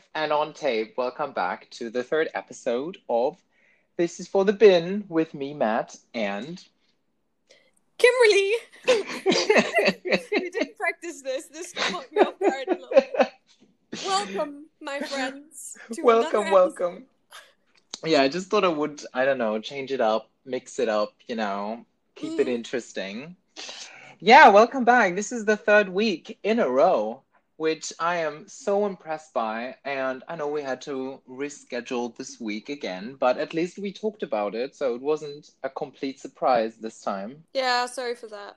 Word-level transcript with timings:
live 0.00 0.08
and 0.14 0.32
on 0.32 0.54
tape. 0.54 0.94
Welcome 0.96 1.32
back 1.32 1.68
to 1.72 1.90
the 1.90 2.02
third 2.02 2.30
episode 2.34 2.96
of 3.08 3.36
This 3.98 4.18
is 4.18 4.28
for 4.28 4.44
the 4.46 4.52
Bin 4.52 5.04
with 5.08 5.34
me, 5.34 5.52
Matt, 5.52 5.94
and 6.14 6.62
Kimberly. 7.98 8.52
we 8.86 10.50
didn't 10.50 10.78
practice 10.78 11.20
this. 11.22 11.48
This 11.48 11.74
caught 11.74 12.10
me 12.12 12.20
off 12.22 12.38
guard 12.38 12.68
a 12.68 12.72
little 12.72 12.88
bit. 12.90 13.32
Welcome, 14.06 14.66
my 14.80 15.00
friends. 15.00 15.76
to 15.92 16.02
welcome, 16.02 16.50
welcome. 16.50 17.04
Yeah, 18.04 18.22
I 18.22 18.28
just 18.28 18.48
thought 18.48 18.64
I 18.64 18.68
would, 18.68 19.02
I 19.12 19.26
don't 19.26 19.38
know, 19.38 19.58
change 19.58 19.92
it 19.92 20.00
up, 20.00 20.30
mix 20.46 20.78
it 20.78 20.88
up, 20.88 21.12
you 21.26 21.36
know, 21.36 21.84
keep 22.14 22.40
it 22.40 22.46
Mm. 22.46 22.54
interesting. 22.54 23.36
Yeah, 24.18 24.48
welcome 24.48 24.84
back. 24.84 25.14
This 25.14 25.30
is 25.32 25.44
the 25.44 25.56
third 25.56 25.90
week 25.90 26.38
in 26.42 26.58
a 26.58 26.68
row, 26.68 27.22
which 27.60 27.92
I 27.98 28.16
am 28.16 28.48
so 28.48 28.86
impressed 28.86 29.34
by. 29.34 29.76
And 29.84 30.22
I 30.28 30.34
know 30.34 30.48
we 30.48 30.62
had 30.62 30.80
to 30.82 31.20
reschedule 31.28 32.16
this 32.16 32.40
week 32.40 32.70
again, 32.70 33.18
but 33.20 33.36
at 33.36 33.52
least 33.52 33.78
we 33.78 33.92
talked 33.92 34.22
about 34.22 34.54
it, 34.54 34.74
so 34.74 34.94
it 34.94 35.02
wasn't 35.02 35.50
a 35.62 35.68
complete 35.68 36.18
surprise 36.18 36.76
this 36.76 37.02
time. 37.02 37.44
Yeah, 37.52 37.84
sorry 37.84 38.14
for 38.14 38.28
that. 38.28 38.56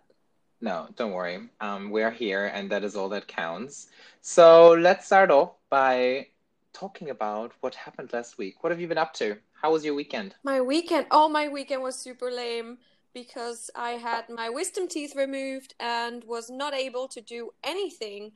No, 0.62 0.88
don't 0.96 1.12
worry. 1.12 1.50
Um, 1.60 1.92
we're 1.92 2.12
here, 2.12 2.46
and 2.46 2.72
that 2.72 2.86
is 2.86 2.96
all 2.96 3.10
that 3.10 3.28
counts. 3.28 3.88
So 4.22 4.72
let's 4.72 5.06
start 5.06 5.32
off 5.32 5.52
by 5.70 6.28
talking 6.72 7.10
about 7.10 7.52
what 7.60 7.76
happened 7.76 8.14
last 8.14 8.38
week. 8.38 8.64
What 8.64 8.72
have 8.72 8.80
you 8.80 8.88
been 8.88 8.98
up 8.98 9.14
to? 9.16 9.36
How 9.62 9.74
was 9.74 9.84
your 9.84 9.96
weekend? 9.96 10.34
My 10.46 10.62
weekend, 10.62 11.08
oh, 11.12 11.28
my 11.28 11.50
weekend 11.50 11.84
was 11.84 11.98
super 11.98 12.32
lame 12.32 12.78
because 13.14 13.70
I 13.76 13.92
had 13.92 14.30
my 14.30 14.50
wisdom 14.50 14.88
teeth 14.88 15.14
removed 15.14 15.76
and 15.78 16.24
was 16.24 16.50
not 16.50 16.74
able 16.74 17.10
to 17.10 17.20
do 17.20 17.52
anything, 17.66 18.32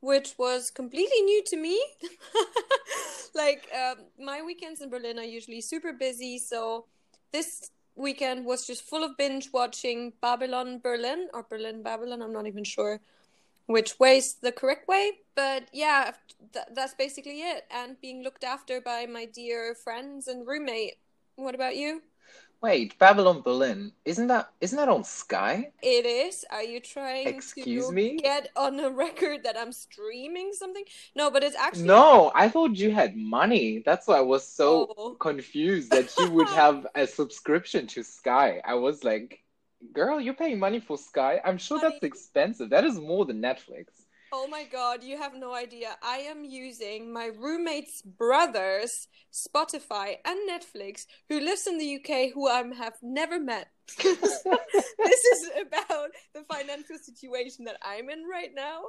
which 0.00 0.34
was 0.38 0.70
completely 0.70 1.20
new 1.22 1.42
to 1.44 1.56
me. 1.56 1.82
Like, 3.34 3.68
um, 3.72 4.06
my 4.18 4.42
weekends 4.42 4.80
in 4.80 4.90
Berlin 4.90 5.18
are 5.18 5.24
usually 5.24 5.60
super 5.60 5.92
busy, 5.92 6.38
so 6.38 6.86
this 7.32 7.70
weekend 7.94 8.44
was 8.44 8.66
just 8.66 8.82
full 8.82 9.04
of 9.04 9.16
binge 9.16 9.50
watching 9.52 10.12
Babylon 10.20 10.80
Berlin 10.80 11.28
or 11.32 11.44
Berlin 11.44 11.82
Babylon. 11.82 12.20
I'm 12.20 12.32
not 12.32 12.46
even 12.48 12.64
sure 12.64 13.00
which 13.66 14.00
way's 14.00 14.34
the 14.34 14.50
correct 14.50 14.88
way, 14.88 15.12
but 15.36 15.68
yeah, 15.72 16.12
th- 16.52 16.66
that's 16.74 16.94
basically 16.94 17.42
it. 17.42 17.64
And 17.70 18.00
being 18.00 18.24
looked 18.24 18.42
after 18.42 18.80
by 18.80 19.06
my 19.06 19.24
dear 19.26 19.74
friends 19.74 20.26
and 20.26 20.46
roommate. 20.46 20.94
What 21.36 21.54
about 21.54 21.76
you? 21.76 22.02
Wait, 22.60 22.98
Babylon 22.98 23.40
Berlin. 23.42 23.92
Isn't 24.04 24.26
that 24.28 24.52
isn't 24.60 24.76
that 24.76 24.88
on 24.88 25.04
Sky? 25.04 25.72
It 25.80 26.06
is. 26.06 26.44
Are 26.50 26.62
you 26.62 26.80
trying 26.80 27.26
Excuse 27.28 27.86
to 27.86 27.92
me? 27.92 28.16
get 28.16 28.48
on 28.56 28.80
a 28.80 28.90
record 29.04 29.44
that 29.44 29.56
I'm 29.56 29.70
streaming 29.72 30.52
something? 30.52 30.84
No, 31.14 31.30
but 31.30 31.44
it's 31.44 31.54
actually 31.56 31.86
No, 31.86 32.32
I 32.34 32.48
thought 32.48 32.76
you 32.76 32.90
had 32.90 33.16
money. 33.16 33.82
That's 33.84 34.08
why 34.08 34.18
I 34.18 34.22
was 34.22 34.46
so 34.46 34.88
Oh. 34.96 35.14
confused 35.14 35.92
that 35.92 36.12
you 36.18 36.30
would 36.32 36.48
have 36.62 36.86
a 36.96 37.06
subscription 37.06 37.86
to 37.88 38.02
Sky. 38.02 38.60
I 38.64 38.74
was 38.74 39.04
like, 39.04 39.44
girl, 39.92 40.20
you're 40.20 40.34
paying 40.34 40.58
money 40.58 40.80
for 40.80 40.98
Sky? 40.98 41.40
I'm 41.44 41.58
sure 41.58 41.78
that's 41.80 42.02
expensive. 42.02 42.70
That 42.70 42.84
is 42.84 42.98
more 42.98 43.24
than 43.24 43.40
Netflix. 43.40 43.86
Oh 44.30 44.46
my 44.46 44.64
god, 44.64 45.02
you 45.02 45.16
have 45.16 45.34
no 45.34 45.54
idea. 45.54 45.96
I 46.02 46.18
am 46.18 46.44
using 46.44 47.12
my 47.12 47.26
roommate's 47.26 48.02
brother's 48.02 49.08
Spotify 49.32 50.16
and 50.24 50.38
Netflix, 50.48 51.06
who 51.28 51.40
lives 51.40 51.66
in 51.66 51.78
the 51.78 51.96
UK, 51.96 52.32
who 52.34 52.46
I 52.46 52.62
have 52.76 52.94
never 53.02 53.40
met. 53.40 53.68
this 53.96 55.24
is 55.32 55.50
about 55.62 56.10
the 56.34 56.42
financial 56.52 56.98
situation 56.98 57.64
that 57.64 57.78
I'm 57.82 58.10
in 58.10 58.24
right 58.30 58.50
now. 58.54 58.82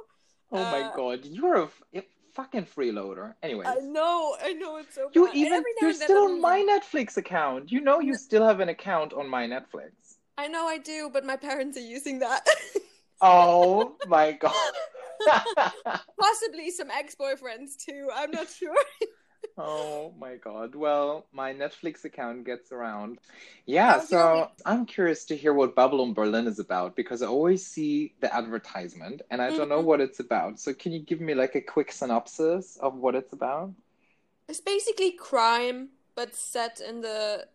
Oh 0.52 0.64
my 0.64 0.82
Uh, 0.82 0.94
god, 0.94 1.24
you're 1.24 1.54
a, 1.54 1.64
f- 1.94 2.04
fucking 2.34 2.66
freeloader. 2.66 3.34
Anyway, 3.42 3.64
I 3.66 3.76
know, 3.76 4.36
I 4.42 4.52
know 4.52 4.76
it's 4.76 4.94
so 4.94 5.08
you 5.14 5.26
bad. 5.26 5.36
Even 5.36 5.64
you're 5.80 5.94
still 5.94 6.24
on 6.24 6.40
my 6.40 6.58
Netflix 6.58 7.16
account. 7.16 7.72
You 7.72 7.80
know 7.80 8.00
you 8.00 8.14
still 8.14 8.44
have 8.46 8.60
an 8.60 8.68
account 8.68 9.14
on 9.14 9.26
my 9.28 9.46
Netflix. 9.46 9.92
I 10.36 10.48
know 10.48 10.66
I 10.66 10.78
do, 10.78 11.10
but 11.12 11.24
my 11.24 11.36
parents 11.36 11.78
are 11.78 11.80
using 11.80 12.18
that. 12.20 12.46
Oh 13.20 13.96
my 14.04 14.32
god. 14.32 14.74
Possibly 16.20 16.70
some 16.70 16.90
ex-boyfriends 16.90 17.76
too. 17.78 18.08
I'm 18.14 18.30
not 18.30 18.48
sure. 18.50 18.74
Oh 19.56 20.12
my 20.18 20.36
god. 20.36 20.74
Well, 20.74 21.26
my 21.32 21.52
Netflix 21.52 22.04
account 22.04 22.44
gets 22.46 22.72
around. 22.72 23.18
Yeah, 23.66 23.98
your 24.08 24.08
so 24.08 24.48
I'm 24.64 24.86
curious 24.86 25.24
to 25.26 25.36
hear 25.36 25.52
what 25.52 25.76
Babylon 25.76 26.14
Berlin 26.14 26.46
is 26.46 26.58
about 26.58 26.96
because 26.96 27.20
I 27.22 27.26
always 27.26 27.66
see 27.66 28.14
the 28.20 28.34
advertisement 28.34 29.22
and 29.30 29.42
I 29.42 29.50
don't 29.50 29.68
know 29.68 29.80
Mhm. 29.80 29.84
what 29.84 30.00
it's 30.00 30.18
about. 30.20 30.58
So 30.60 30.72
can 30.72 30.92
you 30.92 31.00
give 31.00 31.20
me 31.20 31.34
like 31.34 31.54
a 31.56 31.60
quick 31.60 31.92
synopsis 31.92 32.76
of 32.78 32.94
what 32.96 33.14
it's 33.14 33.32
about? 33.34 33.72
It's 34.48 34.60
basically 34.60 35.12
crime, 35.12 35.90
but 36.14 36.34
set 36.34 36.80
in 36.80 37.00
the 37.00 37.48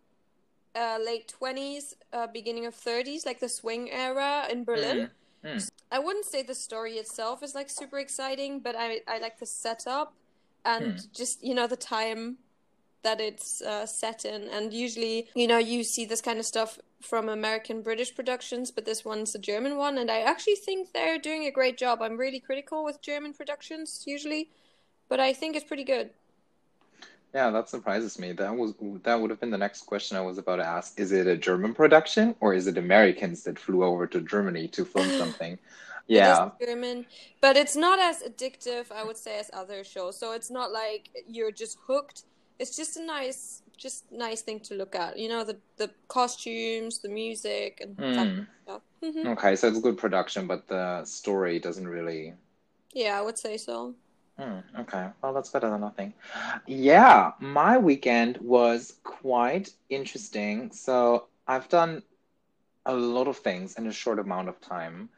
uh, 0.76 1.00
late 1.04 1.28
20s, 1.30 1.96
uh, 2.14 2.28
beginning 2.28 2.66
of 2.66 2.76
30s, 2.76 3.26
like 3.26 3.40
the 3.40 3.50
swing 3.50 3.92
era 3.92 4.48
in 4.50 4.64
Berlin. 4.66 4.98
Mm, 4.98 5.10
mm. 5.46 5.70
I 5.92 6.00
wouldn't 6.00 6.26
say 6.26 6.42
the 6.44 6.56
story 6.56 6.94
itself 6.94 7.44
is 7.44 7.56
like 7.56 7.70
super 7.70 8.00
exciting, 8.00 8.60
but 8.60 8.76
I, 8.78 9.02
I 9.08 9.20
like 9.20 9.40
the 9.40 9.46
setup 9.46 10.14
and 10.64 11.00
Hmm. 11.00 11.06
just, 11.14 11.44
you 11.44 11.54
know, 11.54 11.68
the 11.68 11.78
time 11.78 12.38
that 13.04 13.22
it's 13.22 13.62
uh, 13.62 13.86
set 13.86 14.26
in. 14.26 14.50
And 14.50 14.74
usually, 14.74 15.30
you 15.36 15.48
know, 15.48 15.60
you 15.60 15.84
see 15.84 16.06
this 16.06 16.22
kind 16.22 16.40
of 16.40 16.46
stuff 16.46 16.80
from 17.02 17.30
American 17.30 17.84
British 17.84 18.16
productions, 18.16 18.72
but 18.72 18.86
this 18.86 19.06
one's 19.06 19.36
a 19.36 19.40
German 19.40 19.78
one. 19.78 20.00
And 20.00 20.10
I 20.10 20.22
actually 20.22 20.56
think 20.56 20.92
they're 20.92 21.20
doing 21.20 21.46
a 21.46 21.52
great 21.52 21.78
job. 21.78 22.02
I'm 22.02 22.18
really 22.18 22.40
critical 22.40 22.84
with 22.84 23.02
German 23.02 23.34
productions 23.34 24.04
usually, 24.08 24.50
but 25.08 25.20
I 25.20 25.34
think 25.34 25.56
it's 25.56 25.66
pretty 25.66 25.84
good. 25.84 26.10
Yeah, 27.36 27.52
that 27.52 27.70
surprises 27.70 28.18
me. 28.18 28.32
That 28.32 28.56
was 28.56 28.76
that 29.04 29.20
would 29.22 29.30
have 29.30 29.42
been 29.42 29.52
the 29.52 29.58
next 29.58 29.82
question 29.84 30.18
I 30.18 30.22
was 30.22 30.40
about 30.40 30.58
to 30.58 30.66
ask. 30.66 31.00
Is 31.00 31.12
it 31.12 31.28
a 31.28 31.38
German 31.38 31.74
production 31.76 32.36
or 32.40 32.54
is 32.54 32.68
it 32.68 32.78
Americans 32.78 33.44
that 33.44 33.60
flew 33.60 33.84
over 33.84 34.08
to 34.08 34.22
Germany 34.22 34.70
to 34.70 34.86
film 34.86 35.12
something? 35.18 35.60
Yeah. 36.08 36.52
German, 36.62 37.08
but 37.42 37.58
it's 37.58 37.76
not 37.76 38.00
as 38.00 38.24
addictive, 38.24 38.92
I 38.92 39.04
would 39.04 39.18
say, 39.18 39.40
as 39.40 39.52
other 39.54 39.84
shows. 39.84 40.18
So 40.18 40.34
it's 40.34 40.50
not 40.52 40.72
like 40.72 41.10
you're 41.28 41.52
just 41.52 41.78
hooked. 41.88 42.24
It's 42.60 42.76
just 42.78 42.98
a 42.98 43.04
nice, 43.04 43.64
just 43.78 44.12
nice 44.12 44.42
thing 44.42 44.62
to 44.62 44.76
look 44.76 44.96
at. 44.96 45.20
You 45.20 45.28
know, 45.30 45.44
the 45.44 45.58
the 45.78 45.92
costumes, 46.08 47.00
the 47.00 47.10
music, 47.10 47.82
and 47.82 47.98
of 48.18 48.30
stuff. 48.64 48.82
hmm 49.04 49.28
Okay, 49.28 49.58
so 49.58 49.68
it's 49.68 49.78
a 49.78 49.82
good 49.82 49.98
production, 49.98 50.48
but 50.48 50.68
the 50.70 51.04
story 51.06 51.60
doesn't 51.60 51.88
really 51.88 52.34
Yeah, 52.94 53.20
I 53.20 53.22
would 53.22 53.38
say 53.38 53.58
so. 53.58 53.96
Hmm, 54.38 54.60
okay, 54.80 55.10
well, 55.22 55.34
that's 55.34 55.50
better 55.50 55.70
than 55.70 55.82
nothing. 55.82 56.14
Yeah, 56.68 57.32
my 57.40 57.78
weekend 57.78 58.38
was 58.38 58.98
quite 59.04 59.72
interesting. 59.90 60.72
So 60.72 61.28
I've 61.48 61.70
done 61.70 62.04
a 62.86 62.94
lot 62.96 63.28
of 63.28 63.38
things 63.38 63.76
in 63.78 63.88
a 63.88 63.92
short 63.92 64.20
amount 64.20 64.50
of 64.50 64.60
time. 64.62 65.10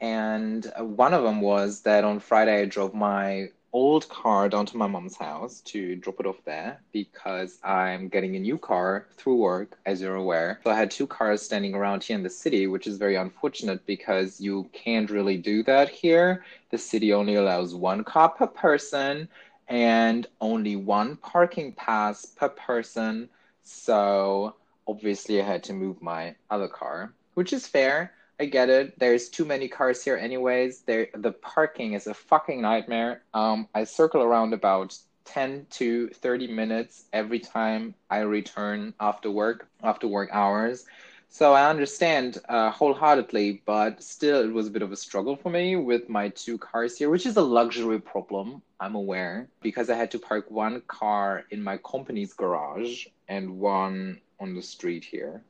And 0.00 0.70
one 0.78 1.14
of 1.14 1.22
them 1.22 1.40
was 1.40 1.82
that 1.82 2.04
on 2.04 2.20
Friday 2.20 2.62
I 2.62 2.64
drove 2.66 2.94
my 2.94 3.48
old 3.76 4.08
car 4.08 4.48
down 4.48 4.64
to 4.64 4.78
my 4.78 4.86
mom's 4.86 5.18
house 5.18 5.60
to 5.60 5.96
drop 5.96 6.18
it 6.18 6.24
off 6.24 6.42
there 6.46 6.80
because 6.92 7.58
I'm 7.62 8.08
getting 8.08 8.34
a 8.34 8.38
new 8.38 8.56
car 8.56 9.06
through 9.18 9.36
work, 9.36 9.76
as 9.84 10.00
you're 10.00 10.14
aware. 10.14 10.60
So 10.64 10.70
I 10.70 10.74
had 10.74 10.90
two 10.90 11.06
cars 11.06 11.42
standing 11.42 11.74
around 11.74 12.02
here 12.02 12.16
in 12.16 12.22
the 12.22 12.30
city, 12.30 12.68
which 12.68 12.86
is 12.86 12.96
very 12.96 13.16
unfortunate 13.16 13.84
because 13.84 14.40
you 14.40 14.70
can't 14.72 15.10
really 15.10 15.36
do 15.36 15.62
that 15.64 15.90
here. 15.90 16.42
The 16.70 16.78
city 16.78 17.12
only 17.12 17.34
allows 17.34 17.74
one 17.74 18.02
car 18.02 18.30
per 18.30 18.46
person 18.46 19.28
and 19.68 20.26
only 20.40 20.76
one 20.76 21.16
parking 21.16 21.72
pass 21.72 22.24
per 22.24 22.48
person. 22.48 23.28
So 23.62 24.54
obviously, 24.88 25.42
I 25.42 25.44
had 25.44 25.62
to 25.64 25.74
move 25.74 26.00
my 26.00 26.34
other 26.48 26.68
car, 26.68 27.12
which 27.34 27.52
is 27.52 27.66
fair. 27.66 28.12
I 28.38 28.44
get 28.44 28.68
it. 28.68 28.98
There's 28.98 29.28
too 29.28 29.44
many 29.44 29.66
cars 29.66 30.04
here, 30.04 30.16
anyways. 30.16 30.80
There, 30.80 31.08
the 31.14 31.32
parking 31.32 31.94
is 31.94 32.06
a 32.06 32.14
fucking 32.14 32.60
nightmare. 32.60 33.22
Um, 33.32 33.68
I 33.74 33.84
circle 33.84 34.22
around 34.22 34.52
about 34.52 34.96
10 35.24 35.66
to 35.70 36.08
30 36.08 36.48
minutes 36.48 37.04
every 37.12 37.40
time 37.40 37.94
I 38.10 38.18
return 38.20 38.94
after 39.00 39.30
work, 39.30 39.68
after 39.82 40.06
work 40.06 40.28
hours. 40.32 40.84
So 41.28 41.54
I 41.54 41.68
understand 41.68 42.38
uh, 42.48 42.70
wholeheartedly, 42.70 43.62
but 43.66 44.02
still, 44.02 44.42
it 44.42 44.52
was 44.52 44.68
a 44.68 44.70
bit 44.70 44.82
of 44.82 44.92
a 44.92 44.96
struggle 44.96 45.36
for 45.36 45.50
me 45.50 45.76
with 45.76 46.08
my 46.08 46.28
two 46.30 46.56
cars 46.56 46.96
here, 46.96 47.10
which 47.10 47.26
is 47.26 47.36
a 47.36 47.42
luxury 47.42 48.00
problem, 48.00 48.62
I'm 48.80 48.94
aware, 48.94 49.48
because 49.60 49.90
I 49.90 49.96
had 49.96 50.10
to 50.12 50.18
park 50.18 50.50
one 50.50 50.82
car 50.86 51.44
in 51.50 51.62
my 51.62 51.78
company's 51.78 52.32
garage 52.32 53.06
and 53.28 53.58
one 53.58 54.20
on 54.40 54.54
the 54.54 54.62
street 54.62 55.04
here. 55.04 55.42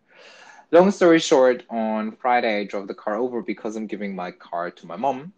Long 0.70 0.90
story 0.90 1.18
short, 1.18 1.64
on 1.70 2.12
Friday, 2.12 2.60
I 2.60 2.64
drove 2.64 2.88
the 2.88 2.94
car 2.94 3.16
over 3.16 3.42
because 3.42 3.76
I'm 3.76 3.86
giving 3.86 4.14
my 4.14 4.30
car 4.30 4.70
to 4.70 4.86
my 4.86 4.96
mom. 4.96 5.32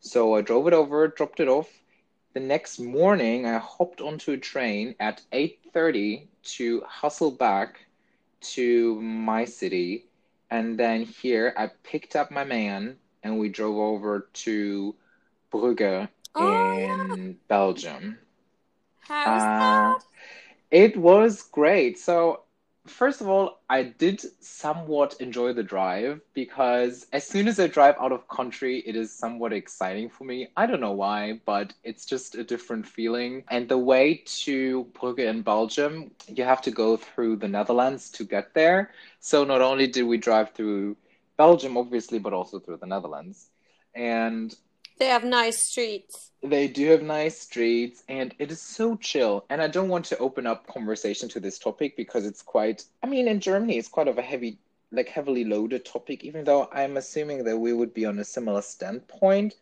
So 0.00 0.34
I 0.34 0.42
drove 0.42 0.66
it 0.66 0.72
over, 0.74 1.08
dropped 1.08 1.40
it 1.40 1.48
off. 1.48 1.82
The 2.34 2.40
next 2.40 2.78
morning, 2.78 3.46
I 3.46 3.58
hopped 3.58 4.00
onto 4.00 4.32
a 4.32 4.36
train 4.38 4.94
at 5.00 5.22
8:30 5.32 6.28
to 6.56 6.82
hustle 6.86 7.30
back 7.30 7.86
to 8.56 9.00
my 9.00 9.44
city. 9.44 10.06
And 10.50 10.78
then 10.78 11.02
here, 11.02 11.52
I 11.56 11.68
picked 11.82 12.14
up 12.16 12.30
my 12.30 12.44
man 12.44 12.98
and 13.22 13.38
we 13.38 13.48
drove 13.48 13.76
over 13.76 14.28
to 14.44 14.94
Brugge 15.52 16.08
Oh, 16.34 16.62
yeah. 16.78 17.06
in 17.16 17.38
Belgium. 17.48 18.18
How's 19.00 19.46
Uh, 19.46 19.50
that? 19.58 20.04
It 20.70 20.96
was 20.96 21.42
great. 21.42 21.98
So, 21.98 22.42
first 22.88 23.20
of 23.20 23.28
all, 23.28 23.60
I 23.68 23.82
did 23.82 24.22
somewhat 24.42 25.16
enjoy 25.20 25.52
the 25.52 25.62
drive 25.62 26.20
because 26.34 27.06
as 27.12 27.26
soon 27.26 27.48
as 27.48 27.60
I 27.60 27.66
drive 27.66 27.96
out 28.00 28.12
of 28.12 28.28
country, 28.28 28.82
it 28.86 28.96
is 28.96 29.12
somewhat 29.12 29.52
exciting 29.52 30.08
for 30.08 30.24
me. 30.24 30.48
I 30.56 30.66
don't 30.66 30.80
know 30.80 30.92
why, 30.92 31.40
but 31.44 31.72
it's 31.84 32.06
just 32.06 32.34
a 32.34 32.44
different 32.44 32.86
feeling. 32.86 33.44
And 33.48 33.68
the 33.68 33.78
way 33.78 34.22
to 34.44 34.86
Brugge 34.94 35.18
in 35.18 35.42
Belgium, 35.42 36.10
you 36.28 36.44
have 36.44 36.62
to 36.62 36.70
go 36.70 36.96
through 36.96 37.36
the 37.36 37.48
Netherlands 37.48 38.10
to 38.12 38.24
get 38.24 38.54
there. 38.54 38.90
So, 39.20 39.44
not 39.44 39.60
only 39.60 39.86
did 39.86 40.04
we 40.04 40.18
drive 40.18 40.52
through 40.52 40.96
Belgium, 41.36 41.76
obviously, 41.76 42.18
but 42.18 42.32
also 42.32 42.58
through 42.58 42.78
the 42.78 42.86
Netherlands. 42.86 43.50
And 43.94 44.54
They 44.98 45.06
have 45.06 45.24
nice 45.24 45.62
streets. 45.62 46.30
they 46.42 46.68
do 46.68 46.90
have 46.90 47.02
nice 47.02 47.38
streets 47.40 48.02
and 48.08 48.34
it 48.38 48.50
is 48.50 48.62
so 48.62 48.96
chill. 48.96 49.44
And 49.50 49.60
I 49.60 49.68
don't 49.68 49.88
want 49.88 50.04
to 50.06 50.18
open 50.18 50.46
up 50.46 50.66
conversation 50.66 51.28
to 51.30 51.40
this 51.40 51.58
topic 51.58 51.96
because 51.96 52.24
it's 52.24 52.42
quite, 52.42 52.84
I 53.02 53.06
mean, 53.06 53.28
in 53.28 53.40
Germany, 53.40 53.78
it's 53.78 53.88
quite 53.88 54.08
of 54.08 54.18
a 54.18 54.22
heavy, 54.22 54.58
like 54.92 55.08
heavily 55.08 55.44
loaded 55.44 55.84
topic, 55.84 56.24
even 56.24 56.44
though 56.44 56.68
I'm 56.72 56.96
assuming 56.96 57.44
that 57.44 57.58
we 57.58 57.72
would 57.72 57.92
be 57.92 58.06
on 58.06 58.18
a 58.18 58.24
similar 58.24 58.62
standpoint. 58.62 59.54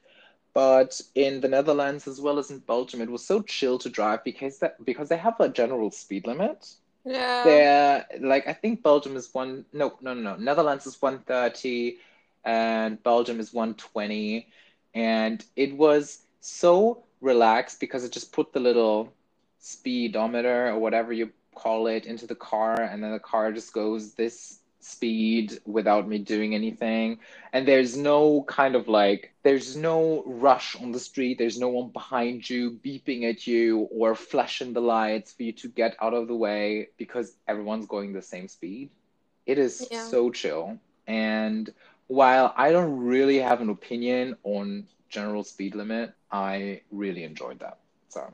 But 0.52 1.00
in 1.16 1.40
the 1.40 1.48
Netherlands 1.48 2.06
as 2.06 2.20
well 2.20 2.38
as 2.38 2.50
in 2.50 2.58
Belgium, 2.60 3.00
it 3.00 3.10
was 3.10 3.26
so 3.26 3.42
chill 3.42 3.76
to 3.78 3.88
drive 3.88 4.22
because 4.22 4.58
that 4.58 4.84
because 4.84 5.08
they 5.08 5.16
have 5.16 5.40
a 5.40 5.48
general 5.48 5.90
speed 5.90 6.26
limit. 6.28 6.68
Yeah. 7.04 7.42
They're 7.44 8.06
like 8.20 8.46
I 8.46 8.52
think 8.52 8.82
Belgium 8.82 9.16
is 9.16 9.34
one 9.34 9.64
no 9.72 9.98
no 10.00 10.14
no 10.14 10.22
no 10.22 10.36
Netherlands 10.36 10.86
is 10.86 11.02
130 11.02 11.98
and 12.44 13.02
Belgium 13.02 13.40
is 13.40 13.52
120 13.52 14.48
and 14.94 15.44
it 15.56 15.76
was 15.76 16.26
so 16.40 17.04
relaxed 17.20 17.80
because 17.80 18.04
it 18.04 18.12
just 18.12 18.32
put 18.32 18.52
the 18.52 18.60
little 18.60 19.12
speedometer 19.58 20.68
or 20.68 20.78
whatever 20.78 21.12
you 21.12 21.30
call 21.54 21.86
it 21.86 22.06
into 22.06 22.26
the 22.26 22.34
car 22.34 22.80
and 22.80 23.02
then 23.02 23.12
the 23.12 23.18
car 23.18 23.52
just 23.52 23.72
goes 23.72 24.14
this 24.14 24.60
speed 24.80 25.58
without 25.64 26.06
me 26.08 26.18
doing 26.18 26.54
anything. 26.54 27.18
And 27.52 27.66
there's 27.66 27.96
no 27.96 28.42
kind 28.48 28.74
of 28.74 28.88
like 28.88 29.32
there's 29.42 29.76
no 29.76 30.22
rush 30.26 30.76
on 30.80 30.92
the 30.92 30.98
street. 31.00 31.38
There's 31.38 31.58
no 31.58 31.68
one 31.68 31.90
behind 31.90 32.48
you 32.48 32.72
beeping 32.84 33.28
at 33.28 33.46
you 33.46 33.88
or 33.90 34.14
flashing 34.14 34.72
the 34.72 34.80
lights 34.80 35.32
for 35.32 35.42
you 35.44 35.52
to 35.52 35.68
get 35.68 35.96
out 36.00 36.14
of 36.14 36.28
the 36.28 36.36
way 36.36 36.88
because 36.98 37.36
everyone's 37.48 37.86
going 37.86 38.12
the 38.12 38.22
same 38.22 38.48
speed. 38.48 38.90
It 39.46 39.58
is 39.58 39.88
Yeah. 39.90 40.02
so 40.08 40.30
chill. 40.30 40.78
And 41.06 41.72
while 42.08 42.52
i 42.56 42.70
don't 42.70 42.96
really 42.98 43.38
have 43.38 43.60
an 43.60 43.70
opinion 43.70 44.36
on 44.44 44.86
general 45.08 45.44
speed 45.44 45.74
limit 45.74 46.12
i 46.34 46.80
really 46.90 47.22
enjoyed 47.22 47.60
that. 47.60 47.78
So 48.08 48.32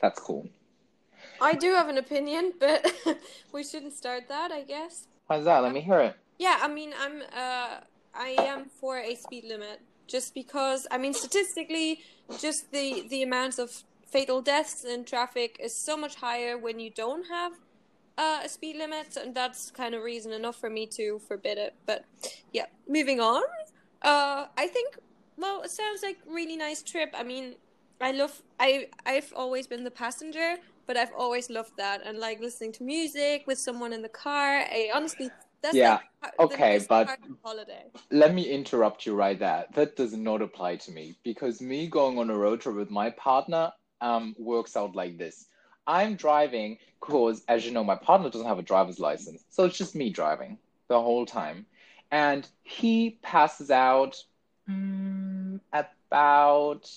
that's 0.00 0.18
cool. 0.20 0.48
I 1.40 1.54
do 1.54 1.72
have 1.72 1.88
an 1.88 1.98
opinion, 1.98 2.52
but 2.58 2.86
we 3.52 3.64
shouldn't 3.64 3.94
start 3.94 4.28
that, 4.28 4.52
I 4.52 4.62
guess. 4.62 5.08
how's 5.28 5.44
that? 5.44 5.58
Let 5.62 5.72
me 5.72 5.80
hear 5.80 6.00
it. 6.00 6.16
Yeah, 6.38 6.58
I 6.62 6.68
mean, 6.68 6.92
I'm 6.98 7.22
uh, 7.36 7.80
I 8.14 8.28
am 8.38 8.66
for 8.80 8.98
a 8.98 9.14
speed 9.14 9.44
limit 9.44 9.80
just 10.06 10.34
because 10.34 10.86
I 10.90 10.98
mean, 10.98 11.14
statistically, 11.14 12.00
just 12.38 12.70
the 12.72 13.06
the 13.08 13.22
amounts 13.22 13.58
of 13.58 13.82
fatal 14.06 14.40
deaths 14.40 14.84
in 14.84 15.04
traffic 15.04 15.56
is 15.60 15.74
so 15.74 15.96
much 15.96 16.16
higher 16.16 16.56
when 16.58 16.80
you 16.80 16.90
don't 16.90 17.26
have 17.28 17.52
uh, 18.20 18.40
a 18.46 18.48
speed 18.56 18.76
limit, 18.76 19.16
and 19.16 19.34
that's 19.34 19.60
kind 19.70 19.92
of 19.96 20.00
reason 20.12 20.30
enough 20.40 20.56
for 20.62 20.70
me 20.78 20.84
to 20.98 21.04
forbid 21.28 21.56
it. 21.66 21.72
But 21.86 22.00
yeah, 22.52 22.66
moving 22.96 23.18
on. 23.20 23.42
Uh, 24.02 24.40
I 24.64 24.66
think 24.66 24.88
well, 25.42 25.62
it 25.66 25.70
sounds 25.70 26.00
like 26.02 26.18
really 26.38 26.56
nice 26.56 26.82
trip. 26.82 27.10
I 27.14 27.22
mean, 27.32 27.46
I 28.00 28.12
love 28.12 28.34
I 28.66 28.88
I've 29.12 29.32
always 29.34 29.66
been 29.66 29.84
the 29.84 29.96
passenger, 30.04 30.56
but 30.86 30.96
I've 30.96 31.14
always 31.16 31.46
loved 31.58 31.74
that 31.76 31.98
and 32.06 32.18
like 32.18 32.40
listening 32.40 32.72
to 32.78 32.82
music 32.84 33.44
with 33.46 33.58
someone 33.58 33.92
in 33.92 34.02
the 34.02 34.14
car. 34.26 34.50
I 34.78 34.90
honestly 34.94 35.30
that's 35.62 35.76
Yeah, 35.76 35.98
like 36.22 36.34
okay, 36.46 36.74
but- 36.88 37.18
holiday. 37.44 37.84
let 38.10 38.32
me 38.34 38.44
interrupt 38.58 39.04
you 39.06 39.14
right 39.14 39.38
there. 39.38 39.64
That 39.74 39.90
does 39.96 40.14
not 40.14 40.40
apply 40.48 40.76
to 40.84 40.90
me 40.92 41.14
because 41.22 41.60
me 41.60 41.86
going 41.86 42.18
on 42.18 42.30
a 42.30 42.36
road 42.44 42.60
trip 42.62 42.76
with 42.76 42.90
my 42.90 43.10
partner 43.10 43.64
um, 44.00 44.34
works 44.38 44.76
out 44.76 44.94
like 44.96 45.18
this. 45.18 45.46
I'm 45.86 46.14
driving 46.16 46.78
because, 47.00 47.42
as 47.48 47.64
you 47.66 47.72
know, 47.72 47.84
my 47.84 47.96
partner 47.96 48.30
doesn't 48.30 48.46
have 48.46 48.58
a 48.58 48.62
driver's 48.62 48.98
license. 49.00 49.44
So 49.48 49.64
it's 49.64 49.76
just 49.78 49.94
me 49.94 50.10
driving 50.10 50.58
the 50.88 51.00
whole 51.00 51.26
time. 51.26 51.66
And 52.10 52.46
he 52.62 53.18
passes 53.22 53.70
out 53.70 54.24
mm, 54.68 55.60
about, 55.72 56.90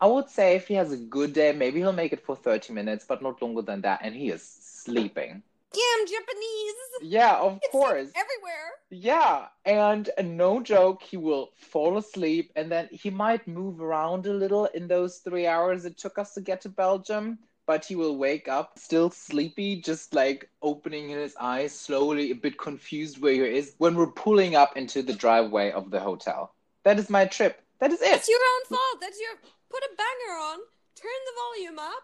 I 0.00 0.06
would 0.06 0.28
say, 0.28 0.56
if 0.56 0.68
he 0.68 0.74
has 0.74 0.92
a 0.92 0.96
good 0.96 1.32
day, 1.32 1.52
maybe 1.52 1.80
he'll 1.80 1.92
make 1.92 2.12
it 2.12 2.20
for 2.24 2.36
30 2.36 2.72
minutes, 2.72 3.04
but 3.06 3.22
not 3.22 3.40
longer 3.40 3.62
than 3.62 3.82
that. 3.82 4.00
And 4.02 4.14
he 4.14 4.30
is 4.30 4.42
sleeping. 4.44 5.42
Yeah, 5.74 5.82
I'm 5.98 6.06
Japanese. 6.06 6.74
Yeah, 7.00 7.36
of 7.38 7.60
It's 7.62 7.72
course. 7.72 8.12
everywhere. 8.14 8.70
Yeah, 8.90 9.48
and 9.64 10.10
no 10.22 10.60
joke, 10.62 11.02
he 11.02 11.16
will 11.16 11.50
fall 11.56 11.96
asleep 11.96 12.52
and 12.56 12.70
then 12.70 12.88
he 12.90 13.10
might 13.10 13.46
move 13.46 13.80
around 13.80 14.26
a 14.26 14.32
little 14.32 14.66
in 14.66 14.88
those 14.88 15.18
three 15.18 15.46
hours 15.46 15.84
it 15.84 15.96
took 15.96 16.18
us 16.18 16.34
to 16.34 16.40
get 16.40 16.60
to 16.62 16.68
Belgium, 16.68 17.38
but 17.66 17.84
he 17.84 17.94
will 17.94 18.16
wake 18.16 18.48
up 18.48 18.78
still 18.78 19.10
sleepy, 19.10 19.80
just 19.80 20.14
like 20.14 20.50
opening 20.62 21.08
his 21.08 21.34
eyes 21.40 21.78
slowly, 21.78 22.30
a 22.30 22.34
bit 22.34 22.58
confused 22.58 23.20
where 23.20 23.32
he 23.32 23.58
is 23.58 23.74
when 23.78 23.94
we're 23.94 24.06
pulling 24.06 24.56
up 24.56 24.76
into 24.76 25.02
the 25.02 25.12
driveway 25.12 25.70
of 25.70 25.90
the 25.90 26.00
hotel. 26.00 26.54
That 26.84 26.98
is 26.98 27.08
my 27.08 27.26
trip. 27.26 27.62
That 27.78 27.92
is 27.92 28.02
it. 28.02 28.14
It's 28.14 28.28
your 28.28 28.38
own 28.38 28.76
fault. 28.76 29.00
That's 29.00 29.20
your 29.20 29.32
put 29.70 29.82
a 29.82 29.96
banger 29.96 30.38
on. 30.40 30.58
Turn 30.96 31.10
the 31.26 31.32
volume 31.42 31.78
up. 31.78 32.02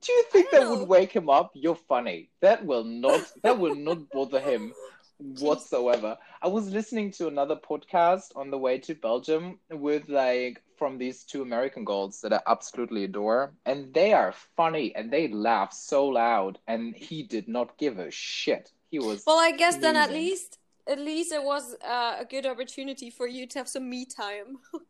Do 0.00 0.12
you 0.12 0.24
think 0.24 0.50
that 0.50 0.62
know. 0.62 0.76
would 0.76 0.88
wake 0.88 1.12
him 1.12 1.30
up? 1.30 1.52
You're 1.54 1.74
funny. 1.74 2.28
That 2.40 2.64
will 2.64 2.84
not 2.84 3.30
that 3.42 3.58
will 3.58 3.74
not 3.74 4.10
bother 4.10 4.40
him 4.40 4.74
whatsoever. 5.18 6.16
I 6.42 6.48
was 6.48 6.70
listening 6.70 7.10
to 7.12 7.28
another 7.28 7.56
podcast 7.56 8.36
on 8.36 8.50
the 8.50 8.58
way 8.58 8.78
to 8.78 8.94
Belgium 8.94 9.58
with 9.70 10.08
like 10.08 10.62
from 10.76 10.98
these 10.98 11.24
two 11.24 11.42
American 11.42 11.84
girls 11.84 12.20
that 12.20 12.32
I 12.32 12.40
absolutely 12.46 13.04
adore, 13.04 13.52
and 13.64 13.92
they 13.94 14.12
are 14.12 14.34
funny 14.56 14.94
and 14.94 15.10
they 15.10 15.28
laugh 15.28 15.72
so 15.72 16.06
loud, 16.06 16.58
and 16.66 16.94
he 16.94 17.22
did 17.22 17.48
not 17.48 17.78
give 17.78 17.98
a 17.98 18.10
shit. 18.10 18.70
He 18.90 18.98
was 18.98 19.24
Well, 19.26 19.38
I 19.38 19.52
guess 19.52 19.76
then 19.76 19.96
at 19.96 20.10
least 20.10 20.58
at 20.86 20.98
least 20.98 21.32
it 21.32 21.42
was 21.42 21.74
uh, 21.82 22.16
a 22.20 22.24
good 22.24 22.46
opportunity 22.46 23.10
for 23.10 23.26
you 23.26 23.46
to 23.46 23.58
have 23.58 23.68
some 23.68 23.88
me 23.88 24.04
time. 24.04 24.58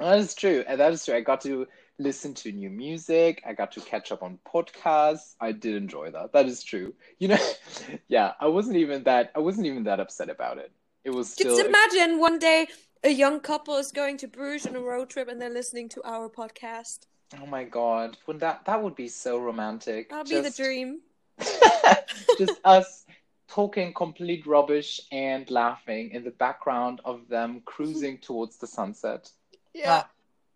That 0.00 0.18
is 0.18 0.32
true, 0.34 0.62
and 0.68 0.78
that 0.78 0.92
is 0.92 1.04
true. 1.04 1.16
I 1.16 1.20
got 1.22 1.40
to 1.40 1.66
listen 1.98 2.34
to 2.34 2.52
new 2.52 2.70
music. 2.70 3.42
I 3.46 3.52
got 3.52 3.72
to 3.72 3.80
catch 3.80 4.12
up 4.12 4.22
on 4.22 4.38
podcasts. 4.46 5.34
I 5.40 5.52
did 5.52 5.74
enjoy 5.74 6.10
that. 6.12 6.32
That 6.32 6.46
is 6.46 6.62
true. 6.62 6.94
You 7.18 7.28
know, 7.28 7.48
yeah, 8.08 8.32
I 8.40 8.46
wasn't 8.46 8.76
even 8.76 9.04
that. 9.04 9.32
I 9.34 9.40
wasn't 9.40 9.66
even 9.66 9.84
that 9.84 10.00
upset 10.00 10.30
about 10.30 10.58
it. 10.58 10.72
It 11.04 11.10
was 11.10 11.30
still. 11.32 11.56
Just 11.56 11.66
imagine 11.66 12.18
one 12.20 12.38
day 12.38 12.68
a 13.04 13.10
young 13.10 13.40
couple 13.40 13.76
is 13.76 13.92
going 13.92 14.16
to 14.18 14.28
Bruges 14.28 14.66
on 14.66 14.76
a 14.76 14.80
road 14.80 15.08
trip 15.08 15.28
and 15.28 15.40
they're 15.40 15.50
listening 15.50 15.88
to 15.90 16.02
our 16.04 16.28
podcast. 16.28 17.06
Oh 17.40 17.46
my 17.46 17.64
god, 17.64 18.16
Wouldn't 18.26 18.40
that 18.40 18.64
that 18.64 18.82
would 18.82 18.96
be 18.96 19.08
so 19.08 19.38
romantic. 19.38 20.08
That'll 20.08 20.24
be 20.24 20.40
the 20.40 20.50
dream. 20.50 21.00
just 22.38 22.58
us 22.64 23.04
talking 23.48 23.92
complete 23.92 24.46
rubbish 24.46 25.00
and 25.12 25.50
laughing 25.50 26.10
in 26.10 26.24
the 26.24 26.30
background 26.30 27.00
of 27.04 27.28
them 27.28 27.62
cruising 27.64 28.18
towards 28.18 28.56
the 28.58 28.66
sunset. 28.66 29.30
Yeah. 29.74 30.02
Ah, 30.04 30.10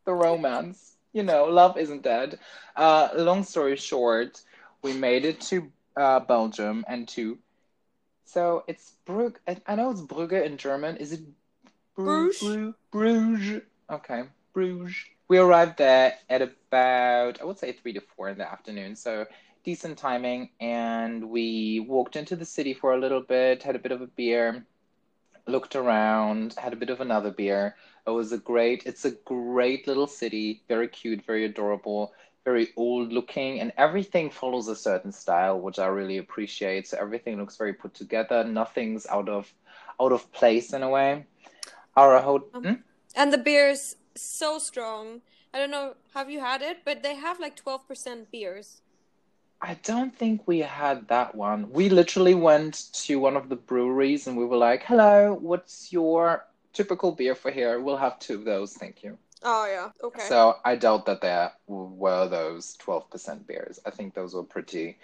the 0.04 0.12
romance. 0.12 0.91
You 1.12 1.22
know, 1.22 1.44
love 1.44 1.76
isn't 1.78 2.02
dead. 2.02 2.38
Uh, 2.76 3.08
long 3.16 3.42
story 3.44 3.76
short, 3.76 4.42
we 4.82 4.92
made 4.92 5.24
it 5.24 5.40
to 5.42 5.70
uh, 5.96 6.20
Belgium 6.20 6.84
and 6.88 7.08
to. 7.08 7.38
So 8.24 8.64
it's 8.66 8.96
Brugge. 9.06 9.36
I- 9.46 9.62
I 9.66 9.74
know 9.76 9.90
it's 9.90 10.00
Brugge 10.02 10.44
in 10.44 10.56
German. 10.58 10.96
Is 10.96 11.12
it 11.12 11.20
Bru- 12.04 12.34
Bruges? 12.40 12.58
Bruges. 12.90 13.62
Okay, 13.90 14.24
Bruges. 14.52 14.94
We 15.28 15.38
arrived 15.38 15.78
there 15.78 16.14
at 16.28 16.42
about, 16.42 17.40
I 17.40 17.44
would 17.44 17.58
say, 17.58 17.72
three 17.72 17.92
to 17.94 18.00
four 18.00 18.28
in 18.28 18.38
the 18.38 18.50
afternoon. 18.50 18.96
So 18.96 19.26
decent 19.64 19.98
timing. 19.98 20.50
And 20.60 21.30
we 21.30 21.80
walked 21.80 22.16
into 22.16 22.36
the 22.36 22.44
city 22.44 22.74
for 22.74 22.92
a 22.94 22.98
little 23.00 23.20
bit, 23.22 23.62
had 23.62 23.76
a 23.76 23.78
bit 23.78 23.92
of 23.92 24.00
a 24.02 24.06
beer, 24.06 24.64
looked 25.46 25.76
around, 25.76 26.54
had 26.58 26.72
a 26.72 26.76
bit 26.76 26.90
of 26.90 27.00
another 27.00 27.30
beer. 27.30 27.76
It 28.06 28.10
was 28.10 28.32
a 28.32 28.38
great, 28.38 28.84
it's 28.86 29.04
a 29.04 29.12
great 29.12 29.86
little 29.86 30.06
city, 30.06 30.62
very 30.68 30.88
cute, 30.88 31.24
very 31.24 31.44
adorable, 31.44 32.12
very 32.44 32.70
old 32.76 33.12
looking, 33.12 33.60
and 33.60 33.72
everything 33.76 34.30
follows 34.30 34.68
a 34.68 34.76
certain 34.76 35.12
style, 35.12 35.60
which 35.60 35.78
I 35.78 35.86
really 35.86 36.18
appreciate. 36.18 36.88
So 36.88 36.98
everything 36.98 37.38
looks 37.38 37.56
very 37.56 37.72
put 37.74 37.94
together. 37.94 38.44
Nothing's 38.44 39.06
out 39.06 39.28
of 39.28 39.52
out 40.00 40.12
of 40.12 40.30
place 40.32 40.72
in 40.72 40.82
a 40.82 40.90
way. 40.90 41.26
Our 41.96 42.20
ho- 42.20 42.48
Um, 42.54 42.64
Hmm? 42.64 42.74
And 43.14 43.32
the 43.32 43.38
beer 43.38 43.68
is 43.70 43.96
so 44.14 44.58
strong. 44.58 45.22
I 45.54 45.58
don't 45.58 45.70
know, 45.70 45.96
have 46.14 46.30
you 46.30 46.40
had 46.40 46.62
it? 46.62 46.84
But 46.84 47.02
they 47.02 47.14
have 47.16 47.40
like 47.40 47.56
12% 47.56 48.30
beers. 48.30 48.81
I 49.62 49.74
don't 49.84 50.14
think 50.14 50.42
we 50.46 50.58
had 50.58 51.06
that 51.08 51.34
one. 51.36 51.70
We 51.70 51.88
literally 51.88 52.34
went 52.34 52.92
to 53.04 53.20
one 53.20 53.36
of 53.36 53.48
the 53.48 53.56
breweries 53.56 54.26
and 54.26 54.36
we 54.36 54.44
were 54.44 54.56
like, 54.56 54.82
"Hello, 54.82 55.34
what's 55.34 55.92
your 55.92 56.44
typical 56.72 57.12
beer 57.12 57.34
for 57.36 57.50
here? 57.52 57.80
We'll 57.80 57.96
have 57.96 58.18
two 58.18 58.34
of 58.34 58.44
those, 58.44 58.74
thank 58.74 59.04
you." 59.04 59.18
Oh 59.42 59.66
yeah. 59.66 59.90
Okay. 60.02 60.26
So 60.28 60.56
I 60.64 60.76
doubt 60.76 61.06
that 61.06 61.20
there 61.20 61.52
were 61.68 62.26
those 62.28 62.76
12% 62.78 63.46
beers. 63.46 63.78
I 63.86 63.90
think 63.90 64.14
those 64.14 64.34
were 64.34 64.42
pretty 64.42 64.98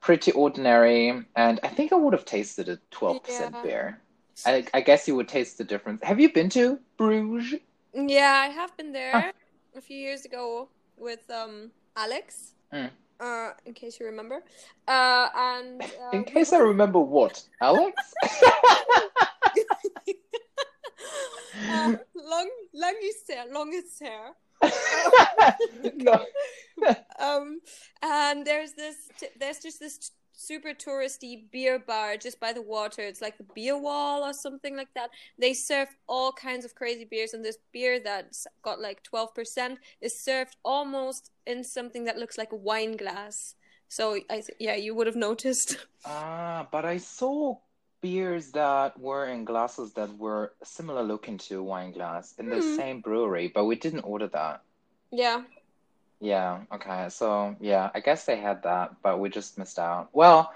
pretty 0.00 0.32
ordinary 0.32 1.24
and 1.34 1.60
I 1.62 1.68
think 1.68 1.92
I 1.92 1.96
would 1.96 2.12
have 2.12 2.24
tasted 2.24 2.68
a 2.68 2.78
12% 2.90 3.62
beer. 3.62 4.00
I, 4.46 4.64
I 4.72 4.80
guess 4.80 5.08
you 5.08 5.16
would 5.16 5.28
taste 5.28 5.58
the 5.58 5.64
difference. 5.64 6.02
Have 6.02 6.20
you 6.20 6.32
been 6.32 6.48
to 6.50 6.78
Bruges? 6.96 7.60
Yeah, 7.92 8.46
I 8.46 8.48
have 8.48 8.76
been 8.76 8.92
there 8.92 9.12
Ah. 9.14 9.32
a 9.76 9.80
few 9.80 9.98
years 9.98 10.24
ago 10.24 10.68
with 10.96 11.28
um 11.30 11.72
Alex. 11.96 12.54
Mm. 12.72 12.90
Uh, 13.20 13.50
in 13.64 13.74
case 13.74 13.98
you 13.98 14.06
remember. 14.06 14.42
Uh, 14.86 15.28
and 15.36 15.82
uh, 15.82 16.10
In 16.12 16.24
case 16.24 16.52
I 16.52 16.58
remember 16.58 17.00
what, 17.00 17.42
Alex? 17.60 18.14
uh, 21.68 21.96
long, 22.14 22.48
longest 22.72 23.28
hair, 23.28 23.44
longest 23.52 24.00
hair. 24.00 24.34
no. 25.94 26.24
Um, 27.18 27.60
and 28.02 28.46
there's 28.46 28.72
this, 28.74 28.96
there's 29.38 29.58
just 29.58 29.80
this 29.80 30.12
super 30.38 30.70
touristy 30.70 31.50
beer 31.50 31.78
bar 31.78 32.16
just 32.16 32.38
by 32.40 32.52
the 32.52 32.62
water. 32.62 33.02
It's 33.02 33.20
like 33.20 33.36
the 33.38 33.46
beer 33.54 33.76
wall 33.76 34.22
or 34.24 34.32
something 34.32 34.76
like 34.76 34.92
that. 34.94 35.10
They 35.38 35.52
serve 35.52 35.88
all 36.08 36.32
kinds 36.32 36.64
of 36.64 36.74
crazy 36.74 37.04
beers, 37.04 37.34
and 37.34 37.44
this 37.44 37.58
beer 37.72 38.00
that's 38.00 38.46
got 38.62 38.80
like 38.80 39.02
12% 39.02 39.78
is 40.00 40.18
served 40.22 40.56
almost 40.64 41.30
in 41.46 41.64
something 41.64 42.04
that 42.04 42.18
looks 42.18 42.38
like 42.38 42.52
a 42.52 42.56
wine 42.56 42.96
glass. 42.96 43.54
So 43.88 44.14
I 44.30 44.40
th- 44.40 44.56
yeah, 44.60 44.76
you 44.76 44.94
would 44.94 45.06
have 45.06 45.16
noticed. 45.16 45.76
Ah, 46.04 46.66
but 46.70 46.84
I 46.84 46.98
saw 46.98 47.56
beers 48.00 48.52
that 48.52 48.98
were 48.98 49.26
in 49.26 49.44
glasses 49.44 49.92
that 49.94 50.16
were 50.16 50.54
similar 50.62 51.02
looking 51.02 51.36
to 51.38 51.58
a 51.58 51.62
wine 51.62 51.92
glass 51.92 52.34
in 52.38 52.48
the 52.48 52.62
Hmm. 52.62 52.76
same 52.76 53.00
brewery, 53.00 53.48
but 53.52 53.64
we 53.64 53.76
didn't 53.76 54.00
order 54.06 54.28
that. 54.28 54.62
Yeah. 55.10 55.42
Yeah, 56.20 56.62
okay. 56.72 57.08
So, 57.10 57.56
yeah, 57.60 57.90
I 57.94 58.00
guess 58.00 58.24
they 58.24 58.36
had 58.36 58.62
that, 58.64 58.96
but 59.02 59.20
we 59.20 59.28
just 59.28 59.58
missed 59.58 59.78
out. 59.78 60.08
Well, 60.12 60.52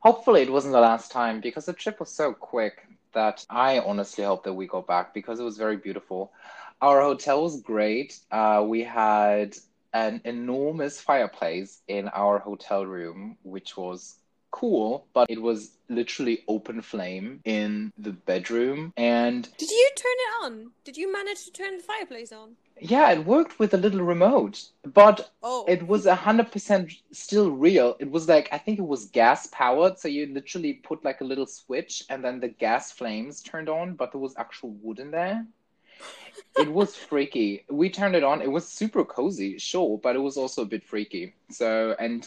hopefully 0.00 0.42
it 0.42 0.52
wasn't 0.52 0.72
the 0.72 0.80
last 0.80 1.10
time 1.10 1.40
because 1.40 1.66
the 1.66 1.72
trip 1.72 2.00
was 2.00 2.10
so 2.10 2.32
quick 2.32 2.86
that 3.14 3.44
I 3.48 3.78
honestly 3.80 4.24
hope 4.24 4.44
that 4.44 4.52
we 4.52 4.66
go 4.66 4.82
back 4.82 5.14
because 5.14 5.40
it 5.40 5.44
was 5.44 5.56
very 5.56 5.76
beautiful. 5.76 6.32
Our 6.80 7.00
hotel 7.00 7.42
was 7.42 7.60
great. 7.60 8.18
Uh, 8.30 8.64
we 8.66 8.84
had 8.84 9.56
an 9.92 10.20
enormous 10.24 11.00
fireplace 11.00 11.80
in 11.88 12.08
our 12.08 12.38
hotel 12.38 12.84
room, 12.84 13.36
which 13.42 13.76
was 13.76 14.16
cool, 14.50 15.06
but 15.12 15.30
it 15.30 15.40
was 15.40 15.72
literally 15.88 16.44
open 16.48 16.82
flame 16.82 17.40
in 17.44 17.92
the 17.98 18.12
bedroom. 18.12 18.92
And 18.96 19.48
Did 19.56 19.70
you 19.70 19.90
turn 19.96 20.12
it 20.12 20.44
on? 20.44 20.70
Did 20.84 20.96
you 20.96 21.12
manage 21.12 21.44
to 21.44 21.50
turn 21.50 21.78
the 21.78 21.82
fireplace 21.82 22.32
on? 22.32 22.56
Yeah, 22.80 23.10
it 23.12 23.24
worked 23.24 23.58
with 23.58 23.74
a 23.74 23.78
little 23.78 24.02
remote, 24.02 24.68
but 24.84 25.30
Oh. 25.42 25.64
it 25.68 25.86
was 25.86 26.06
a 26.06 26.14
hundred 26.14 26.50
percent 26.52 26.92
still 27.12 27.50
real. 27.50 27.96
It 28.00 28.10
was 28.10 28.28
like 28.28 28.48
I 28.52 28.58
think 28.58 28.78
it 28.78 28.86
was 28.86 29.06
gas 29.06 29.46
powered, 29.48 29.98
so 29.98 30.08
you 30.08 30.26
literally 30.26 30.74
put 30.74 31.04
like 31.04 31.20
a 31.20 31.24
little 31.24 31.46
switch 31.46 32.04
and 32.10 32.24
then 32.24 32.40
the 32.40 32.48
gas 32.48 32.92
flames 32.92 33.42
turned 33.42 33.68
on, 33.68 33.94
but 33.94 34.12
there 34.12 34.20
was 34.20 34.34
actual 34.36 34.70
wood 34.82 34.98
in 34.98 35.10
there. 35.10 35.46
It 36.56 36.70
was 36.72 36.96
freaky. 37.10 37.64
We 37.68 37.90
turned 37.90 38.14
it 38.16 38.24
on. 38.24 38.42
It 38.42 38.50
was 38.50 38.68
super 38.68 39.04
cozy, 39.04 39.58
sure, 39.58 39.98
but 39.98 40.16
it 40.16 40.20
was 40.20 40.36
also 40.36 40.62
a 40.62 40.66
bit 40.66 40.84
freaky. 40.84 41.34
So, 41.50 41.94
and 41.98 42.26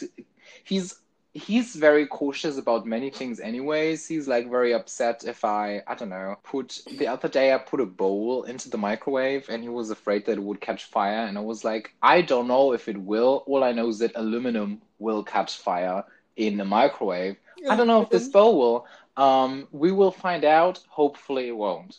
he's 0.64 1.01
he's 1.34 1.74
very 1.76 2.06
cautious 2.06 2.58
about 2.58 2.86
many 2.86 3.10
things 3.10 3.40
anyways. 3.40 4.06
He's 4.06 4.28
like 4.28 4.50
very 4.50 4.74
upset 4.74 5.24
if 5.24 5.44
I, 5.44 5.82
I 5.86 5.94
don't 5.94 6.10
know, 6.10 6.36
put 6.42 6.82
the 6.98 7.08
other 7.08 7.28
day 7.28 7.54
I 7.54 7.58
put 7.58 7.80
a 7.80 7.86
bowl 7.86 8.42
into 8.44 8.68
the 8.68 8.78
microwave 8.78 9.48
and 9.48 9.62
he 9.62 9.68
was 9.68 9.90
afraid 9.90 10.26
that 10.26 10.38
it 10.38 10.42
would 10.42 10.60
catch 10.60 10.84
fire 10.84 11.26
and 11.26 11.38
I 11.38 11.40
was 11.40 11.64
like, 11.64 11.94
I 12.02 12.20
don't 12.22 12.48
know 12.48 12.72
if 12.72 12.88
it 12.88 12.98
will. 12.98 13.44
All 13.46 13.64
I 13.64 13.72
know 13.72 13.88
is 13.88 13.98
that 14.00 14.12
aluminum 14.14 14.82
will 14.98 15.22
catch 15.22 15.56
fire 15.56 16.04
in 16.36 16.56
the 16.58 16.64
microwave. 16.64 17.36
I 17.68 17.76
don't 17.76 17.86
know 17.86 18.02
if 18.02 18.10
this 18.10 18.28
bowl 18.28 18.58
will. 18.58 18.86
Um, 19.16 19.68
we 19.72 19.92
will 19.92 20.10
find 20.10 20.44
out. 20.44 20.80
Hopefully 20.88 21.48
it 21.48 21.56
won't. 21.56 21.98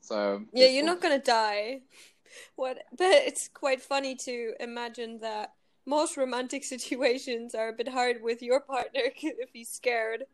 So 0.00 0.42
Yeah, 0.52 0.66
you're 0.66 0.82
will- 0.82 0.94
not 0.94 1.00
gonna 1.00 1.18
die. 1.20 1.82
What? 2.56 2.84
But 2.96 3.06
it's 3.26 3.48
quite 3.48 3.80
funny 3.80 4.14
to 4.16 4.52
imagine 4.60 5.20
that 5.20 5.54
most 5.88 6.16
romantic 6.16 6.62
situations 6.74 7.54
are 7.54 7.68
a 7.68 7.72
bit 7.72 7.88
hard 7.88 8.22
with 8.22 8.42
your 8.42 8.60
partner 8.60 9.00
if 9.22 9.50
he's 9.52 9.70
scared. 9.70 10.24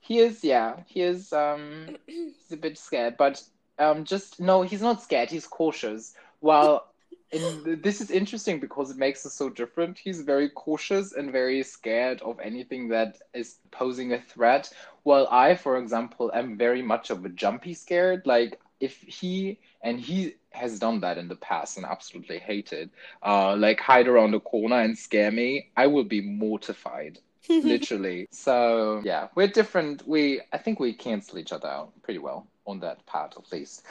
He 0.00 0.18
is, 0.18 0.42
yeah, 0.42 0.76
he 0.86 1.02
is. 1.02 1.32
Um, 1.32 1.96
he's 2.06 2.52
a 2.52 2.56
bit 2.56 2.78
scared, 2.78 3.16
but 3.16 3.42
um, 3.78 4.04
just 4.04 4.40
no, 4.40 4.62
he's 4.62 4.82
not 4.82 5.02
scared. 5.02 5.30
He's 5.30 5.46
cautious. 5.46 6.14
While 6.40 6.86
in, 7.30 7.80
this 7.82 8.00
is 8.00 8.10
interesting 8.10 8.58
because 8.58 8.90
it 8.90 8.96
makes 8.96 9.24
us 9.26 9.34
so 9.34 9.50
different. 9.50 9.98
He's 9.98 10.22
very 10.22 10.48
cautious 10.48 11.12
and 11.12 11.30
very 11.30 11.62
scared 11.62 12.22
of 12.22 12.40
anything 12.40 12.88
that 12.88 13.18
is 13.34 13.56
posing 13.70 14.14
a 14.14 14.20
threat. 14.20 14.72
While 15.02 15.28
I, 15.30 15.54
for 15.54 15.76
example, 15.76 16.30
am 16.34 16.56
very 16.56 16.82
much 16.82 17.10
of 17.10 17.24
a 17.24 17.28
jumpy 17.28 17.74
scared. 17.74 18.26
Like 18.26 18.58
if 18.80 18.96
he 19.02 19.58
and 19.82 20.00
he 20.00 20.34
has 20.52 20.78
done 20.78 21.00
that 21.00 21.18
in 21.18 21.28
the 21.28 21.36
past 21.36 21.76
and 21.76 21.86
absolutely 21.86 22.38
hated, 22.38 22.90
uh, 23.22 23.56
like 23.56 23.80
hide 23.80 24.08
around 24.08 24.34
a 24.34 24.40
corner 24.40 24.80
and 24.80 24.98
scare 24.98 25.30
me, 25.30 25.70
I 25.76 25.86
will 25.86 26.04
be 26.04 26.20
mortified 26.20 27.18
literally. 27.48 28.28
So 28.30 29.02
yeah, 29.04 29.28
we're 29.34 29.48
different. 29.48 30.06
We 30.06 30.40
I 30.52 30.58
think 30.58 30.80
we 30.80 30.92
cancel 30.92 31.38
each 31.38 31.52
other 31.52 31.68
out 31.68 31.92
pretty 32.02 32.18
well 32.18 32.46
on 32.66 32.80
that 32.80 33.04
part 33.06 33.34
at 33.36 33.50
least. 33.52 33.84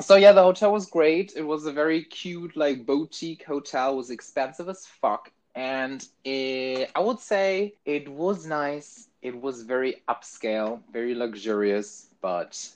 So 0.00 0.16
yeah, 0.16 0.32
the 0.32 0.42
hotel 0.42 0.72
was 0.72 0.86
great. 0.86 1.34
It 1.36 1.42
was 1.42 1.66
a 1.66 1.72
very 1.72 2.04
cute 2.04 2.56
like 2.56 2.86
boutique 2.86 3.44
hotel. 3.44 3.92
It 3.92 3.96
was 3.96 4.10
expensive 4.10 4.68
as 4.68 4.86
fuck. 4.86 5.30
And 5.54 6.06
it, 6.24 6.90
I 6.94 7.00
would 7.00 7.18
say 7.18 7.74
it 7.86 8.08
was 8.08 8.46
nice. 8.46 9.08
It 9.22 9.40
was 9.40 9.62
very 9.62 10.02
upscale, 10.06 10.80
very 10.92 11.14
luxurious, 11.14 12.10
but 12.20 12.68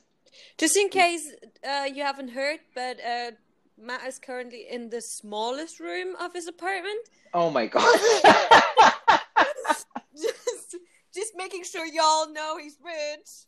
Just 0.59 0.77
in 0.77 0.89
case 0.89 1.33
uh, 1.69 1.87
you 1.93 2.03
haven't 2.03 2.29
heard, 2.29 2.61
but 2.75 2.99
uh, 3.01 3.33
Matt 3.81 4.07
is 4.07 4.19
currently 4.19 4.67
in 4.71 4.91
the 4.91 5.01
smallest 5.01 5.81
room 5.81 6.15
of 6.17 6.33
his 6.33 6.47
apartment. 6.47 7.09
oh 7.35 7.51
my 7.51 7.67
god. 7.67 7.83
just, 10.15 10.77
just 11.15 11.33
making 11.37 11.65
sure 11.65 11.87
y'all 11.87 12.33
know 12.33 12.59
he's 12.59 12.77
rich. 12.85 13.47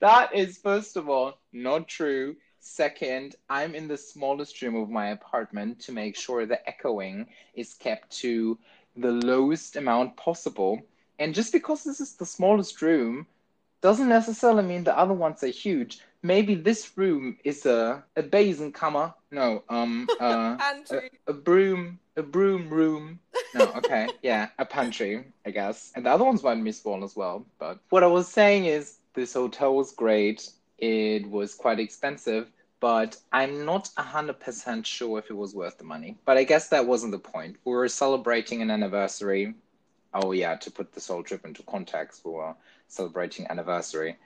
that 0.00 0.34
is, 0.34 0.58
first 0.58 0.96
of 0.96 1.08
all, 1.08 1.38
not 1.52 1.88
true. 1.88 2.36
Second, 2.60 3.36
I'm 3.50 3.74
in 3.74 3.88
the 3.88 3.96
smallest 3.96 4.62
room 4.62 4.76
of 4.76 4.88
my 4.88 5.08
apartment 5.08 5.80
to 5.80 5.92
make 5.92 6.16
sure 6.16 6.46
the 6.46 6.66
echoing 6.66 7.26
is 7.54 7.74
kept 7.74 8.10
to 8.18 8.58
the 8.96 9.12
lowest 9.12 9.76
amount 9.76 10.16
possible. 10.16 10.80
And 11.18 11.34
just 11.34 11.52
because 11.52 11.84
this 11.84 12.00
is 12.00 12.14
the 12.14 12.24
smallest 12.24 12.80
room 12.80 13.26
doesn't 13.84 14.08
necessarily 14.08 14.62
mean 14.62 14.82
the 14.82 14.98
other 14.98 15.12
ones 15.12 15.42
are 15.42 15.48
huge. 15.48 16.00
Maybe 16.22 16.54
this 16.54 16.96
room 16.96 17.36
is 17.44 17.66
a 17.66 18.02
a 18.16 18.22
Basenkammer. 18.22 19.12
No, 19.30 19.62
um, 19.68 20.08
uh, 20.20 20.56
a, 20.90 21.02
a 21.26 21.34
broom, 21.34 21.98
a 22.16 22.22
broom 22.22 22.70
room. 22.70 23.18
No, 23.54 23.64
okay, 23.76 24.08
yeah, 24.22 24.48
a 24.58 24.64
pantry, 24.64 25.22
I 25.44 25.50
guess. 25.50 25.92
And 25.94 26.06
the 26.06 26.10
other 26.10 26.24
ones 26.24 26.42
might 26.42 26.64
be 26.64 26.72
small 26.72 27.04
as 27.04 27.14
well. 27.14 27.44
But 27.58 27.78
what 27.90 28.02
I 28.02 28.06
was 28.06 28.26
saying 28.26 28.64
is, 28.64 29.00
this 29.12 29.34
hotel 29.34 29.76
was 29.76 29.92
great. 29.92 30.48
It 30.78 31.28
was 31.28 31.54
quite 31.54 31.78
expensive, 31.78 32.48
but 32.80 33.18
I'm 33.32 33.66
not 33.66 33.90
hundred 33.98 34.40
percent 34.40 34.86
sure 34.86 35.18
if 35.18 35.28
it 35.28 35.36
was 35.36 35.54
worth 35.54 35.76
the 35.76 35.84
money. 35.84 36.16
But 36.24 36.38
I 36.38 36.44
guess 36.44 36.68
that 36.70 36.86
wasn't 36.86 37.12
the 37.12 37.18
point. 37.18 37.56
We 37.66 37.72
were 37.72 37.88
celebrating 37.88 38.62
an 38.62 38.70
anniversary. 38.70 39.52
Oh 40.14 40.32
yeah, 40.32 40.54
to 40.54 40.70
put 40.70 40.94
this 40.94 41.08
whole 41.08 41.22
trip 41.22 41.44
into 41.44 41.62
context, 41.64 42.24
we 42.24 42.30
were 42.30 42.54
celebrating 42.94 43.46
anniversary. 43.48 44.16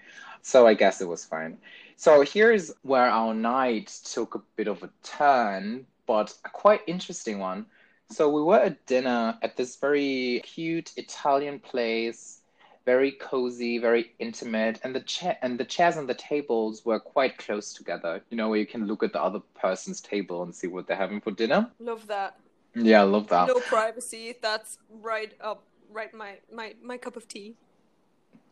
So 0.42 0.66
I 0.66 0.74
guess 0.74 1.00
it 1.00 1.08
was 1.08 1.24
fine. 1.24 1.58
So 1.96 2.22
here's 2.22 2.72
where 2.82 3.08
our 3.08 3.34
night 3.34 3.88
took 4.04 4.34
a 4.34 4.42
bit 4.56 4.68
of 4.68 4.82
a 4.82 4.90
turn, 5.02 5.86
but 6.06 6.34
a 6.44 6.48
quite 6.48 6.82
interesting 6.86 7.38
one. 7.38 7.66
So 8.10 8.30
we 8.30 8.42
were 8.42 8.60
at 8.60 8.86
dinner 8.86 9.36
at 9.42 9.56
this 9.56 9.76
very 9.76 10.40
cute 10.44 10.92
Italian 10.96 11.58
place, 11.58 12.40
very 12.86 13.12
cozy, 13.12 13.78
very 13.78 14.12
intimate, 14.18 14.80
and 14.82 14.94
the 14.94 15.00
chair 15.00 15.36
and 15.42 15.58
the 15.60 15.64
chairs 15.64 15.96
and 15.96 16.08
the 16.08 16.14
tables 16.14 16.86
were 16.86 16.98
quite 16.98 17.36
close 17.36 17.74
together. 17.74 18.22
You 18.30 18.36
know, 18.38 18.48
where 18.48 18.58
you 18.58 18.66
can 18.66 18.86
look 18.86 19.02
at 19.02 19.12
the 19.12 19.22
other 19.22 19.40
person's 19.60 20.00
table 20.00 20.42
and 20.42 20.54
see 20.54 20.68
what 20.68 20.86
they're 20.86 20.96
having 20.96 21.20
for 21.20 21.32
dinner. 21.32 21.70
Love 21.80 22.06
that. 22.06 22.38
Yeah, 22.74 23.00
I 23.00 23.04
love 23.04 23.28
that. 23.28 23.48
No 23.48 23.60
privacy. 23.60 24.36
That's 24.40 24.78
right 24.88 25.34
up, 25.40 25.64
right 25.90 26.14
my 26.14 26.38
my 26.50 26.74
my 26.82 26.96
cup 26.96 27.16
of 27.16 27.28
tea. 27.28 27.56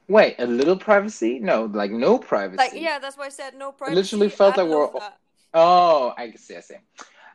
Wait, 0.09 0.37
a 0.39 0.47
little 0.47 0.77
privacy? 0.77 1.39
No, 1.39 1.65
like 1.65 1.91
no 1.91 2.19
privacy. 2.19 2.59
Like 2.59 2.73
yeah, 2.75 2.99
that's 2.99 3.17
why 3.17 3.27
I 3.27 3.31
said 3.31 3.55
no 3.57 3.73
privacy. 3.73 3.97
literally 3.97 4.29
felt 4.29 4.59
I 4.59 4.63
like 4.63 4.71
we're- 4.71 5.01
that. 5.01 5.19
Oh, 5.55 6.13
I 6.17 6.33
see, 6.33 6.57
I 6.57 6.61
see. 6.61 6.75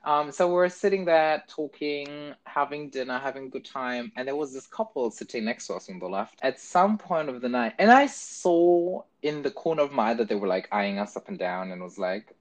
Um, 0.03 0.31
so 0.31 0.51
we're 0.51 0.69
sitting 0.69 1.05
there 1.05 1.43
talking, 1.47 2.33
having 2.45 2.89
dinner, 2.89 3.19
having 3.19 3.45
a 3.45 3.49
good 3.49 3.65
time, 3.65 4.11
and 4.15 4.27
there 4.27 4.35
was 4.35 4.51
this 4.51 4.65
couple 4.65 5.11
sitting 5.11 5.45
next 5.45 5.67
to 5.67 5.75
us 5.75 5.89
on 5.89 5.99
the 5.99 6.07
left 6.07 6.39
at 6.41 6.59
some 6.59 6.97
point 6.97 7.29
of 7.29 7.41
the 7.41 7.49
night. 7.49 7.73
And 7.77 7.91
I 7.91 8.07
saw 8.07 9.03
in 9.21 9.43
the 9.43 9.51
corner 9.51 9.83
of 9.83 9.91
my 9.91 10.09
eye 10.09 10.13
that 10.15 10.27
they 10.27 10.35
were 10.35 10.47
like 10.47 10.67
eyeing 10.71 10.97
us 10.97 11.15
up 11.15 11.29
and 11.29 11.37
down 11.37 11.71
and 11.71 11.83
was 11.83 11.99
like, 11.99 12.33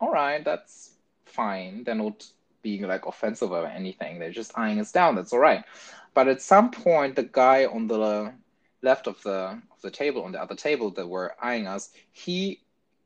all 0.00 0.10
right, 0.10 0.44
that's 0.44 0.90
fine. 1.24 1.84
They're 1.84 1.94
not 1.94 2.26
being 2.62 2.82
like 2.82 3.06
offensive 3.06 3.52
or 3.52 3.66
anything. 3.66 4.18
They're 4.18 4.30
just 4.32 4.56
eyeing 4.58 4.80
us 4.80 4.90
down. 4.90 5.14
That's 5.14 5.32
all 5.32 5.38
right. 5.38 5.64
But 6.14 6.26
at 6.26 6.42
some 6.42 6.70
point, 6.70 7.14
the 7.14 7.24
guy 7.24 7.66
on 7.66 7.86
the 7.86 8.32
left 8.84 9.06
of 9.06 9.20
the 9.22 9.60
of 9.72 9.80
the 9.82 9.90
table, 9.90 10.22
on 10.22 10.32
the 10.32 10.40
other 10.40 10.54
table 10.54 10.90
that 10.90 11.08
were 11.08 11.34
eyeing 11.42 11.66
us, 11.66 11.90
he 12.12 12.60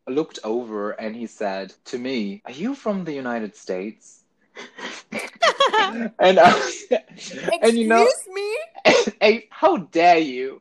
looked 0.06 0.38
over 0.44 0.90
and 0.92 1.14
he 1.16 1.26
said 1.26 1.73
to 1.87 1.99
me, 1.99 2.42
"Are 2.44 2.52
you 2.52 2.75
from 2.75 3.04
the 3.04 3.12
United 3.12 3.56
States?" 3.56 4.25
and 6.18 6.38
uh, 6.38 6.61
and 7.62 7.78
you 7.78 7.88
know, 7.88 8.04
Excuse 8.04 8.35
me? 8.35 8.58
hey, 9.20 9.49
how 9.50 9.76
dare 9.76 10.18
you? 10.18 10.61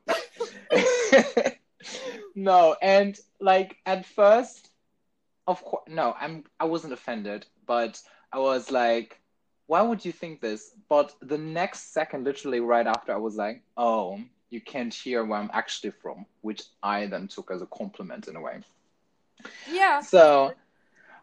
no, 2.36 2.76
and 2.82 3.20
like 3.42 3.78
at 3.86 4.06
first, 4.06 4.70
of 5.48 5.64
course, 5.64 5.84
no, 5.88 6.16
I'm 6.20 6.44
I 6.60 6.66
wasn't 6.66 6.94
offended, 6.94 7.46
but 7.66 8.02
I 8.32 8.40
was 8.40 8.72
like, 8.72 9.20
why 9.68 9.82
would 9.82 10.04
you 10.06 10.12
think 10.12 10.42
this? 10.42 10.72
But 10.90 11.16
the 11.22 11.38
next 11.38 11.94
second, 11.94 12.24
literally 12.24 12.60
right 12.60 12.88
after, 12.88 13.14
I 13.14 13.18
was 13.18 13.36
like, 13.36 13.64
oh, 13.76 14.20
you 14.50 14.62
can't 14.62 14.94
hear 14.94 15.26
where 15.26 15.40
I'm 15.40 15.50
actually 15.54 15.92
from, 15.92 16.26
which 16.42 16.64
I 16.82 17.06
then 17.08 17.28
took 17.28 17.52
as 17.52 17.62
a 17.62 17.66
compliment 17.68 18.28
in 18.28 18.36
a 18.36 18.42
way. 18.42 18.62
Yeah. 19.70 20.02
So 20.02 20.54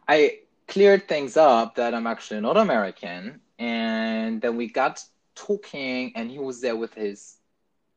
I 0.07 0.39
cleared 0.67 1.07
things 1.07 1.37
up 1.37 1.75
that 1.75 1.93
I'm 1.93 2.07
actually 2.07 2.41
not 2.41 2.57
American. 2.57 3.41
And 3.57 4.41
then 4.41 4.57
we 4.57 4.67
got 4.67 5.03
talking, 5.35 6.11
and 6.15 6.29
he 6.29 6.39
was 6.39 6.61
there 6.61 6.75
with 6.75 6.93
his 6.93 7.37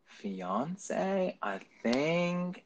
fiance, 0.07 1.39
I 1.43 1.61
think. 1.83 2.65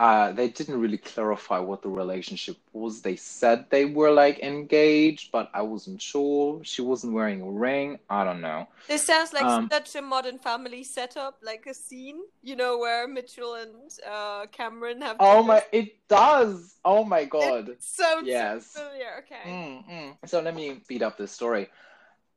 Uh, 0.00 0.32
they 0.32 0.48
didn't 0.48 0.80
really 0.80 0.96
clarify 0.98 1.60
what 1.60 1.82
the 1.82 1.90
relationship 1.90 2.56
was. 2.72 3.02
They 3.02 3.16
said 3.16 3.66
they 3.70 3.84
were 3.84 4.10
like 4.10 4.40
engaged, 4.40 5.30
but 5.30 5.50
I 5.52 5.62
wasn't 5.62 6.00
sure. 6.00 6.64
She 6.64 6.80
wasn't 6.80 7.12
wearing 7.12 7.42
a 7.42 7.50
ring. 7.50 7.98
I 8.08 8.24
don't 8.24 8.40
know. 8.40 8.66
This 8.88 9.04
sounds 9.04 9.34
like 9.34 9.44
Um, 9.44 9.68
such 9.70 9.94
a 9.96 10.02
modern 10.02 10.38
family 10.38 10.84
setup, 10.84 11.38
like 11.42 11.66
a 11.66 11.74
scene, 11.74 12.20
you 12.42 12.56
know, 12.56 12.78
where 12.78 13.06
Mitchell 13.06 13.54
and 13.54 13.74
uh, 14.10 14.46
Cameron 14.50 15.02
have. 15.02 15.18
Oh 15.20 15.42
my, 15.42 15.62
it 15.72 16.08
does. 16.08 16.76
Oh 16.84 17.04
my 17.04 17.24
God. 17.26 17.76
Sounds 17.78 18.26
Yes. 18.26 18.72
familiar. 18.72 19.24
Okay. 19.24 19.50
Mm, 19.50 19.84
mm. 19.90 20.28
So 20.28 20.40
let 20.40 20.54
me 20.56 20.80
speed 20.84 21.02
up 21.02 21.18
this 21.18 21.32
story. 21.32 21.68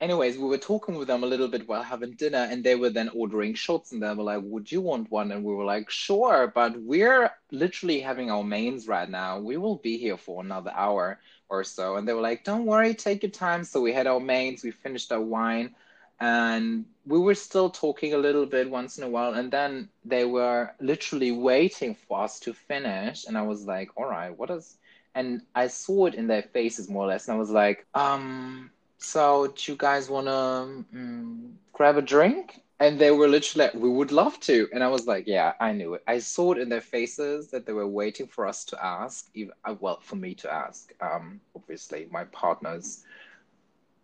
Anyways, 0.04 0.38
we 0.38 0.50
were 0.50 0.58
talking 0.58 0.96
with 0.96 1.08
them 1.08 1.24
a 1.24 1.28
little 1.28 1.48
bit 1.48 1.66
while 1.66 1.82
having 1.82 2.12
dinner, 2.12 2.46
and 2.52 2.62
they 2.62 2.76
were 2.76 2.90
then 2.90 3.08
ordering 3.22 3.54
shots, 3.54 3.94
and 3.94 4.04
they 4.04 4.14
were 4.14 4.30
like, 4.32 4.42
"Would 4.44 4.70
you 4.70 4.82
want 4.82 5.10
one?" 5.10 5.32
And 5.32 5.46
we 5.46 5.54
were 5.54 5.64
like, 5.64 5.90
"Sure," 5.90 6.52
but 6.54 6.76
we're 6.92 7.32
literally 7.52 8.02
having 8.02 8.30
our 8.30 8.44
mains 8.44 8.86
right 8.86 9.10
now. 9.10 9.40
We 9.40 9.56
will 9.56 9.78
be 9.78 9.98
here 9.98 10.18
for 10.18 10.44
another 10.44 10.74
hour 10.76 11.22
or 11.48 11.64
so. 11.64 11.96
And 11.96 12.06
they 12.06 12.14
were 12.14 12.28
like, 12.30 12.44
"Don't 12.44 12.66
worry, 12.66 12.94
take 12.94 13.24
your 13.24 13.32
time." 13.32 13.64
So 13.64 13.80
we 13.80 13.94
had 13.94 14.06
our 14.06 14.20
mains, 14.20 14.62
we 14.62 14.72
finished 14.72 15.10
our 15.14 15.22
wine, 15.22 15.74
and 16.20 16.84
we 17.06 17.20
were 17.20 17.36
still 17.36 17.70
talking 17.70 18.14
a 18.14 18.24
little 18.28 18.46
bit 18.46 18.70
once 18.70 18.98
in 18.98 19.06
a 19.06 19.10
while, 19.16 19.34
and 19.36 19.50
then 19.58 19.88
they 20.04 20.26
were 20.26 20.74
literally 20.82 21.32
waiting 21.32 21.96
for 21.96 22.20
us 22.26 22.42
to 22.42 22.54
finish, 22.54 23.26
and 23.26 23.38
I 23.38 23.44
was 23.44 23.66
like, 23.74 23.90
"All 23.96 24.10
right, 24.18 24.38
what 24.38 24.50
is?" 24.50 24.78
And 25.16 25.44
I 25.56 25.68
saw 25.68 26.08
it 26.08 26.16
in 26.16 26.28
their 26.28 26.44
faces 26.44 26.90
more 26.90 27.06
or 27.06 27.12
less, 27.14 27.30
and 27.30 27.38
I 27.38 27.40
was 27.40 27.52
like, 27.52 27.86
um. 27.94 28.70
So, 29.04 29.48
do 29.48 29.72
you 29.74 29.78
guys 29.78 30.10
want 30.10 30.28
to 30.28 30.86
mm, 30.98 31.52
grab 31.74 31.98
a 31.98 32.02
drink? 32.02 32.62
And 32.80 32.98
they 32.98 33.12
were 33.12 33.28
literally 33.28 33.66
like, 33.66 33.76
we 33.76 33.90
would 33.90 34.14
love 34.14 34.40
to. 34.42 34.70
And 34.72 34.82
I 34.82 34.88
was 34.88 35.06
like, 35.06 35.28
yeah, 35.28 35.54
I 35.60 35.74
knew 35.74 35.94
it. 35.96 36.04
I 36.08 36.20
saw 36.20 36.54
it 36.54 36.58
in 36.58 36.70
their 36.70 36.82
faces 36.82 37.50
that 37.52 37.66
they 37.66 37.74
were 37.74 37.88
waiting 37.88 38.28
for 38.28 38.48
us 38.48 38.64
to 38.66 38.84
ask. 38.84 39.30
Even, 39.34 39.54
uh, 39.66 39.76
well, 39.80 40.00
for 40.00 40.16
me 40.16 40.34
to 40.36 40.52
ask. 40.52 40.94
Um, 41.02 41.42
obviously, 41.54 42.08
my 42.12 42.24
partner's 42.26 43.04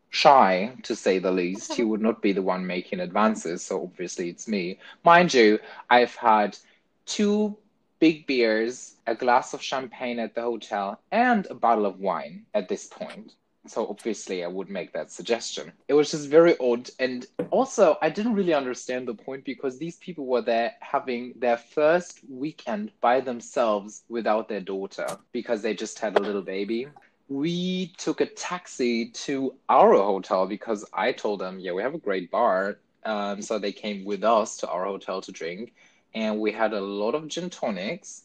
shy, 0.10 0.74
to 0.84 0.96
say 0.96 1.18
the 1.18 1.32
least. 1.32 1.74
He 1.76 1.84
would 1.84 2.02
not 2.02 2.22
be 2.22 2.34
the 2.34 2.42
one 2.42 2.68
making 2.68 3.00
advances. 3.00 3.64
So, 3.66 3.82
obviously, 3.82 4.30
it's 4.30 4.50
me. 4.50 4.80
Mind 5.06 5.34
you, 5.34 5.60
I've 5.90 6.16
had 6.16 6.58
two 7.06 7.58
big 8.00 8.28
beers, 8.28 8.98
a 9.08 9.16
glass 9.16 9.54
of 9.54 9.62
champagne 9.62 10.20
at 10.20 10.36
the 10.36 10.42
hotel, 10.42 11.00
and 11.10 11.48
a 11.50 11.56
bottle 11.56 11.86
of 11.86 12.02
wine 12.02 12.46
at 12.54 12.68
this 12.68 12.86
point. 12.86 13.36
So 13.70 13.88
obviously 13.88 14.44
I 14.44 14.48
would 14.48 14.70
make 14.70 14.94
that 14.94 15.12
suggestion. 15.12 15.72
It 15.88 15.94
was 15.94 16.12
just 16.12 16.28
very 16.28 16.58
odd. 16.60 16.90
And 17.00 17.28
also 17.52 17.98
I 18.02 18.10
didn't 18.10 18.34
really 18.34 18.54
understand 18.54 19.08
the 19.08 19.14
point 19.14 19.46
because 19.46 19.78
these 19.78 19.98
people 19.98 20.26
were 20.26 20.42
there 20.42 20.74
having 20.80 21.34
their 21.36 21.58
first 21.58 22.22
weekend 22.28 22.92
by 23.00 23.22
themselves 23.22 24.04
without 24.10 24.50
their 24.50 24.62
daughter 24.62 25.08
because 25.32 25.62
they 25.62 25.74
just 25.76 26.00
had 26.00 26.18
a 26.18 26.22
little 26.22 26.42
baby. 26.42 26.88
We 27.28 27.94
took 27.98 28.22
a 28.22 28.26
taxi 28.26 29.10
to 29.26 29.54
our 29.70 29.94
hotel 29.94 30.48
because 30.48 30.84
I 30.92 31.12
told 31.12 31.40
them, 31.40 31.60
yeah, 31.60 31.74
we 31.74 31.84
have 31.84 31.94
a 31.94 32.00
great 32.00 32.32
bar. 32.32 32.80
Um, 33.06 33.42
so 33.42 33.60
they 33.60 33.72
came 33.72 34.04
with 34.04 34.24
us 34.24 34.58
to 34.58 34.70
our 34.70 34.86
hotel 34.86 35.22
to 35.22 35.32
drink. 35.32 35.74
And 36.16 36.40
we 36.40 36.52
had 36.52 36.74
a 36.74 36.82
lot 36.82 37.14
of 37.14 37.28
gin 37.28 37.52
tonics. 37.52 38.24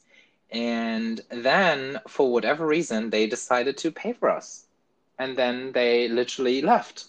And 0.51 1.21
then, 1.31 2.01
for 2.09 2.33
whatever 2.33 2.67
reason, 2.67 3.11
they 3.11 3.27
decided 3.27 3.77
to 3.79 3.91
pay 3.91 4.13
for 4.15 4.31
us 4.31 4.63
and 5.18 5.37
then 5.37 5.72
they 5.72 6.09
literally 6.09 6.62
left 6.62 7.07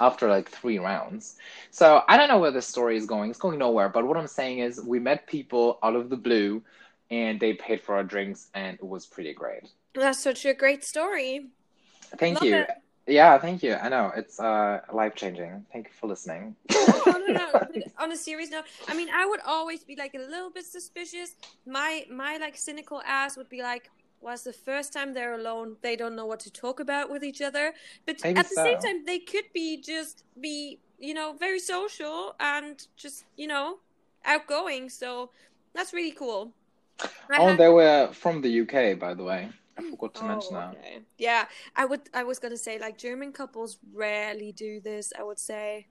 after 0.00 0.28
like 0.28 0.48
three 0.48 0.78
rounds. 0.78 1.36
So 1.70 2.02
I 2.08 2.16
don't 2.16 2.28
know 2.28 2.38
where 2.38 2.50
the 2.50 2.62
story 2.62 2.96
is 2.96 3.06
going. 3.06 3.30
It's 3.30 3.38
going 3.38 3.58
nowhere. 3.58 3.88
But 3.88 4.06
what 4.06 4.16
I'm 4.16 4.26
saying 4.26 4.60
is, 4.60 4.80
we 4.80 4.98
met 4.98 5.26
people 5.26 5.78
out 5.82 5.96
of 5.96 6.08
the 6.10 6.16
blue, 6.16 6.62
and 7.10 7.40
they 7.40 7.54
paid 7.54 7.80
for 7.80 7.96
our 7.96 8.04
drinks, 8.04 8.48
and 8.54 8.78
it 8.78 8.84
was 8.84 9.06
pretty 9.06 9.34
great. 9.34 9.64
That's 9.94 10.22
such 10.22 10.44
a 10.44 10.54
great 10.54 10.84
story. 10.84 11.46
Thank 12.18 12.40
Love 12.40 12.48
you. 12.48 12.56
it. 12.56 12.70
Yeah, 13.08 13.38
thank 13.38 13.62
you. 13.62 13.74
I 13.74 13.88
know 13.88 14.12
it's 14.14 14.38
uh, 14.38 14.80
life 14.92 15.14
changing. 15.14 15.64
Thank 15.72 15.86
you 15.86 15.92
for 15.98 16.08
listening. 16.08 16.54
no, 16.70 17.02
no, 17.06 17.32
no. 17.32 17.60
On 17.98 18.12
a 18.12 18.16
serious 18.16 18.50
note, 18.50 18.64
I 18.86 18.94
mean, 18.94 19.08
I 19.12 19.24
would 19.24 19.40
always 19.46 19.82
be 19.82 19.96
like 19.96 20.14
a 20.14 20.18
little 20.18 20.50
bit 20.50 20.66
suspicious. 20.66 21.34
My 21.66 22.04
my 22.10 22.36
like 22.36 22.56
cynical 22.58 23.00
ass 23.06 23.38
would 23.38 23.48
be 23.48 23.62
like, 23.62 23.90
"Was 24.20 24.42
the 24.44 24.52
first 24.52 24.92
time 24.92 25.14
they're 25.14 25.34
alone? 25.34 25.76
They 25.82 25.96
don't 25.96 26.16
know 26.16 26.26
what 26.26 26.40
to 26.40 26.50
talk 26.50 26.80
about 26.80 27.10
with 27.10 27.22
each 27.24 27.40
other." 27.40 27.74
But 28.06 28.16
Maybe 28.24 28.38
at 28.38 28.48
the 28.48 28.54
same 28.54 28.78
time, 28.78 29.04
they 29.04 29.18
could 29.20 29.44
be 29.52 29.80
just 29.80 30.24
be 30.40 30.78
you 30.98 31.14
know 31.14 31.32
very 31.38 31.60
social 31.60 32.34
and 32.40 32.86
just 32.96 33.24
you 33.36 33.46
know 33.46 33.78
outgoing. 34.24 34.88
So 34.90 35.30
that's 35.74 35.92
really 35.92 36.12
cool. 36.12 36.52
I 37.30 37.38
Oh, 37.38 37.48
had- 37.48 37.58
they 37.58 37.68
were 37.68 38.10
from 38.12 38.40
the 38.42 38.50
UK, 38.62 38.94
by 38.98 39.14
the 39.14 39.22
way. 39.24 39.48
I 39.76 39.82
forgot 39.82 40.14
to 40.16 40.24
Oh, 40.24 40.26
mention 40.28 40.54
that. 40.54 40.70
okay. 40.76 41.02
Yeah, 41.18 41.46
I 41.76 41.84
would. 41.84 42.00
I 42.12 42.24
was 42.24 42.38
gonna 42.40 42.56
say 42.56 42.78
like 42.80 42.98
German 42.98 43.32
couples 43.32 43.78
rarely 43.92 44.50
do 44.52 44.80
this. 44.80 45.12
I 45.18 45.22
would 45.22 45.38
say. 45.38 45.86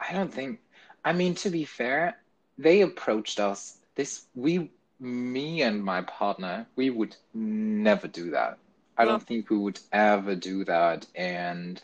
I 0.00 0.12
don't 0.12 0.32
think. 0.32 0.60
I 1.04 1.12
mean, 1.12 1.34
to 1.36 1.50
be 1.50 1.64
fair, 1.64 2.18
they 2.58 2.82
approached 2.82 3.40
us. 3.40 3.78
This 3.94 4.26
we, 4.34 4.70
me 5.00 5.62
and 5.62 5.84
my 5.84 6.02
partner, 6.02 6.66
we 6.76 6.90
would 6.90 7.16
never 7.32 8.08
do 8.08 8.30
that. 8.30 8.58
I 8.96 9.04
don't 9.04 9.22
think 9.26 9.50
we 9.50 9.58
would 9.58 9.80
ever 9.92 10.34
do 10.34 10.64
that. 10.64 11.06
And 11.14 11.80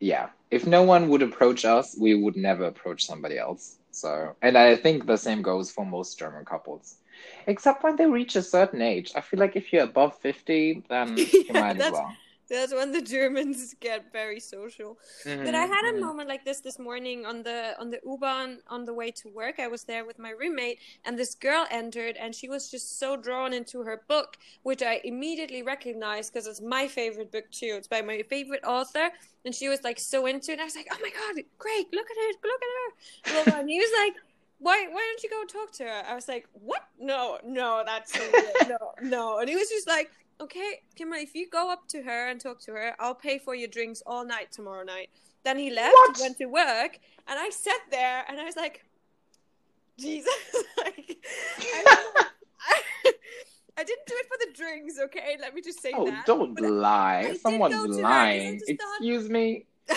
yeah, 0.00 0.30
if 0.50 0.66
no 0.66 0.82
one 0.82 1.08
would 1.08 1.22
approach 1.22 1.64
us, 1.64 1.96
we 1.98 2.14
would 2.14 2.36
never 2.36 2.64
approach 2.64 3.04
somebody 3.04 3.38
else. 3.38 3.78
So, 3.90 4.36
and 4.42 4.56
I 4.56 4.76
think 4.76 5.06
the 5.06 5.16
same 5.16 5.42
goes 5.42 5.70
for 5.70 5.84
most 5.86 6.18
German 6.18 6.44
couples. 6.44 6.96
Except 7.46 7.82
when 7.82 7.96
they 7.96 8.06
reach 8.06 8.36
a 8.36 8.42
certain 8.42 8.82
age. 8.82 9.12
I 9.14 9.20
feel 9.20 9.40
like 9.40 9.56
if 9.56 9.72
you're 9.72 9.84
above 9.84 10.18
50, 10.18 10.84
then 10.88 11.30
you 11.48 11.54
Yeah, 11.54 11.62
might 11.62 11.76
as 11.76 11.88
well. 11.88 12.18
That's 12.52 12.74
when 12.74 12.92
the 12.92 13.02
Germans 13.02 13.74
get 13.80 14.12
very 14.12 14.40
social. 14.40 14.98
But 15.42 15.54
I 15.56 15.62
Mhm, 15.62 15.66
had 15.66 15.82
a 15.96 16.00
mhm. 16.00 16.06
moment 16.06 16.28
like 16.28 16.44
this 16.44 16.60
this 16.60 16.78
morning 16.78 17.26
on 17.26 17.42
the 17.42 17.74
on 17.80 17.90
the 17.90 18.00
U-Bahn 18.04 18.60
on 18.68 18.84
the 18.84 18.94
way 18.94 19.10
to 19.12 19.28
work. 19.30 19.58
I 19.58 19.68
was 19.68 19.84
there 19.84 20.04
with 20.04 20.18
my 20.18 20.30
roommate, 20.30 20.78
and 21.04 21.18
this 21.18 21.34
girl 21.34 21.66
entered, 21.70 22.16
and 22.16 22.34
she 22.34 22.48
was 22.48 22.70
just 22.70 22.98
so 22.98 23.16
drawn 23.16 23.52
into 23.54 23.82
her 23.82 24.02
book, 24.08 24.36
which 24.62 24.82
I 24.82 25.00
immediately 25.04 25.62
recognized 25.62 26.32
because 26.32 26.46
it's 26.46 26.60
my 26.62 26.88
favorite 26.88 27.32
book 27.32 27.50
too. 27.50 27.74
It's 27.78 27.88
by 27.88 28.02
my 28.02 28.22
favorite 28.30 28.64
author, 28.64 29.10
and 29.44 29.54
she 29.54 29.68
was 29.68 29.82
like 29.82 29.98
so 29.98 30.26
into 30.26 30.52
it. 30.52 30.60
I 30.60 30.64
was 30.64 30.76
like, 30.76 30.88
"Oh 30.92 30.98
my 31.02 31.10
god, 31.10 31.44
Greg, 31.58 31.86
look 31.92 32.06
at 32.10 32.16
her, 32.22 32.32
look 32.48 32.62
at 32.62 32.74
her!" 32.78 33.60
And 33.60 33.68
he 33.70 33.78
was 33.80 33.90
like. 34.04 34.14
Why, 34.58 34.86
why 34.88 35.00
don't 35.00 35.22
you 35.24 35.28
go 35.30 35.44
talk 35.44 35.72
to 35.78 35.84
her? 35.84 36.02
I 36.08 36.14
was 36.14 36.28
like, 36.28 36.46
what? 36.52 36.82
No, 36.98 37.38
no, 37.44 37.82
that's 37.84 38.14
so. 38.14 38.56
No, 38.62 38.76
no. 39.00 39.38
And 39.40 39.48
he 39.48 39.56
was 39.56 39.68
just 39.68 39.88
like, 39.88 40.08
okay, 40.42 40.82
Kimberly, 40.96 41.22
if 41.22 41.34
you 41.34 41.48
go 41.48 41.70
up 41.70 41.88
to 41.88 42.02
her 42.02 42.28
and 42.28 42.40
talk 42.40 42.60
to 42.62 42.72
her, 42.72 42.94
I'll 42.98 43.14
pay 43.14 43.38
for 43.38 43.54
your 43.54 43.68
drinks 43.68 44.02
all 44.06 44.24
night 44.24 44.52
tomorrow 44.52 44.84
night. 44.84 45.10
Then 45.44 45.58
he 45.58 45.70
left, 45.70 45.92
What? 45.94 46.18
went 46.20 46.38
to 46.38 46.46
work, 46.46 46.98
and 47.26 47.38
I 47.38 47.50
sat 47.50 47.80
there 47.90 48.24
and 48.28 48.40
I 48.40 48.44
was 48.44 48.56
like, 48.56 48.84
Jesus. 49.98 50.32
like, 50.78 51.16
I, 51.60 52.06
I, 52.60 52.80
I 53.78 53.84
didn't 53.84 54.06
do 54.06 54.14
it 54.16 54.26
for 54.26 54.46
the 54.46 54.52
drinks, 54.54 54.98
okay? 55.04 55.36
Let 55.40 55.54
me 55.54 55.62
just 55.62 55.80
say 55.80 55.92
Oh, 55.94 56.06
that. 56.06 56.26
don't 56.26 56.54
But- 56.54 56.64
I 56.64 56.68
lie. 56.68 57.22
did 57.32 57.40
Someone's 57.40 57.74
go 57.74 57.82
to 57.86 57.88
her 57.88 57.96
'cause 57.96 58.02
lying. 58.02 58.60
Excuse 58.66 59.28
me. 59.28 59.66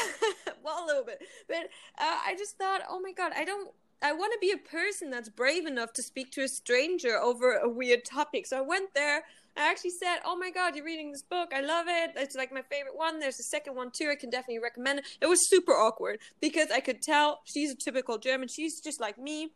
well, 0.64 0.84
a 0.84 0.86
little 0.88 1.04
bit, 1.04 1.22
but 1.48 1.58
uh, 2.00 2.20
I 2.26 2.36
just 2.38 2.58
thought, 2.58 2.82
oh 2.90 3.00
my 3.00 3.12
god, 3.12 3.32
I 3.36 3.46
don't. 3.46 3.72
I 4.02 4.14
want 4.14 4.34
to 4.34 4.40
be 4.40 4.52
a 4.52 4.58
person 4.58 5.10
that's 5.10 5.30
brave 5.30 5.66
enough 5.66 5.94
to 5.94 6.04
speak 6.04 6.32
to 6.34 6.42
a 6.44 6.48
stranger 6.48 7.18
over 7.18 7.54
a 7.58 7.70
weird 7.70 8.04
topic. 8.04 8.46
So 8.48 8.58
I 8.58 8.62
went 8.62 8.94
there, 8.94 9.24
I 9.58 9.70
actually 9.70 9.92
said, 9.92 10.20
"Oh 10.26 10.36
my 10.38 10.52
god, 10.52 10.76
you're 10.76 10.86
reading 10.86 11.12
this 11.12 11.24
book! 11.24 11.52
I 11.54 11.62
love 11.62 11.86
it. 11.88 12.12
It's 12.16 12.36
like 12.36 12.52
my 12.52 12.62
favorite 12.62 12.96
one. 12.96 13.20
There's 13.20 13.40
a 13.40 13.44
second 13.44 13.76
one 13.76 13.92
too. 13.92 14.10
I 14.10 14.16
can 14.16 14.30
definitely 14.30 14.60
recommend 14.60 15.00
it." 15.00 15.06
It 15.22 15.28
was 15.28 15.50
super 15.50 15.74
awkward 15.74 16.20
because 16.42 16.72
I 16.72 16.80
could 16.80 17.02
tell 17.02 17.42
she's 17.46 17.72
a 17.72 17.76
typical 17.76 18.18
German. 18.18 18.48
She's 18.48 18.82
just 18.82 19.00
like 19.00 19.18
me. 19.18 19.52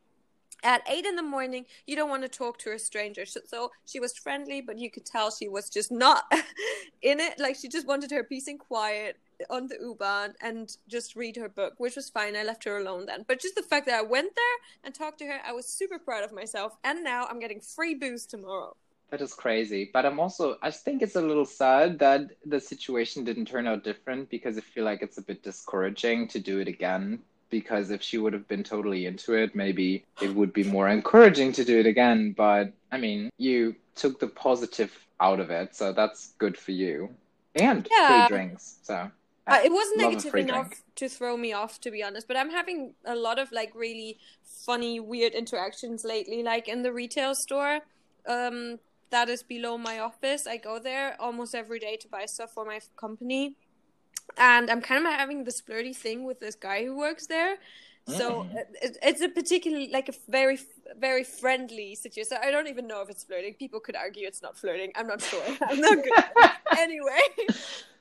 At 0.62 0.81
eight 0.89 1.05
in 1.05 1.15
the 1.15 1.23
morning, 1.23 1.65
you 1.88 1.95
don't 1.95 2.09
want 2.09 2.23
to 2.23 2.27
talk 2.27 2.57
to 2.59 2.73
a 2.73 2.79
stranger. 2.79 3.25
So, 3.25 3.71
she 3.85 4.01
was 4.01 4.12
friendly, 4.21 4.59
but 4.59 4.77
you 4.77 4.91
could 4.91 5.05
tell 5.05 5.31
she 5.31 5.47
was 5.47 5.69
just 5.69 5.89
not 5.89 6.25
in 7.01 7.19
it. 7.21 7.39
Like 7.39 7.55
she 7.55 7.69
just 7.69 7.88
wanted 7.88 8.12
her 8.12 8.23
peace 8.23 8.47
and 8.47 8.59
quiet 8.59 9.17
on 9.49 9.67
the 9.67 9.77
U-Bahn 9.79 10.33
and 10.41 10.69
just 10.88 11.15
read 11.15 11.38
her 11.38 11.47
book, 11.47 11.75
which 11.77 11.95
was 11.95 12.09
fine. 12.09 12.35
I 12.35 12.43
left 12.43 12.65
her 12.65 12.77
alone 12.77 13.05
then. 13.05 13.23
But 13.27 13.39
just 13.39 13.55
the 13.55 13.63
fact 13.63 13.85
that 13.85 13.99
I 13.99 14.01
went 14.01 14.35
there 14.35 14.57
and 14.83 14.93
talked 14.93 15.19
to 15.19 15.25
her, 15.27 15.39
I 15.45 15.53
was 15.53 15.77
super 15.77 15.97
proud 15.99 16.23
of 16.23 16.33
myself. 16.33 16.75
And 16.83 17.03
now 17.03 17.25
I'm 17.29 17.39
getting 17.39 17.62
free 17.62 17.95
booze 17.95 18.25
tomorrow. 18.25 18.75
That 19.11 19.21
is 19.21 19.33
crazy. 19.33 19.89
But 19.91 20.05
I'm 20.05 20.19
also, 20.19 20.57
I 20.61 20.71
think 20.71 21.01
it's 21.01 21.15
a 21.15 21.21
little 21.21 21.45
sad 21.45 21.99
that 21.99 22.31
the 22.45 22.59
situation 22.59 23.23
didn't 23.23 23.45
turn 23.45 23.67
out 23.67 23.83
different 23.83 24.29
because 24.29 24.57
I 24.57 24.61
feel 24.61 24.85
like 24.85 25.01
it's 25.01 25.17
a 25.17 25.21
bit 25.23 25.41
discouraging 25.43 26.27
to 26.29 26.39
do 26.39 26.59
it 26.59 26.67
again. 26.67 27.19
Because 27.49 27.89
if 27.89 28.03
she 28.03 28.19
would 28.19 28.33
have 28.33 28.47
been 28.47 28.63
totally 28.63 29.07
into 29.07 29.33
it, 29.33 29.55
maybe 29.55 30.05
it 30.21 30.35
would 30.35 30.53
be 30.53 30.63
more 30.63 30.87
encouraging 30.87 31.51
to 31.53 31.65
do 31.65 31.79
it 31.79 31.87
again. 31.87 32.33
But 32.37 32.73
I 32.91 32.99
mean, 32.99 33.31
you 33.37 33.75
took 33.95 34.19
the 34.19 34.27
positive 34.27 34.95
out 35.19 35.39
of 35.39 35.49
it, 35.49 35.75
so 35.75 35.91
that's 35.91 36.35
good 36.37 36.55
for 36.55 36.71
you. 36.71 37.15
And 37.55 37.87
Yeah. 37.89 38.07
free 38.07 38.27
drinks. 38.27 38.77
So 38.83 39.11
Uh, 39.47 39.61
it 39.65 39.71
wasn't 39.71 39.97
negative 39.97 40.35
enough 40.35 40.69
drink. 40.69 40.83
to 40.95 41.09
throw 41.09 41.35
me 41.35 41.51
off, 41.51 41.81
to 41.81 41.89
be 41.89 42.03
honest. 42.03 42.27
But 42.27 42.37
I'm 42.37 42.51
having 42.51 42.93
a 43.03 43.15
lot 43.15 43.39
of 43.39 43.51
like 43.51 43.73
really 43.73 44.19
funny, 44.43 44.99
weird 44.99 45.33
interactions 45.33 46.03
lately. 46.03 46.43
Like 46.43 46.67
in 46.67 46.83
the 46.83 46.93
retail 46.93 47.33
store, 47.33 47.79
um, 48.27 48.79
that 49.11 49.29
is 49.29 49.43
below 49.43 49.77
my 49.77 49.99
office. 49.99 50.45
I 50.47 50.57
go 50.57 50.79
there 50.79 51.15
almost 51.19 51.55
every 51.55 51.79
day 51.79 51.97
to 51.97 52.07
buy 52.07 52.25
stuff 52.25 52.51
for 52.53 52.65
my 52.65 52.79
company, 52.97 53.55
and 54.37 54.69
I'm 54.69 54.81
kind 54.81 55.05
of 55.05 55.13
having 55.13 55.43
this 55.43 55.59
flirty 55.61 55.93
thing 55.93 56.23
with 56.25 56.39
this 56.39 56.55
guy 56.55 56.83
who 56.85 56.95
works 56.97 57.27
there. 57.27 57.57
So 58.07 58.43
Mm. 58.43 58.55
it, 58.55 58.67
it- 58.81 58.97
it's 59.03 59.21
a 59.21 59.29
particularly 59.29 59.89
like 59.91 60.09
a 60.09 60.13
very 60.27 60.57
very 60.97 61.23
friendly 61.23 61.93
situation. 61.95 62.37
I 62.41 62.49
don't 62.49 62.67
even 62.67 62.87
know 62.87 63.01
if 63.01 63.09
it's 63.09 63.23
flirting. 63.23 63.53
People 63.53 63.79
could 63.79 63.95
argue 63.95 64.25
it's 64.27 64.41
not 64.41 64.57
flirting. 64.57 64.91
I'm 64.95 65.07
not 65.07 65.21
sure. 65.21 65.43
I'm 65.69 65.79
not 65.79 65.97
good. 66.03 66.23
anyway, 66.77 67.21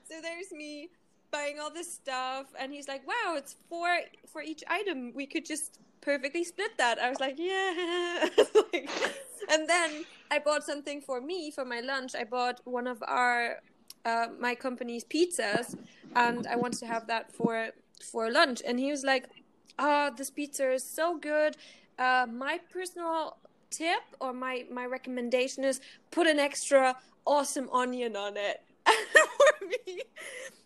so 0.09 0.15
there's 0.21 0.51
me 0.51 0.89
buying 1.31 1.59
all 1.59 1.69
this 1.71 1.93
stuff, 1.93 2.47
and 2.59 2.73
he's 2.73 2.87
like, 2.87 3.05
"Wow, 3.07 3.35
it's 3.35 3.55
four 3.69 3.89
for 4.31 4.41
each 4.41 4.63
item. 4.67 5.13
We 5.13 5.27
could 5.27 5.45
just 5.45 5.77
perfectly 6.11 6.43
split 6.43 6.73
that." 6.77 6.95
I 7.05 7.07
was 7.09 7.19
like, 7.25 7.37
"Yeah." 7.37 8.29
Like- 8.73 8.89
and 9.53 9.67
then 9.73 9.89
I 10.31 10.37
bought 10.47 10.63
something 10.63 11.01
for 11.01 11.17
me 11.21 11.51
for 11.51 11.65
my 11.65 11.79
lunch. 11.91 12.11
I 12.15 12.23
bought 12.23 12.57
one 12.65 12.87
of 12.93 12.97
our 13.19 13.37
uh, 14.05 14.27
my 14.39 14.53
company's 14.55 15.03
pizzas, 15.13 15.75
and 16.15 16.45
I 16.47 16.55
wanted 16.55 16.79
to 16.79 16.87
have 16.93 17.07
that 17.07 17.25
for 17.37 17.53
for 18.11 18.29
lunch. 18.39 18.59
And 18.67 18.75
he 18.79 18.89
was 18.95 19.03
like, 19.03 19.25
"Oh, 19.77 20.11
this 20.17 20.29
pizza 20.37 20.65
is 20.71 20.83
so 20.99 21.17
good. 21.17 21.57
Uh, 21.97 22.25
my 22.45 22.59
personal 22.75 23.37
tip 23.69 24.03
or 24.19 24.31
my 24.33 24.65
my 24.79 24.85
recommendation 24.97 25.63
is 25.63 25.81
put 26.11 26.25
an 26.27 26.39
extra 26.39 26.95
awesome 27.25 27.69
onion 27.81 28.15
on 28.15 28.37
it." 28.37 28.57
for 29.39 29.67
me, 29.67 30.01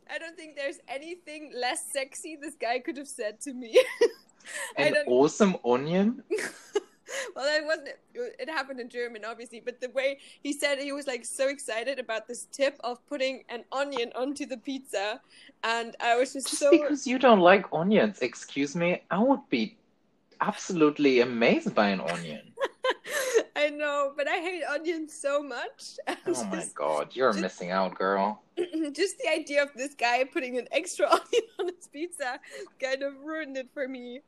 I 0.10 0.18
don't 0.22 0.36
think 0.36 0.56
there's 0.56 0.80
anything 0.88 1.52
less 1.56 1.82
sexy 1.92 2.36
this 2.36 2.56
guy 2.56 2.80
could 2.80 2.98
have 2.98 3.08
said 3.08 3.40
to 3.42 3.54
me. 3.54 3.72
An 4.78 4.96
awesome 5.08 5.58
onion. 5.66 6.24
well, 7.36 7.46
it 7.46 7.66
wasn't. 7.66 7.90
It 8.16 8.50
happened 8.50 8.80
in 8.80 8.90
German, 8.90 9.24
obviously, 9.26 9.62
but 9.64 9.80
the 9.82 9.90
way 9.90 10.20
he 10.42 10.54
said 10.54 10.78
it, 10.80 10.84
he 10.84 10.92
was 10.92 11.08
like 11.08 11.26
so 11.26 11.48
excited 11.48 12.00
about 12.00 12.28
this 12.28 12.46
tip 12.52 12.80
of 12.84 13.06
putting 13.08 13.44
an 13.50 13.64
onion 13.72 14.12
onto 14.16 14.46
the 14.46 14.58
pizza, 14.58 15.22
and 15.64 15.96
I 16.00 16.16
was 16.18 16.34
just 16.34 16.48
Just 16.48 16.60
so. 16.60 16.72
because 16.72 17.06
you 17.08 17.20
don't 17.20 17.40
like 17.40 17.66
onions, 17.72 18.20
excuse 18.20 18.76
me, 18.76 19.02
I 19.12 19.20
would 19.20 19.48
be 19.50 19.78
absolutely 20.42 21.22
amazed 21.22 21.74
by 21.76 21.90
an 21.90 22.02
onion. 22.02 22.42
I 23.56 23.70
know, 23.70 24.12
but 24.18 24.28
I 24.28 24.38
hate 24.40 24.64
onions 24.70 25.14
so 25.14 25.42
much. 25.42 25.98
Oh 26.08 26.44
my 26.46 26.58
Just- 26.58 26.76
god, 26.76 27.16
you're 27.16 27.32
just- 27.32 27.42
missing 27.42 27.72
out, 27.72 27.96
girl. 27.96 28.42
just 28.92 29.18
the 29.20 29.30
idea 29.32 29.64
of 29.64 29.70
this 29.76 29.94
guy 29.96 30.24
putting 30.26 30.58
an 30.58 30.68
extra 30.72 31.08
onion 31.08 31.44
on 31.60 31.68
his 31.76 31.88
pizza 31.88 32.40
kind 32.80 33.02
of 33.04 33.14
ruined 33.24 33.56
it 33.58 33.70
for 33.74 33.88
me. 33.88 34.22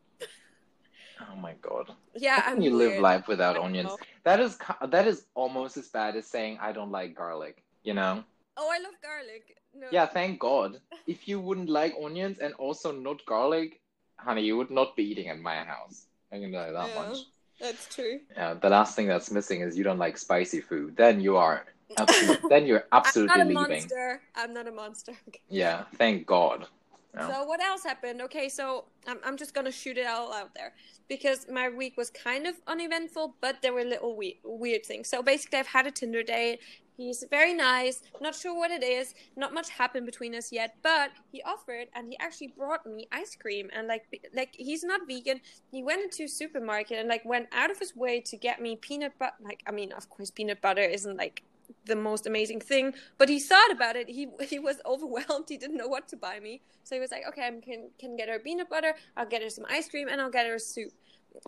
Oh 1.22 1.36
my 1.36 1.54
god. 1.62 1.92
Yeah, 2.16 2.42
How 2.42 2.50
I'm 2.52 2.56
can 2.56 2.64
you 2.64 2.76
live 2.76 3.00
life 3.00 3.28
without 3.28 3.58
onions? 3.58 3.92
That 4.24 4.40
is 4.40 4.58
that 4.90 5.08
is 5.08 5.26
almost 5.36 5.78
as 5.78 5.88
bad 5.88 6.16
as 6.16 6.26
saying 6.28 6.58
I 6.62 6.72
don't 6.72 6.92
like 6.92 7.16
garlic, 7.16 7.64
you 7.84 7.94
know? 7.94 8.24
Oh, 8.58 8.70
I 8.72 8.80
love 8.80 8.94
garlic. 9.02 9.58
No. 9.74 9.88
Yeah, 9.92 10.06
thank 10.06 10.40
God. 10.40 10.80
If 11.08 11.28
you 11.28 11.40
wouldn't 11.40 11.70
like 11.70 11.94
onions 12.02 12.40
and 12.40 12.54
also 12.56 12.92
not 12.92 13.26
garlic, 13.26 13.82
honey, 14.18 14.44
you 14.44 14.58
would 14.58 14.72
not 14.72 14.96
be 14.96 15.04
eating 15.04 15.28
at 15.30 15.40
my 15.40 15.58
house. 15.58 16.08
I 16.32 16.40
can 16.40 16.52
tell 16.52 16.68
you 16.68 16.74
that 16.74 16.90
Yeah. 16.96 17.04
much. 17.10 17.18
that's 17.60 17.94
true. 17.94 18.20
Yeah, 18.36 18.54
the 18.56 18.70
last 18.70 18.96
thing 18.96 19.08
that's 19.08 19.32
missing 19.32 19.62
is 19.62 19.78
you 19.78 19.84
don't 19.84 20.00
like 20.00 20.18
spicy 20.18 20.62
food. 20.62 20.96
Then 20.98 21.20
you 21.22 21.38
are 21.38 21.66
absolutely, 21.98 22.50
then 22.50 22.66
you're 22.66 22.86
absolutely 22.92 23.42
I'm 23.42 23.48
not 23.48 23.56
a 23.56 23.60
leaving. 23.60 23.82
monster. 23.82 24.22
I'm 24.36 24.54
not 24.54 24.68
a 24.68 24.72
monster. 24.72 25.14
Yeah, 25.50 25.84
thank 25.98 26.26
God. 26.26 26.68
Yeah. 27.16 27.28
So 27.28 27.34
oh. 27.38 27.46
what 27.46 27.62
else 27.62 27.84
happened? 27.84 28.22
Okay, 28.22 28.50
so 28.50 28.86
I'm 29.08 29.20
I'm 29.24 29.38
just 29.38 29.54
gonna 29.54 29.72
shoot 29.72 29.98
it 29.98 30.08
all 30.08 30.34
out 30.34 30.54
there 30.54 30.74
because 31.08 31.48
my 31.52 31.70
week 31.70 31.98
was 31.98 32.10
kind 32.10 32.46
of 32.46 32.56
uneventful, 32.68 33.36
but 33.42 33.62
there 33.62 33.74
were 33.74 33.84
little 33.84 34.16
we- 34.16 34.40
weird 34.44 34.86
things. 34.86 35.08
So 35.08 35.24
basically, 35.24 35.60
I've 35.60 35.68
had 35.68 35.88
a 35.88 35.92
Tinder 35.92 36.24
date. 36.24 36.60
He's 36.98 37.26
very 37.30 37.54
nice. 37.54 38.02
Not 38.22 38.36
sure 38.36 38.56
what 38.56 38.72
it 38.72 38.82
is. 38.82 39.14
Not 39.36 39.54
much 39.54 39.70
happened 39.70 40.06
between 40.06 40.34
us 40.34 40.52
yet, 40.52 40.78
but 40.82 41.12
he 41.32 41.42
offered 41.44 41.88
and 41.94 42.08
he 42.10 42.18
actually 42.20 42.54
brought 42.58 42.86
me 42.86 43.06
ice 43.12 43.36
cream 43.36 43.70
and 43.74 43.88
like 43.88 44.06
like 44.34 44.56
he's 44.58 44.84
not 44.84 45.02
vegan. 45.08 45.42
He 45.72 45.84
went 45.84 46.04
into 46.04 46.24
a 46.24 46.28
supermarket 46.28 46.98
and 46.98 47.10
like 47.10 47.26
went 47.26 47.48
out 47.52 47.70
of 47.70 47.80
his 47.80 47.96
way 47.96 48.22
to 48.22 48.38
get 48.38 48.62
me 48.62 48.78
peanut 48.78 49.18
butter. 49.20 49.36
Like 49.42 49.62
I 49.68 49.72
mean, 49.72 49.92
of 49.92 50.10
course, 50.10 50.32
peanut 50.32 50.62
butter 50.62 50.82
isn't 50.82 51.18
like 51.18 51.44
the 51.86 51.96
most 51.96 52.26
amazing 52.28 52.62
thing, 52.62 52.94
but 53.18 53.30
he 53.30 53.40
thought 53.40 53.72
about 53.72 53.96
it. 53.96 54.10
He 54.10 54.28
he 54.42 54.60
was 54.60 54.78
overwhelmed. 54.86 55.46
He 55.50 55.58
didn't 55.58 55.78
know 55.78 55.88
what 55.88 56.08
to 56.10 56.18
buy 56.18 56.40
me, 56.40 56.62
so 56.84 56.96
he 56.96 57.02
was 57.02 57.12
like, 57.12 57.28
"Okay, 57.30 57.46
I 57.48 57.52
can 57.62 57.90
can 58.00 58.16
get 58.16 58.30
her 58.30 58.40
peanut 58.40 58.70
butter. 58.70 58.96
I'll 59.18 59.26
get 59.26 59.42
her 59.42 59.50
some 59.50 59.66
ice 59.70 59.90
cream, 59.90 60.08
and 60.08 60.22
I'll 60.22 60.32
get 60.32 60.48
her 60.48 60.56
a 60.56 60.60
soup." 60.60 60.94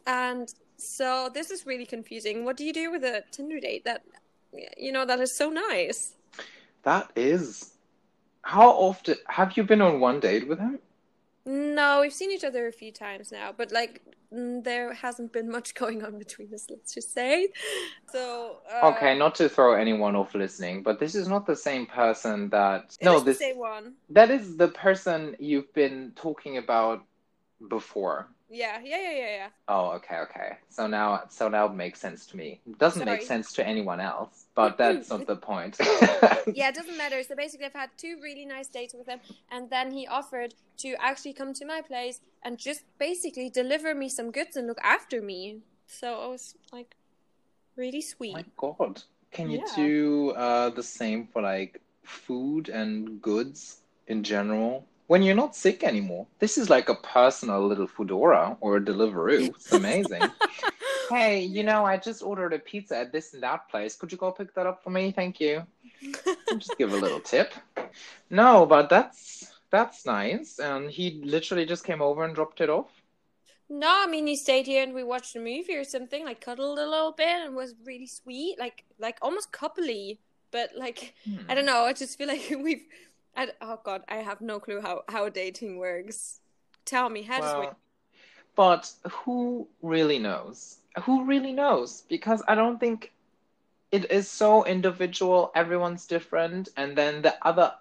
And 0.06 0.54
so 0.78 1.30
this 1.34 1.52
is 1.52 1.65
really 1.65 1.86
confusing. 1.86 2.45
What 2.45 2.58
do 2.58 2.65
you 2.65 2.73
do 2.73 2.91
with 2.91 3.04
a 3.04 3.23
Tinder 3.32 3.60
date 3.60 3.86
that 3.86 4.04
you 4.78 4.91
know 4.91 5.06
that 5.06 5.19
is 5.19 5.36
so 5.36 5.50
nice? 5.50 6.13
That 6.84 7.12
is. 7.15 7.73
How 8.41 8.69
often 8.69 9.15
have 9.28 9.58
you 9.58 9.63
been 9.63 9.82
on 9.82 10.00
one 10.00 10.19
date 10.19 10.47
with 10.47 10.60
him? 10.60 10.80
No, 11.48 12.02
we've 12.02 12.14
seen 12.14 12.30
each 12.30 12.44
other 12.44 12.68
a 12.68 12.74
few 12.74 12.92
times 12.92 13.32
now, 13.32 13.54
but 13.56 13.72
like 13.72 14.02
there 14.30 14.94
hasn't 14.94 15.32
been 15.32 15.50
much 15.50 15.74
going 15.82 16.04
on 16.04 16.20
between 16.20 16.54
us. 16.54 16.68
Let's 16.70 16.94
just 16.94 17.14
say. 17.14 17.48
So 18.12 18.58
uh, 18.70 18.88
Okay, 18.90 19.18
not 19.18 19.34
to 19.36 19.48
throw 19.48 19.74
anyone 19.74 20.18
off 20.18 20.36
listening, 20.36 20.84
but 20.84 21.00
this 21.00 21.16
is 21.16 21.30
not 21.30 21.46
the 21.46 21.56
same 21.56 21.86
person 21.86 22.50
that. 22.50 22.98
No, 23.02 23.22
this 23.22 23.40
same 23.40 23.58
one. 23.58 23.94
that 24.10 24.30
is 24.30 24.58
the 24.58 24.68
person 24.68 25.38
you've 25.40 25.74
been 25.74 26.12
talking 26.18 26.58
about 26.58 27.06
before. 27.70 28.28
Yeah, 28.50 28.80
yeah, 28.84 28.98
yeah, 29.02 29.12
yeah, 29.12 29.36
yeah. 29.38 29.48
Oh, 29.68 29.92
okay, 29.92 30.18
okay. 30.20 30.58
So 30.70 30.88
now, 30.88 31.24
so 31.30 31.50
now 31.50 31.66
it 31.66 31.74
makes 31.74 32.00
sense 32.00 32.26
to 32.28 32.38
me. 32.38 32.62
It 32.66 32.78
doesn't 32.78 33.06
make 33.06 33.22
sense 33.24 33.52
to 33.54 33.68
anyone 33.68 34.00
else, 34.00 34.46
but 34.56 34.78
that's 34.78 35.10
not 35.10 35.28
the 35.28 35.36
point. 35.36 35.76
yeah, 36.56 36.70
it 36.70 36.76
doesn't 36.76 36.98
matter. 36.98 37.22
So 37.24 37.36
basically, 37.36 37.66
I've 37.66 37.74
had 37.74 37.90
two 37.98 38.18
really 38.24 38.46
nice 38.46 38.68
dates 38.68 38.94
with 38.98 39.08
him, 39.08 39.20
and 39.52 39.70
then 39.70 39.92
he 39.92 40.08
offered 40.08 40.54
to 40.78 40.96
actually 41.00 41.34
come 41.34 41.54
to 41.56 41.66
my 41.66 41.82
place 41.82 42.22
and 42.44 42.58
just 42.58 42.84
basically 42.98 43.50
deliver 43.50 43.94
me 43.94 44.08
some 44.08 44.32
goods 44.32 44.56
and 44.56 44.68
look 44.68 44.80
after 44.82 45.22
me. 45.22 45.60
So 45.88 46.24
it 46.26 46.30
was 46.30 46.56
like 46.72 46.96
really 47.76 48.02
sweet. 48.02 48.34
my 48.34 48.46
God, 48.56 49.04
can 49.32 49.52
you 49.52 49.58
Yeah. 49.60 49.76
do 49.76 50.32
uh, 50.32 50.70
the 50.70 50.84
same 50.84 51.28
for 51.28 51.42
like 51.42 51.82
food 52.04 52.70
and 52.70 53.22
goods 53.22 53.82
in 54.08 54.24
general? 54.24 54.86
When 55.08 55.24
you're 55.24 55.36
not 55.36 55.56
sick 55.56 55.84
anymore. 55.84 56.28
This 56.39 56.58
is 56.58 56.70
like 56.70 56.89
a 56.89 56.96
personal 56.96 57.65
little 57.65 57.88
Foodora 57.88 58.58
or 58.60 58.78
a 58.78 58.82
Deliveroo. 58.82 59.48
It's 59.48 59.72
amazing. 59.82 60.22
hey, 61.10 61.41
you 61.41 61.63
know, 61.63 61.86
I 61.86 61.98
just 61.98 62.22
ordered 62.22 62.54
a 62.54 62.60
pizza 62.60 62.98
at 62.98 63.12
this 63.12 63.34
and 63.34 63.43
that 63.43 63.70
place. 63.70 63.96
Could 63.96 64.12
you 64.12 64.17
go 64.17 64.32
pick 64.32 64.54
that 64.54 64.67
up 64.67 64.84
for 64.84 64.89
me? 64.89 65.12
Thank 65.12 65.39
you. 65.39 65.65
Just 66.58 66.78
give 66.78 66.93
a 66.93 66.98
little 66.98 67.20
tip. 67.20 67.54
No, 68.30 68.65
but 68.65 68.89
that's 68.89 69.52
that's 69.72 70.06
nice. 70.06 70.60
And 70.60 70.91
he 70.91 71.22
literally 71.24 71.65
just 71.65 71.84
came 71.84 72.02
over 72.02 72.24
and 72.24 72.36
dropped 72.36 72.62
it 72.62 72.70
off. 72.70 72.91
no, 73.70 73.89
I 73.89 74.08
mean 74.08 74.28
he 74.28 74.36
stayed 74.36 74.67
here 74.67 74.84
and 74.84 74.93
we 74.93 75.04
watched 75.04 75.36
a 75.36 75.39
movie 75.39 75.76
or 75.76 75.84
something, 75.84 76.24
like 76.24 76.41
cuddled 76.41 76.80
a 76.80 76.88
little 76.88 77.12
bit 77.12 77.28
and 77.28 77.56
was 77.56 77.74
really 77.84 78.08
sweet, 78.08 78.60
like 78.60 78.86
like 79.00 79.17
almost 79.22 79.52
coupley. 79.52 80.20
But 80.52 80.72
like 80.78 81.15
I 81.26 81.30
hmm. 81.30 81.48
don't 81.48 81.65
know, 81.65 81.84
I 81.86 81.93
just 81.93 82.17
feel 82.17 82.28
like 82.28 82.54
we've. 82.62 82.86
I, 83.38 83.50
oh 83.62 83.80
God, 83.84 84.02
I 84.10 84.17
have 84.17 84.41
no 84.41 84.60
clue 84.60 84.82
how 84.82 85.04
how 85.08 85.30
dating 85.30 85.78
works. 85.78 86.41
Tell 86.86 87.10
me, 87.10 87.21
how 87.21 87.39
does 87.39 87.54
it 87.63 87.76
but 88.58 88.91
who 89.12 89.67
really 89.84 90.17
knows? 90.17 90.80
Who 91.04 91.26
really 91.26 91.54
knows? 91.54 92.02
Because 92.10 92.41
I 92.47 92.56
don't 92.56 92.80
think 92.80 93.13
it 93.91 94.12
is 94.12 94.28
so 94.28 94.65
individual, 94.65 95.52
everyone's 95.56 96.08
different, 96.08 96.69
and 96.76 96.97
then 96.97 97.21
the 97.21 97.36
other 97.47 97.71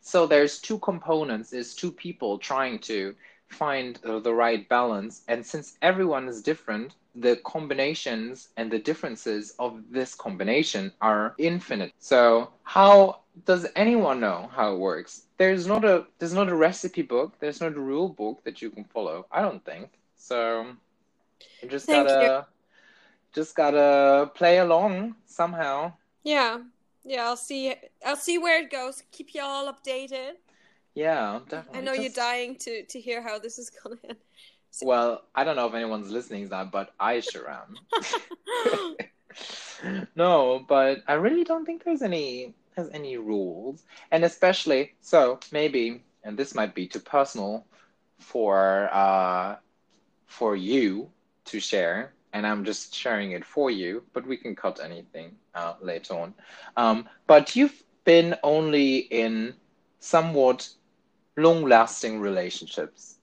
so 0.00 0.26
there's 0.26 0.60
two 0.60 0.78
components, 0.78 1.50
there's 1.50 1.74
two 1.74 1.92
people 1.92 2.38
trying 2.38 2.78
to 2.78 3.14
find 3.48 3.98
the 4.02 4.32
right 4.32 4.66
balance, 4.68 5.22
and 5.28 5.44
since 5.44 5.76
everyone 5.82 6.28
is 6.28 6.40
different, 6.40 6.94
the 7.14 7.36
combinations 7.44 8.48
and 8.56 8.70
the 8.70 8.78
differences 8.78 9.54
of 9.58 9.82
this 9.90 10.14
combination 10.14 10.92
are 11.02 11.34
infinite. 11.36 11.92
So 11.98 12.50
how 12.62 13.20
does 13.44 13.66
anyone 13.76 14.20
know 14.20 14.50
how 14.52 14.74
it 14.74 14.78
works? 14.78 15.26
There's 15.36 15.66
not 15.66 15.84
a 15.84 16.06
there's 16.18 16.34
not 16.34 16.48
a 16.48 16.54
recipe 16.54 17.02
book, 17.02 17.34
there's 17.40 17.60
not 17.60 17.76
a 17.76 17.80
rule 17.80 18.08
book 18.08 18.42
that 18.44 18.62
you 18.62 18.70
can 18.70 18.84
follow. 18.84 19.26
I 19.30 19.42
don't 19.42 19.64
think. 19.64 19.90
So 20.16 20.66
you 21.62 21.68
just 21.68 21.86
Thank 21.86 22.08
gotta 22.08 22.24
you. 22.24 22.44
just 23.34 23.54
gotta 23.54 24.30
play 24.34 24.58
along 24.58 25.16
somehow. 25.26 25.92
Yeah. 26.22 26.58
Yeah, 27.04 27.24
I'll 27.24 27.36
see 27.36 27.74
I'll 28.04 28.16
see 28.16 28.38
where 28.38 28.62
it 28.62 28.70
goes. 28.70 29.02
Keep 29.10 29.34
you 29.34 29.42
all 29.42 29.72
updated. 29.72 30.32
Yeah, 30.94 31.40
definitely. 31.48 31.78
I 31.78 31.82
know 31.82 31.92
you're 31.92 32.12
dying 32.12 32.56
to 32.56 32.84
to 32.84 33.00
hear 33.00 33.22
how 33.22 33.38
this 33.38 33.58
is 33.58 33.70
gonna 33.70 33.96
end. 34.08 34.18
Well, 34.82 35.22
I 35.34 35.44
don't 35.44 35.56
know 35.56 35.66
if 35.66 35.74
anyone's 35.74 36.10
listening 36.10 36.44
to 36.44 36.50
that, 36.50 36.70
but 36.70 36.94
I 37.00 37.20
sure 37.20 37.50
am. 37.50 37.76
no, 40.14 40.64
but 40.68 41.02
I 41.08 41.14
really 41.14 41.44
don't 41.44 41.64
think 41.64 41.84
there's 41.84 42.02
any 42.02 42.54
there's 42.80 42.94
any 42.94 43.16
rules, 43.16 43.84
and 44.10 44.24
especially 44.24 44.94
so 45.00 45.40
maybe, 45.52 46.02
and 46.24 46.38
this 46.38 46.54
might 46.54 46.74
be 46.74 46.86
too 46.86 47.00
personal 47.00 47.66
for 48.18 48.88
uh 48.92 49.56
for 50.26 50.56
you 50.56 51.10
to 51.46 51.60
share, 51.60 52.12
and 52.32 52.46
I'm 52.46 52.64
just 52.64 52.94
sharing 52.94 53.32
it 53.32 53.44
for 53.44 53.70
you, 53.70 54.04
but 54.12 54.26
we 54.26 54.36
can 54.36 54.54
cut 54.56 54.80
anything 54.82 55.36
out 55.54 55.84
later 55.84 56.14
on. 56.14 56.34
Um, 56.76 57.08
but 57.26 57.56
you've 57.56 57.82
been 58.04 58.36
only 58.42 58.98
in 58.98 59.54
somewhat 60.00 60.68
long-lasting 61.36 62.20
relationships. 62.20 63.18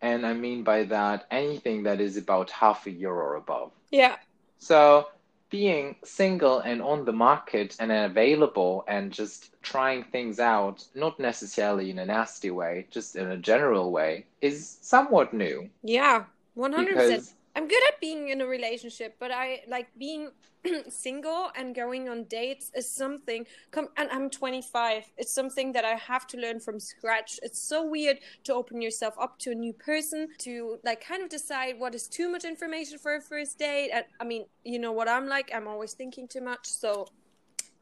And 0.00 0.26
I 0.26 0.34
mean 0.34 0.62
by 0.64 0.84
that 0.84 1.26
anything 1.30 1.82
that 1.84 2.00
is 2.00 2.16
about 2.16 2.50
half 2.50 2.86
a 2.86 2.90
year 2.90 3.12
or 3.12 3.36
above. 3.36 3.72
yeah. 3.90 4.16
So 4.58 5.08
being 5.50 5.96
single 6.04 6.60
and 6.60 6.82
on 6.82 7.04
the 7.04 7.12
market 7.12 7.76
and 7.80 7.90
available 7.90 8.84
and 8.86 9.12
just 9.12 9.50
trying 9.62 10.04
things 10.04 10.38
out, 10.38 10.84
not 10.94 11.18
necessarily 11.18 11.90
in 11.90 11.98
a 11.98 12.06
nasty 12.06 12.50
way, 12.50 12.86
just 12.90 13.16
in 13.16 13.30
a 13.30 13.36
general 13.36 13.90
way, 13.90 14.26
is 14.40 14.78
somewhat 14.82 15.32
new. 15.32 15.68
Yeah. 15.82 16.24
One 16.54 16.72
hundred 16.72 16.96
percent. 16.96 17.10
Because 17.10 17.34
I'm 17.58 17.66
good 17.66 17.82
at 17.88 18.00
being 18.00 18.28
in 18.28 18.40
a 18.40 18.46
relationship, 18.46 19.16
but 19.18 19.32
I 19.32 19.62
like 19.68 19.88
being 19.98 20.30
single 20.88 21.50
and 21.56 21.74
going 21.74 22.08
on 22.08 22.22
dates 22.24 22.70
is 22.76 22.88
something. 22.88 23.46
Come, 23.72 23.88
and 23.96 24.08
I'm 24.12 24.30
25. 24.30 25.02
It's 25.16 25.34
something 25.34 25.72
that 25.72 25.84
I 25.84 25.96
have 25.96 26.28
to 26.28 26.36
learn 26.38 26.60
from 26.60 26.78
scratch. 26.78 27.40
It's 27.42 27.58
so 27.58 27.84
weird 27.84 28.18
to 28.44 28.54
open 28.54 28.80
yourself 28.80 29.14
up 29.20 29.40
to 29.40 29.50
a 29.50 29.56
new 29.56 29.72
person, 29.72 30.28
to 30.38 30.78
like 30.84 31.04
kind 31.04 31.20
of 31.20 31.30
decide 31.30 31.80
what 31.80 31.96
is 31.96 32.06
too 32.06 32.30
much 32.30 32.44
information 32.44 32.96
for 32.96 33.16
a 33.16 33.20
first 33.20 33.58
date. 33.58 33.90
And 33.92 34.04
I 34.20 34.24
mean, 34.24 34.46
you 34.64 34.78
know 34.78 34.92
what 34.92 35.08
I'm 35.08 35.26
like. 35.26 35.50
I'm 35.52 35.66
always 35.66 35.94
thinking 35.94 36.28
too 36.28 36.42
much, 36.42 36.68
so 36.68 37.08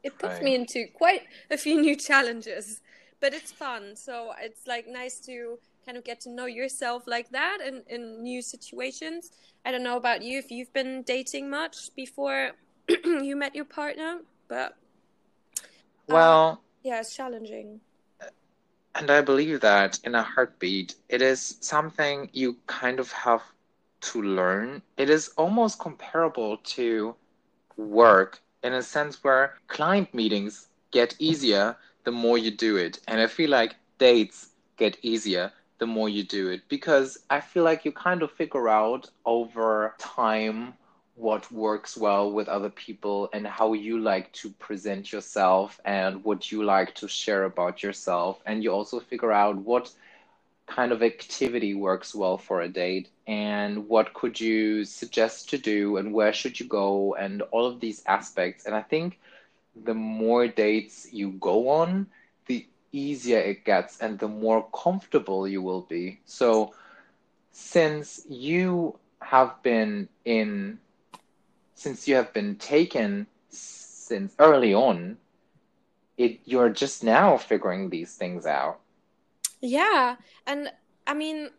it 0.03 0.17
puts 0.19 0.41
Right. 0.41 0.41
me 0.41 0.55
into 0.55 0.87
quite 0.93 1.23
a 1.51 1.57
few 1.57 1.79
new 1.81 1.95
challenges. 1.95 2.81
But 3.19 3.33
it's 3.33 3.51
fun, 3.51 3.95
so 3.95 4.33
it's 4.39 4.67
like 4.67 4.87
nice 4.87 5.19
to 5.21 5.59
kind 5.85 5.97
of 5.97 6.03
get 6.03 6.19
to 6.21 6.29
know 6.29 6.45
yourself 6.45 7.07
like 7.07 7.29
that 7.31 7.59
in, 7.65 7.83
in 7.87 8.21
new 8.21 8.41
situations. 8.43 9.31
I 9.67 9.71
don't 9.71 9.83
know 9.83 9.97
about 9.97 10.21
you 10.21 10.39
if 10.39 10.49
you've 10.49 10.71
been 10.71 11.01
dating 11.01 11.49
much 11.49 11.93
before 11.93 12.51
you 12.87 13.35
met 13.35 13.53
your 13.53 13.65
partner, 13.65 14.19
but 14.47 14.77
uh, 15.61 15.65
well, 16.07 16.61
yeah, 16.83 17.01
it's 17.01 17.13
challenging. 17.13 17.81
And 18.95 19.11
I 19.11 19.19
believe 19.19 19.59
that 19.59 19.99
in 20.05 20.15
a 20.15 20.23
heartbeat, 20.23 20.95
it 21.09 21.21
is 21.21 21.57
something 21.59 22.29
you 22.31 22.55
kind 22.67 22.97
of 22.97 23.11
have 23.11 23.43
to 24.03 24.21
learn. 24.21 24.81
It 24.95 25.09
is 25.09 25.31
almost 25.35 25.79
comparable 25.79 26.59
to 26.75 27.13
work 27.75 28.39
in 28.63 28.73
a 28.73 28.81
sense 28.81 29.21
where 29.21 29.55
client 29.67 30.13
meetings 30.13 30.69
get 30.91 31.13
easier 31.19 31.75
the 32.05 32.11
more 32.13 32.37
you 32.37 32.51
do 32.51 32.77
it. 32.77 33.01
And 33.09 33.19
I 33.19 33.27
feel 33.27 33.49
like 33.49 33.75
dates 33.97 34.51
get 34.77 34.97
easier 35.01 35.51
the 35.79 35.87
more 35.87 36.09
you 36.09 36.23
do 36.23 36.49
it 36.49 36.61
because 36.69 37.17
I 37.29 37.39
feel 37.41 37.63
like 37.63 37.85
you 37.85 37.91
kind 37.91 38.21
of 38.23 38.31
figure 38.31 38.67
out 38.69 39.09
over 39.25 39.93
time 39.97 40.73
what 41.15 41.51
works 41.51 41.97
well 41.97 42.31
with 42.31 42.47
other 42.47 42.69
people 42.69 43.29
and 43.33 43.45
how 43.47 43.73
you 43.73 43.99
like 43.99 44.31
to 44.33 44.49
present 44.51 45.11
yourself 45.11 45.79
and 45.83 46.23
what 46.23 46.51
you 46.51 46.63
like 46.63 46.93
to 46.95 47.07
share 47.07 47.43
about 47.43 47.81
yourself. 47.81 48.39
And 48.45 48.63
you 48.63 48.71
also 48.71 48.99
figure 48.99 49.31
out 49.31 49.57
what 49.57 49.91
kind 50.67 50.91
of 50.91 51.01
activity 51.01 51.73
works 51.73 52.13
well 52.13 52.37
for 52.37 52.61
a 52.61 52.67
date 52.67 53.09
and 53.25 53.87
what 53.87 54.13
could 54.13 54.39
you 54.39 54.83
suggest 54.85 55.49
to 55.49 55.57
do 55.57 55.97
and 55.97 56.13
where 56.13 56.33
should 56.33 56.59
you 56.59 56.67
go 56.67 57.15
and 57.15 57.41
all 57.51 57.65
of 57.65 57.79
these 57.79 58.03
aspects. 58.05 58.65
And 58.65 58.75
I 58.75 58.81
think 58.81 59.19
the 59.75 59.95
more 59.95 60.47
dates 60.47 61.07
you 61.11 61.31
go 61.31 61.69
on, 61.69 62.07
easier 62.91 63.39
it 63.39 63.65
gets 63.65 63.99
and 63.99 64.19
the 64.19 64.27
more 64.27 64.67
comfortable 64.73 65.47
you 65.47 65.61
will 65.61 65.81
be. 65.81 66.19
So 66.25 66.73
since 67.51 68.21
you 68.29 68.97
have 69.21 69.61
been 69.63 70.09
in 70.25 70.79
since 71.75 72.07
you 72.07 72.15
have 72.15 72.33
been 72.33 72.55
taken 72.55 73.27
since 73.49 74.33
early 74.39 74.73
on, 74.73 75.17
it 76.17 76.39
you're 76.45 76.69
just 76.69 77.03
now 77.03 77.37
figuring 77.37 77.89
these 77.89 78.15
things 78.15 78.45
out. 78.45 78.79
Yeah, 79.61 80.15
and 80.45 80.71
I 81.05 81.13
mean, 81.13 81.49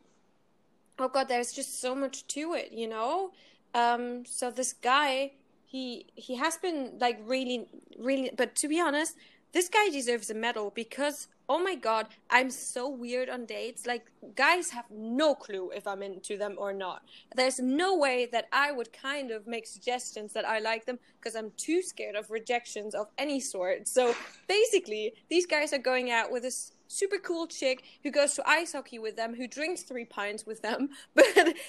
oh 0.99 1.09
God, 1.09 1.29
there's 1.29 1.53
just 1.53 1.81
so 1.81 1.95
much 1.95 2.27
to 2.29 2.55
it, 2.55 2.73
you 2.73 2.89
know? 2.89 3.33
Um, 3.75 4.25
so 4.25 4.51
this 4.51 4.73
guy, 4.73 5.33
he 5.65 6.07
he 6.15 6.37
has 6.37 6.57
been 6.57 6.99
like 7.01 7.21
really, 7.25 7.67
really, 7.99 8.31
but 8.37 8.55
to 8.57 8.69
be 8.69 8.81
honest, 8.81 9.15
this 9.53 9.69
guy 9.69 9.89
deserves 9.91 10.31
a 10.31 10.35
medal 10.35 10.73
because 10.75 11.29
oh 11.49 11.59
my 11.59 11.75
God, 11.75 12.09
I'm 12.29 12.51
so 12.51 12.89
weird 12.89 13.31
on 13.31 13.47
dates. 13.47 13.87
Like 13.87 14.07
guys 14.35 14.71
have 14.71 14.85
no 14.91 15.35
clue 15.35 15.71
if 15.75 15.87
I'm 15.87 16.03
into 16.03 16.37
them 16.37 16.57
or 16.59 16.73
not. 16.73 17.03
There's 17.35 17.59
no 17.59 17.97
way 17.97 18.29
that 18.33 18.49
I 18.53 18.71
would 18.71 18.93
kind 18.93 19.31
of 19.31 19.47
make 19.47 19.67
suggestions 19.67 20.35
that 20.35 20.47
I 20.47 20.59
like 20.59 20.85
them 20.85 20.99
because 21.19 21.35
I'm 21.35 21.53
too 21.57 21.81
scared 21.81 22.17
of 22.17 22.31
rejections 22.31 22.95
of 22.95 23.09
any 23.17 23.41
sort. 23.41 23.89
So 23.89 24.15
basically, 24.47 25.15
these 25.31 25.47
guys 25.47 25.73
are 25.73 25.79
going 25.79 26.11
out 26.11 26.31
with 26.31 26.43
this 26.43 26.73
super 26.89 27.19
cool 27.19 27.47
chick 27.47 27.85
who 28.03 28.11
goes 28.11 28.35
to 28.35 28.49
ice 28.49 28.73
hockey 28.73 28.99
with 28.99 29.17
them, 29.17 29.35
who 29.35 29.47
drinks 29.47 29.83
three 29.83 30.05
pints 30.05 30.45
with 30.47 30.61
them, 30.63 30.91
but 31.15 31.27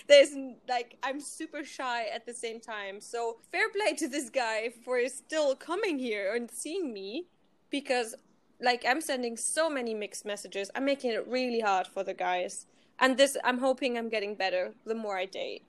there's 0.07 0.35
like 0.67 0.97
I'm 1.03 1.21
super 1.21 1.63
shy 1.63 2.05
at 2.13 2.25
the 2.25 2.33
same 2.33 2.59
time. 2.59 2.99
So 2.99 3.37
fair 3.51 3.69
play 3.69 3.93
to 3.95 4.09
this 4.09 4.29
guy 4.29 4.73
for 4.83 4.99
still 5.07 5.55
coming 5.55 5.99
here 5.99 6.35
and 6.35 6.51
seeing 6.51 6.93
me 6.93 7.27
because 7.69 8.15
like 8.61 8.83
I'm 8.87 9.01
sending 9.01 9.37
so 9.37 9.69
many 9.69 9.93
mixed 9.93 10.25
messages. 10.25 10.69
I'm 10.75 10.85
making 10.85 11.11
it 11.11 11.27
really 11.27 11.61
hard 11.61 11.87
for 11.87 12.03
the 12.03 12.13
guys. 12.13 12.65
And 12.99 13.17
this 13.17 13.37
I'm 13.43 13.59
hoping 13.59 13.97
I'm 13.97 14.09
getting 14.09 14.35
better 14.35 14.73
the 14.85 14.95
more 14.95 15.17
I 15.17 15.25
date. 15.25 15.63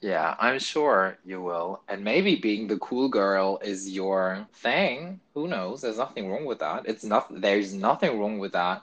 Yeah, 0.00 0.34
I'm 0.40 0.58
sure 0.58 1.18
you 1.24 1.40
will. 1.40 1.82
And 1.88 2.02
maybe 2.02 2.34
being 2.36 2.66
the 2.66 2.78
cool 2.78 3.08
girl 3.08 3.58
is 3.62 3.88
your 3.88 4.46
thing. 4.52 5.20
Who 5.34 5.46
knows? 5.46 5.80
There's 5.82 5.98
nothing 5.98 6.30
wrong 6.30 6.44
with 6.44 6.58
that. 6.58 6.86
It's 6.86 7.04
not, 7.04 7.28
there's 7.40 7.72
nothing 7.72 8.18
wrong 8.18 8.38
with 8.40 8.52
that, 8.52 8.82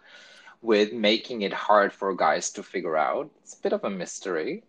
with 0.61 0.93
making 0.93 1.41
it 1.41 1.53
hard 1.53 1.91
for 1.91 2.15
guys 2.15 2.51
to 2.51 2.63
figure 2.63 2.95
out. 2.97 3.29
It's 3.43 3.55
a 3.57 3.61
bit 3.61 3.73
of 3.73 3.83
a 3.83 3.89
mystery. 3.89 4.63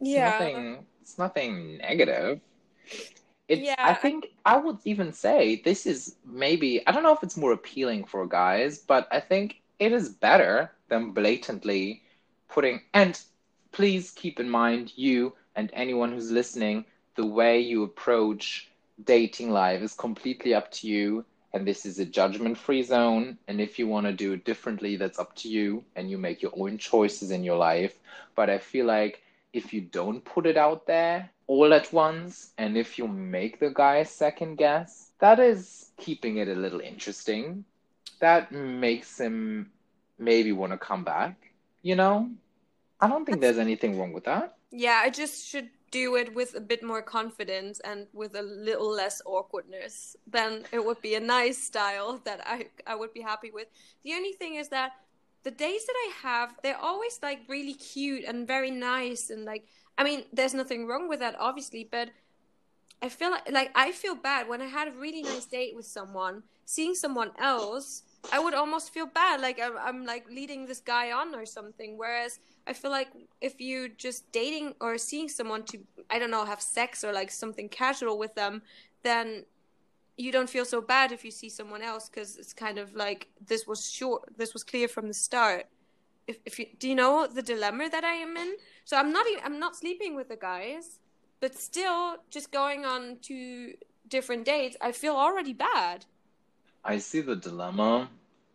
It's 0.00 0.10
Yeah. 0.10 0.30
nothing, 0.30 0.86
it's 1.00 1.18
nothing 1.18 1.78
negative. 1.78 2.40
It's, 3.48 3.74
Yeah, 3.74 3.74
I 3.82 3.92
I- 3.92 3.94
think 3.94 4.28
I 4.44 4.58
would 4.58 4.78
even 4.84 5.12
say 5.12 5.60
this 5.64 5.86
is 5.86 6.16
maybe, 6.24 6.86
I 6.86 6.92
don't 6.92 7.02
know 7.02 7.12
if 7.14 7.22
it's 7.22 7.36
more 7.36 7.52
appealing 7.52 8.04
for 8.04 8.26
guys, 8.26 8.78
but 8.78 9.08
I 9.10 9.20
think 9.20 9.62
it 9.78 9.92
is 9.92 10.08
better 10.10 10.72
than 10.88 11.12
blatantly 11.12 12.02
putting, 12.48 12.82
and 12.94 13.20
please 13.72 14.10
keep 14.10 14.38
in 14.40 14.48
mind, 14.48 14.92
you 14.96 15.34
and 15.54 15.70
anyone 15.72 16.12
who's 16.12 16.30
listening, 16.30 16.84
the 17.16 17.26
way 17.26 17.60
you 17.60 17.82
approach 17.82 18.70
dating 19.02 19.50
life 19.50 19.82
is 19.82 19.94
completely 19.94 20.54
up 20.54 20.70
to 20.72 20.86
you. 20.88 21.24
And 21.52 21.66
this 21.66 21.84
is 21.86 21.98
a 21.98 22.04
judgment 22.04 22.58
free 22.58 22.82
zone. 22.82 23.38
And 23.48 23.60
if 23.60 23.78
you 23.78 23.86
want 23.88 24.06
to 24.06 24.12
do 24.12 24.32
it 24.32 24.44
differently, 24.44 24.96
that's 24.96 25.18
up 25.18 25.34
to 25.36 25.48
you. 25.48 25.84
And 25.96 26.10
you 26.10 26.18
make 26.18 26.42
your 26.42 26.52
own 26.56 26.78
choices 26.78 27.30
in 27.30 27.42
your 27.44 27.56
life. 27.56 27.98
But 28.34 28.50
I 28.50 28.58
feel 28.58 28.86
like 28.86 29.22
if 29.52 29.72
you 29.72 29.80
don't 29.80 30.24
put 30.24 30.46
it 30.46 30.56
out 30.56 30.86
there 30.86 31.30
all 31.48 31.74
at 31.74 31.92
once, 31.92 32.52
and 32.58 32.76
if 32.76 32.98
you 32.98 33.08
make 33.08 33.58
the 33.58 33.70
guy 33.70 34.04
second 34.04 34.56
guess, 34.56 35.10
that 35.18 35.40
is 35.40 35.90
keeping 35.96 36.36
it 36.36 36.46
a 36.46 36.54
little 36.54 36.80
interesting. 36.80 37.64
That 38.20 38.52
makes 38.52 39.18
him 39.18 39.72
maybe 40.18 40.52
want 40.52 40.72
to 40.72 40.78
come 40.78 41.04
back, 41.04 41.52
you 41.82 41.96
know? 41.96 42.30
I 43.00 43.08
don't 43.08 43.24
think 43.24 43.40
there's 43.40 43.58
anything 43.58 43.98
wrong 43.98 44.12
with 44.12 44.24
that. 44.24 44.56
Yeah, 44.70 45.00
I 45.02 45.10
just 45.10 45.46
should 45.46 45.70
do 45.90 46.16
it 46.16 46.34
with 46.34 46.54
a 46.54 46.60
bit 46.60 46.82
more 46.82 47.00
confidence 47.00 47.80
and 47.80 48.06
with 48.12 48.34
a 48.34 48.42
little 48.42 48.90
less 48.90 49.22
awkwardness, 49.24 50.16
then 50.26 50.64
it 50.70 50.84
would 50.84 51.00
be 51.00 51.14
a 51.14 51.20
nice 51.20 51.58
style 51.58 52.20
that 52.24 52.42
I 52.44 52.66
I 52.86 52.94
would 52.94 53.14
be 53.14 53.22
happy 53.22 53.50
with. 53.50 53.68
The 54.02 54.12
only 54.12 54.32
thing 54.32 54.56
is 54.56 54.68
that 54.68 54.92
the 55.44 55.50
days 55.50 55.86
that 55.86 55.94
I 56.06 56.12
have, 56.22 56.54
they're 56.62 56.76
always 56.76 57.18
like 57.22 57.40
really 57.48 57.74
cute 57.74 58.24
and 58.24 58.46
very 58.46 58.70
nice 58.70 59.30
and 59.30 59.44
like 59.44 59.64
I 59.98 60.04
mean, 60.04 60.24
there's 60.32 60.54
nothing 60.54 60.86
wrong 60.86 61.08
with 61.08 61.20
that 61.20 61.36
obviously, 61.38 61.86
but 61.90 62.10
I 63.02 63.08
feel 63.08 63.30
like, 63.30 63.50
like 63.50 63.70
I 63.74 63.92
feel 63.92 64.14
bad. 64.14 64.48
When 64.48 64.62
I 64.62 64.66
had 64.66 64.88
a 64.88 64.92
really 64.92 65.22
nice 65.22 65.46
date 65.46 65.76
with 65.76 65.86
someone, 65.86 66.44
seeing 66.64 66.94
someone 66.94 67.32
else, 67.38 68.04
I 68.32 68.38
would 68.38 68.54
almost 68.54 68.92
feel 68.92 69.06
bad. 69.06 69.40
Like 69.40 69.60
I'm, 69.60 69.76
I'm 69.78 70.06
like 70.06 70.26
leading 70.30 70.66
this 70.66 70.80
guy 70.80 71.12
on 71.12 71.34
or 71.34 71.44
something. 71.44 71.98
Whereas 71.98 72.38
I 72.66 72.72
feel 72.72 72.90
like 72.90 73.08
if 73.40 73.60
you 73.60 73.88
just 73.88 74.30
dating 74.32 74.74
or 74.80 74.98
seeing 74.98 75.28
someone 75.28 75.64
to 75.64 75.78
I 76.10 76.18
don't 76.18 76.30
know 76.30 76.44
have 76.44 76.60
sex 76.60 77.02
or 77.02 77.12
like 77.12 77.30
something 77.30 77.68
casual 77.68 78.18
with 78.18 78.34
them 78.34 78.62
then 79.02 79.44
you 80.16 80.32
don't 80.32 80.50
feel 80.50 80.64
so 80.64 80.80
bad 80.80 81.12
if 81.12 81.24
you 81.24 81.30
see 81.30 81.48
someone 81.48 81.80
else 81.80 82.08
because 82.08 82.36
it's 82.36 82.52
kind 82.52 82.78
of 82.78 82.94
like 82.94 83.28
this 83.46 83.66
was 83.66 83.90
sure 83.90 84.20
this 84.36 84.52
was 84.52 84.64
clear 84.64 84.88
from 84.88 85.08
the 85.08 85.14
start 85.14 85.66
if, 86.28 86.38
if 86.44 86.58
you 86.58 86.66
do 86.78 86.88
you 86.88 86.94
know 86.94 87.26
the 87.26 87.42
dilemma 87.42 87.88
that 87.88 88.04
i 88.04 88.12
am 88.12 88.36
in? 88.36 88.54
So 88.84 88.96
i'm 88.96 89.12
not 89.12 89.26
i'm 89.44 89.58
not 89.58 89.74
sleeping 89.74 90.14
with 90.14 90.28
the 90.28 90.36
guys 90.36 91.00
but 91.40 91.54
still 91.54 92.16
just 92.30 92.52
going 92.52 92.84
on 92.84 93.18
to 93.22 93.74
different 94.08 94.44
dates 94.44 94.76
i 94.80 94.92
feel 94.92 95.16
already 95.16 95.52
bad. 95.52 96.04
I 96.84 96.98
see 96.98 97.20
the 97.20 97.36
dilemma 97.36 98.08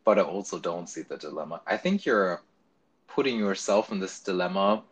but 0.05 0.19
i 0.19 0.21
also 0.21 0.59
don't 0.59 0.87
see 0.87 1.01
the 1.01 1.17
dilemma. 1.17 1.61
I 1.67 1.77
think 1.77 2.05
you're 2.05 2.41
putting 3.07 3.37
yourself 3.37 3.91
in 3.91 3.99
this 3.99 4.19
dilemma 4.19 4.83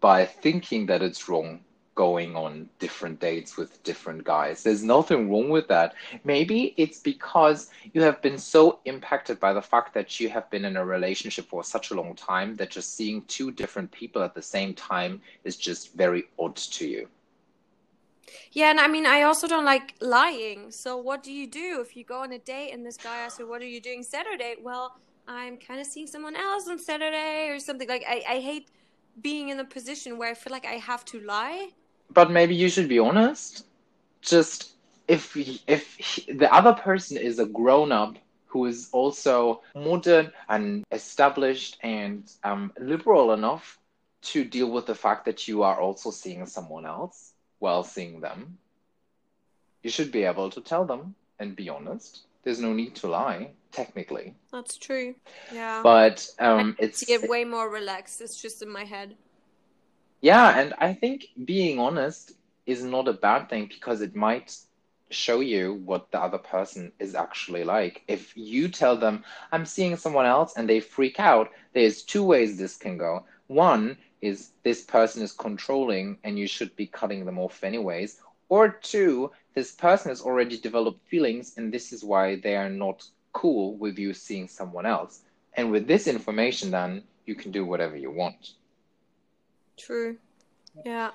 by 0.00 0.24
thinking 0.24 0.86
that 0.86 1.02
it's 1.02 1.28
wrong 1.28 1.60
going 1.96 2.36
on 2.36 2.68
different 2.78 3.18
dates 3.18 3.56
with 3.56 3.82
different 3.82 4.22
guys. 4.22 4.62
There's 4.62 4.84
nothing 4.84 5.28
wrong 5.28 5.48
with 5.48 5.66
that. 5.68 5.94
Maybe 6.22 6.74
it's 6.76 7.00
because 7.00 7.70
you 7.94 8.02
have 8.02 8.22
been 8.22 8.38
so 8.38 8.78
impacted 8.84 9.40
by 9.40 9.52
the 9.52 9.62
fact 9.62 9.94
that 9.94 10.20
you 10.20 10.28
have 10.28 10.48
been 10.50 10.64
in 10.64 10.76
a 10.76 10.84
relationship 10.84 11.46
for 11.46 11.64
such 11.64 11.90
a 11.90 11.94
long 11.94 12.14
time 12.14 12.54
that 12.56 12.70
just 12.70 12.94
seeing 12.94 13.22
two 13.22 13.50
different 13.50 13.90
people 13.90 14.22
at 14.22 14.34
the 14.34 14.42
same 14.42 14.74
time 14.74 15.20
is 15.42 15.56
just 15.56 15.94
very 15.94 16.24
odd 16.38 16.54
to 16.56 16.86
you. 16.86 17.08
Yeah, 18.52 18.70
and 18.70 18.78
I 18.78 18.88
mean, 18.88 19.06
I 19.06 19.22
also 19.22 19.48
don't 19.48 19.64
like 19.64 19.94
lying. 20.00 20.70
So, 20.70 20.96
what 20.96 21.22
do 21.22 21.32
you 21.32 21.46
do 21.46 21.80
if 21.80 21.96
you 21.96 22.04
go 22.04 22.20
on 22.22 22.32
a 22.32 22.38
date 22.38 22.72
and 22.72 22.84
this 22.84 22.96
guy 22.96 23.18
asks 23.18 23.38
you, 23.38 23.48
What 23.48 23.62
are 23.62 23.66
you 23.66 23.80
doing 23.80 24.02
Saturday? 24.02 24.56
Well, 24.62 24.96
I'm 25.26 25.56
kind 25.56 25.80
of 25.80 25.86
seeing 25.86 26.06
someone 26.06 26.36
else 26.36 26.68
on 26.68 26.78
Saturday 26.78 27.48
or 27.48 27.58
something. 27.58 27.88
Like, 27.88 28.04
I, 28.06 28.22
I 28.28 28.38
hate 28.40 28.68
being 29.20 29.48
in 29.48 29.58
a 29.60 29.64
position 29.64 30.18
where 30.18 30.30
I 30.30 30.34
feel 30.34 30.52
like 30.52 30.66
I 30.66 30.74
have 30.74 31.04
to 31.06 31.20
lie 31.20 31.70
but 32.10 32.30
maybe 32.30 32.54
you 32.54 32.68
should 32.68 32.88
be 32.88 32.98
honest. 32.98 33.66
Just 34.20 34.72
if 35.08 35.36
if 35.66 35.94
he, 35.96 36.32
the 36.32 36.52
other 36.52 36.72
person 36.74 37.16
is 37.16 37.38
a 37.38 37.46
grown 37.46 37.92
up 37.92 38.16
who 38.46 38.64
is 38.66 38.88
also 38.92 39.62
modern 39.74 40.32
and 40.48 40.84
established 40.90 41.78
and 41.82 42.30
um, 42.42 42.72
liberal 42.78 43.32
enough 43.32 43.78
to 44.22 44.44
deal 44.44 44.70
with 44.70 44.86
the 44.86 44.94
fact 44.94 45.24
that 45.26 45.46
you 45.46 45.62
are 45.62 45.80
also 45.80 46.10
seeing 46.10 46.46
someone 46.46 46.86
else 46.86 47.32
while 47.58 47.84
seeing 47.84 48.20
them, 48.20 48.58
you 49.82 49.90
should 49.90 50.10
be 50.10 50.24
able 50.24 50.50
to 50.50 50.60
tell 50.60 50.84
them 50.84 51.14
and 51.38 51.54
be 51.54 51.68
honest. 51.68 52.22
There's 52.42 52.60
no 52.60 52.72
need 52.72 52.94
to 52.96 53.08
lie, 53.08 53.50
technically. 53.72 54.34
That's 54.52 54.76
true. 54.78 55.14
Yeah. 55.52 55.82
But 55.82 56.26
um, 56.38 56.76
it's 56.78 57.04
get 57.04 57.28
way 57.28 57.44
more 57.44 57.68
relaxed. 57.68 58.20
It's 58.20 58.40
just 58.40 58.62
in 58.62 58.70
my 58.70 58.84
head. 58.84 59.16
Yeah, 60.26 60.58
and 60.58 60.74
I 60.78 60.92
think 60.92 61.28
being 61.44 61.78
honest 61.78 62.32
is 62.66 62.82
not 62.82 63.06
a 63.06 63.12
bad 63.12 63.48
thing 63.48 63.66
because 63.66 64.00
it 64.00 64.16
might 64.16 64.56
show 65.08 65.38
you 65.38 65.74
what 65.84 66.10
the 66.10 66.20
other 66.20 66.38
person 66.38 66.90
is 66.98 67.14
actually 67.14 67.62
like. 67.62 68.02
If 68.08 68.36
you 68.36 68.66
tell 68.68 68.96
them, 68.96 69.22
I'm 69.52 69.64
seeing 69.64 69.96
someone 69.96 70.26
else, 70.26 70.56
and 70.56 70.68
they 70.68 70.80
freak 70.80 71.20
out, 71.20 71.52
there's 71.74 72.02
two 72.02 72.24
ways 72.24 72.58
this 72.58 72.76
can 72.76 72.98
go. 72.98 73.24
One 73.46 73.98
is 74.20 74.50
this 74.64 74.82
person 74.82 75.22
is 75.22 75.30
controlling 75.30 76.18
and 76.24 76.36
you 76.36 76.48
should 76.48 76.74
be 76.74 76.88
cutting 76.88 77.24
them 77.24 77.38
off 77.38 77.62
anyways. 77.62 78.20
Or 78.48 78.68
two, 78.68 79.30
this 79.54 79.70
person 79.76 80.08
has 80.08 80.22
already 80.22 80.58
developed 80.58 81.06
feelings 81.06 81.56
and 81.56 81.72
this 81.72 81.92
is 81.92 82.02
why 82.02 82.34
they 82.34 82.56
are 82.56 82.68
not 82.68 83.06
cool 83.32 83.76
with 83.76 83.96
you 83.96 84.12
seeing 84.12 84.48
someone 84.48 84.86
else. 84.86 85.22
And 85.54 85.70
with 85.70 85.86
this 85.86 86.08
information, 86.08 86.72
then 86.72 87.04
you 87.26 87.36
can 87.36 87.52
do 87.52 87.64
whatever 87.64 87.96
you 87.96 88.10
want. 88.10 88.54
True. 89.76 90.16
Yeah. 90.84 91.10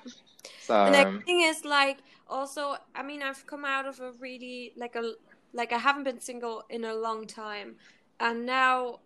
So 0.60 0.84
the 0.84 0.90
next 0.90 1.24
thing 1.24 1.42
is 1.42 1.64
like 1.64 1.98
also 2.28 2.76
I 2.94 3.02
mean 3.02 3.22
I've 3.22 3.46
come 3.46 3.64
out 3.64 3.86
of 3.86 4.00
a 4.00 4.12
really 4.12 4.72
like 4.76 4.96
a 4.96 5.12
like 5.52 5.72
I 5.72 5.78
haven't 5.78 6.04
been 6.04 6.20
single 6.20 6.64
in 6.70 6.84
a 6.84 6.94
long 6.94 7.26
time. 7.26 7.76
And 8.18 8.46
now 8.46 9.00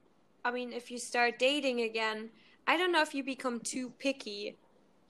I 0.45 0.51
mean 0.51 0.73
if 0.73 0.91
you 0.91 0.99
start 0.99 1.39
dating 1.39 1.81
again, 1.83 2.31
I 2.67 2.77
don't 2.77 2.93
know 2.93 3.03
if 3.03 3.15
you 3.15 3.23
become 3.25 3.61
too 3.61 3.91
picky, 3.99 4.57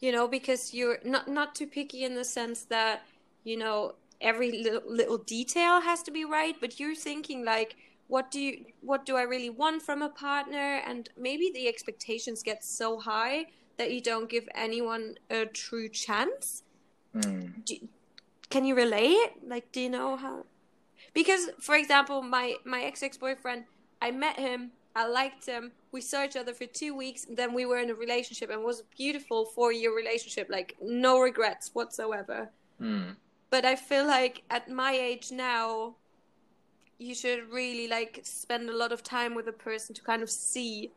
you 0.01 0.13
know, 0.13 0.27
because 0.29 0.75
you're 0.75 0.99
not 1.05 1.29
not 1.29 1.55
too 1.55 1.67
picky 1.67 2.05
in 2.05 2.15
the 2.15 2.25
sense 2.25 2.65
that, 2.65 3.03
you 3.45 3.57
know, 3.57 3.95
every 4.21 4.51
little, 4.51 4.83
little 4.87 5.19
detail 5.19 5.81
has 5.81 6.03
to 6.05 6.11
be 6.11 6.25
right, 6.25 6.57
but 6.61 6.81
you're 6.81 6.95
thinking 6.95 7.45
like 7.45 7.77
what 8.09 8.31
do 8.31 8.41
you 8.41 8.65
what 8.83 9.05
do 9.05 9.17
I 9.17 9.23
really 9.23 9.51
want 9.51 9.83
from 9.83 10.03
a 10.03 10.09
partner 10.09 10.81
and 10.87 11.09
maybe 11.17 11.51
the 11.53 11.69
expectations 11.69 12.43
get 12.43 12.65
so 12.65 12.99
high 12.99 13.47
that 13.79 13.93
you 13.93 14.01
don't 14.01 14.29
give 14.29 14.49
anyone 14.55 15.17
a 15.31 15.47
true 15.47 15.89
chance. 15.89 16.63
Mm. 17.15 17.65
Do, 17.65 17.77
can 18.51 18.65
you 18.65 18.75
relate? 18.75 19.33
Like, 19.47 19.73
do 19.73 19.81
you 19.81 19.91
know 19.91 20.17
how? 20.17 20.45
Because, 21.15 21.51
for 21.61 21.77
example, 21.77 22.23
my 22.23 22.57
my 22.65 22.83
ex 22.83 23.03
ex 23.03 23.17
boyfriend, 23.17 23.65
I 24.01 24.11
met 24.11 24.39
him, 24.39 24.73
I 24.95 25.07
liked 25.07 25.47
him, 25.47 25.73
we 25.93 26.01
saw 26.01 26.25
each 26.25 26.37
other 26.37 26.53
for 26.53 26.67
two 26.67 26.95
weeks, 26.95 27.27
then 27.29 27.55
we 27.55 27.65
were 27.65 27.79
in 27.79 27.91
a 27.91 27.95
relationship, 27.95 28.51
and 28.51 28.61
it 28.61 28.65
was 28.65 28.81
a 28.81 28.97
beautiful 28.97 29.47
four 29.47 29.73
year 29.73 29.95
relationship, 29.95 30.49
like 30.51 30.77
no 30.81 31.21
regrets 31.21 31.71
whatsoever. 31.75 32.51
Mm. 32.81 33.17
But 33.51 33.65
I 33.65 33.77
feel 33.77 34.07
like 34.07 34.43
at 34.51 34.71
my 34.71 34.93
age 34.93 35.33
now, 35.33 35.97
you 36.99 37.15
should 37.15 37.51
really 37.51 37.89
like 37.89 38.21
spend 38.25 38.69
a 38.69 38.77
lot 38.77 38.93
of 38.93 39.03
time 39.03 39.35
with 39.35 39.49
a 39.49 39.53
person 39.53 39.95
to 39.95 40.03
kind 40.03 40.23
of 40.23 40.31
see 40.31 40.93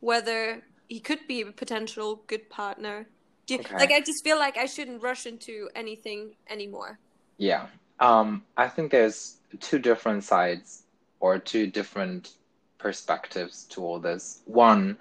whether 0.00 0.62
he 0.94 1.00
could 1.00 1.26
be 1.26 1.40
a 1.40 1.50
potential 1.50 2.22
good 2.28 2.48
partner. 2.48 3.04
You, 3.48 3.58
okay. 3.58 3.76
Like 3.76 3.90
I 3.90 3.98
just 3.98 4.22
feel 4.22 4.38
like 4.38 4.56
I 4.56 4.66
shouldn't 4.66 5.02
rush 5.02 5.26
into 5.26 5.68
anything 5.74 6.36
anymore. 6.48 7.00
Yeah. 7.36 7.66
Um, 7.98 8.44
I 8.56 8.68
think 8.68 8.92
there's 8.92 9.38
two 9.58 9.80
different 9.80 10.22
sides 10.22 10.84
or 11.18 11.40
two 11.40 11.66
different 11.66 12.34
perspectives 12.78 13.64
to 13.70 13.84
all 13.84 13.98
this. 13.98 14.42
One, 14.44 14.96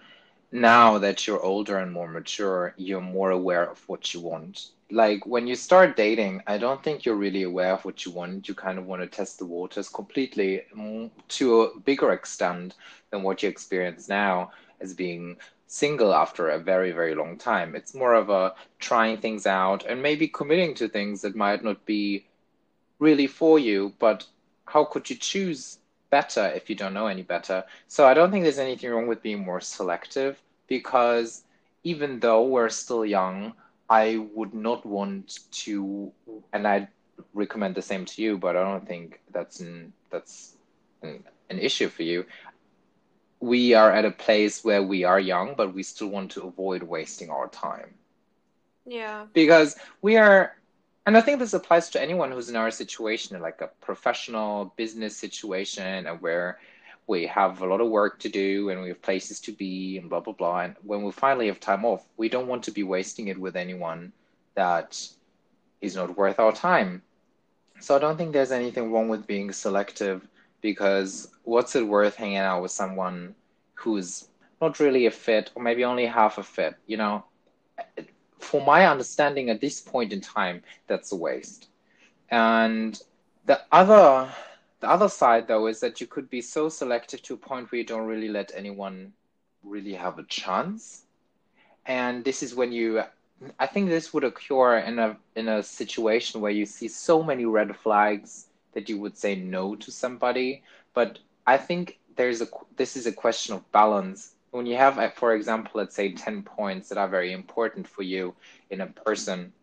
now 0.52 0.98
that 0.98 1.28
you're 1.28 1.44
older 1.44 1.78
and 1.78 1.92
more 1.92 2.08
mature, 2.08 2.74
you're 2.76 3.08
more 3.20 3.30
aware 3.30 3.70
of 3.70 3.88
what 3.88 4.16
you 4.16 4.20
want. 4.20 4.70
Like 4.90 5.28
when 5.28 5.46
you 5.46 5.54
start 5.54 5.96
dating, 5.96 6.42
I 6.48 6.58
don't 6.58 6.84
think 6.84 7.06
you're 7.06 7.24
really 7.28 7.44
aware 7.44 7.74
of 7.74 7.86
what 7.86 8.04
you 8.04 8.12
want. 8.12 8.48
You 8.48 8.56
kind 8.56 8.80
of 8.80 8.88
want 8.88 9.04
to 9.04 9.08
test 9.08 9.38
the 9.38 9.46
waters 9.46 9.90
completely 9.90 10.64
mm, 10.76 11.12
to 11.38 11.62
a 11.62 11.80
bigger 11.82 12.14
extent 12.14 12.74
than 13.12 13.22
what 13.22 13.44
you 13.44 13.50
experience 13.50 14.10
now 14.10 14.52
as 14.84 14.94
being 14.94 15.38
single 15.74 16.14
after 16.14 16.50
a 16.50 16.60
very, 16.60 16.92
very 16.92 17.16
long 17.16 17.36
time. 17.36 17.76
It's 17.76 17.96
more 17.96 18.14
of 18.14 18.30
a 18.30 18.54
trying 18.78 19.18
things 19.18 19.48
out 19.48 19.84
and 19.88 20.04
maybe 20.04 20.28
committing 20.28 20.76
to 20.76 20.88
things 20.88 21.22
that 21.24 21.36
might 21.36 21.64
not 21.64 21.84
be 21.88 22.26
really 23.00 23.26
for 23.26 23.58
you, 23.58 23.92
but 23.98 24.24
how 24.66 24.86
could 24.86 25.10
you 25.10 25.16
choose 25.16 25.80
better 26.12 26.46
if 26.56 26.70
you 26.70 26.76
don't 26.76 26.94
know 26.94 27.08
any 27.08 27.24
better? 27.24 27.64
So 27.88 28.06
I 28.06 28.14
don't 28.14 28.30
think 28.30 28.44
there's 28.44 28.60
anything 28.60 28.92
wrong 28.92 29.08
with 29.08 29.24
being 29.24 29.44
more 29.44 29.62
selective 29.62 30.40
because 30.68 31.44
even 31.84 32.20
though 32.20 32.44
we're 32.44 32.70
still 32.70 33.04
young, 33.04 33.54
I 33.90 34.28
would 34.36 34.54
not 34.54 34.86
want 34.86 35.40
to, 35.64 36.12
and 36.54 36.68
I 36.68 36.88
recommend 37.34 37.74
the 37.74 37.82
same 37.82 38.06
to 38.06 38.22
you, 38.22 38.38
but 38.38 38.56
I 38.56 38.62
don't 38.62 38.88
think 38.88 39.22
that's 39.32 39.60
an, 39.60 39.92
that's 40.12 40.56
an, 41.02 41.24
an 41.50 41.58
issue 41.58 41.90
for 41.90 42.04
you 42.04 42.26
we 43.44 43.74
are 43.74 43.92
at 43.92 44.06
a 44.06 44.12
place 44.12 44.64
where 44.64 44.82
we 44.82 45.04
are 45.04 45.20
young, 45.20 45.54
but 45.58 45.74
we 45.74 45.84
still 45.84 46.08
want 46.08 46.32
to 46.32 46.44
avoid 46.44 46.82
wasting 46.82 47.30
our 47.30 47.50
time. 47.50 47.94
Yeah. 48.86 49.26
Because 49.34 49.76
we 50.02 50.16
are, 50.16 50.56
and 51.06 51.18
I 51.18 51.22
think 51.22 51.40
this 51.40 51.54
applies 51.54 51.90
to 51.90 52.02
anyone 52.02 52.32
who's 52.32 52.50
in 52.50 52.56
our 52.56 52.72
situation, 52.72 53.42
like 53.42 53.60
a 53.60 53.68
professional 53.82 54.74
business 54.78 55.18
situation, 55.18 56.08
and 56.08 56.22
where 56.22 56.60
we 57.06 57.26
have 57.26 57.62
a 57.62 57.66
lot 57.66 57.82
of 57.82 57.90
work 57.90 58.18
to 58.20 58.30
do 58.30 58.70
and 58.70 58.82
we 58.82 58.88
have 58.88 59.02
places 59.02 59.42
to 59.42 59.52
be 59.52 59.98
and 59.98 60.10
blah 60.10 60.22
blah 60.22 60.32
blah. 60.32 60.60
And 60.62 60.76
when 60.82 61.04
we 61.04 61.12
finally 61.12 61.48
have 61.48 61.60
time 61.60 61.84
off, 61.84 62.08
we 62.16 62.30
don't 62.30 62.48
want 62.48 62.64
to 62.64 62.72
be 62.72 62.84
wasting 62.84 63.28
it 63.28 63.38
with 63.38 63.58
anyone 63.58 64.14
that 64.56 65.06
is 65.82 65.98
not 65.98 66.16
worth 66.16 66.40
our 66.40 66.54
time. 66.54 67.02
So 67.82 67.94
I 67.94 68.00
don't 68.00 68.16
think 68.16 68.32
there's 68.32 68.54
anything 68.54 68.94
wrong 68.94 69.10
with 69.10 69.28
being 69.28 69.52
selective 69.52 70.26
because 70.64 71.30
what's 71.44 71.76
it 71.76 71.88
worth 71.88 72.16
hanging 72.16 72.38
out 72.38 72.64
with 72.64 72.72
someone 72.72 73.36
who's 73.76 74.30
not 74.60 74.80
really 74.80 75.06
a 75.06 75.12
fit 75.12 75.52
or 75.54 75.62
maybe 75.62 75.86
only 75.86 76.08
half 76.08 76.40
a 76.40 76.44
fit 76.44 76.74
you 76.88 76.98
know 76.98 77.24
for 78.44 78.62
my 78.62 78.86
understanding 78.86 79.50
at 79.50 79.62
this 79.62 79.80
point 79.80 80.14
in 80.14 80.22
time, 80.22 80.62
that's 80.88 81.12
a 81.12 81.16
waste. 81.16 81.70
And 82.30 83.02
the 83.46 83.62
other 83.72 84.30
the 84.80 84.90
other 84.90 85.08
side 85.08 85.48
though 85.48 85.68
is 85.68 85.80
that 85.80 86.02
you 86.02 86.08
could 86.08 86.30
be 86.30 86.42
so 86.42 86.68
selective 86.68 87.22
to 87.24 87.36
a 87.36 87.38
point 87.38 87.72
where 87.72 87.80
you 87.80 87.86
don't 87.86 88.06
really 88.06 88.28
let 88.28 88.52
anyone 88.54 89.14
really 89.64 89.94
have 89.94 90.20
a 90.20 90.24
chance. 90.24 91.06
And 91.86 92.24
this 92.24 92.44
is 92.44 92.54
when 92.54 92.72
you 92.72 93.04
I 93.60 93.68
think 93.68 93.90
this 93.90 94.14
would 94.14 94.24
occur 94.24 94.80
in 94.80 95.00
a 95.00 95.18
in 95.36 95.48
a 95.48 95.64
situation 95.64 96.42
where 96.42 96.52
you 96.52 96.66
see 96.66 96.88
so 96.88 97.24
many 97.24 97.46
red 97.46 97.76
flags 97.76 98.48
that 98.74 98.90
you 98.90 99.00
would 99.00 99.18
say 99.18 99.36
no 99.36 99.76
to 99.76 99.92
somebody. 99.92 100.64
But 100.94 101.20
I 101.46 101.58
think 101.58 102.00
there's 102.16 102.42
a 102.42 102.48
this 102.76 102.96
is 102.96 103.06
a 103.08 103.12
question 103.12 103.56
of 103.56 103.72
balance. 103.72 104.36
When 104.52 104.66
you 104.66 104.76
have, 104.78 105.14
for 105.16 105.34
example, 105.34 105.72
let's 105.76 105.96
say 105.96 106.14
ten 106.14 106.44
points 106.44 106.90
that 106.90 106.98
are 106.98 107.08
very 107.08 107.32
important 107.34 107.88
for 107.88 108.04
you 108.04 108.36
in 108.70 108.82
a 108.82 108.88
person, 108.88 109.54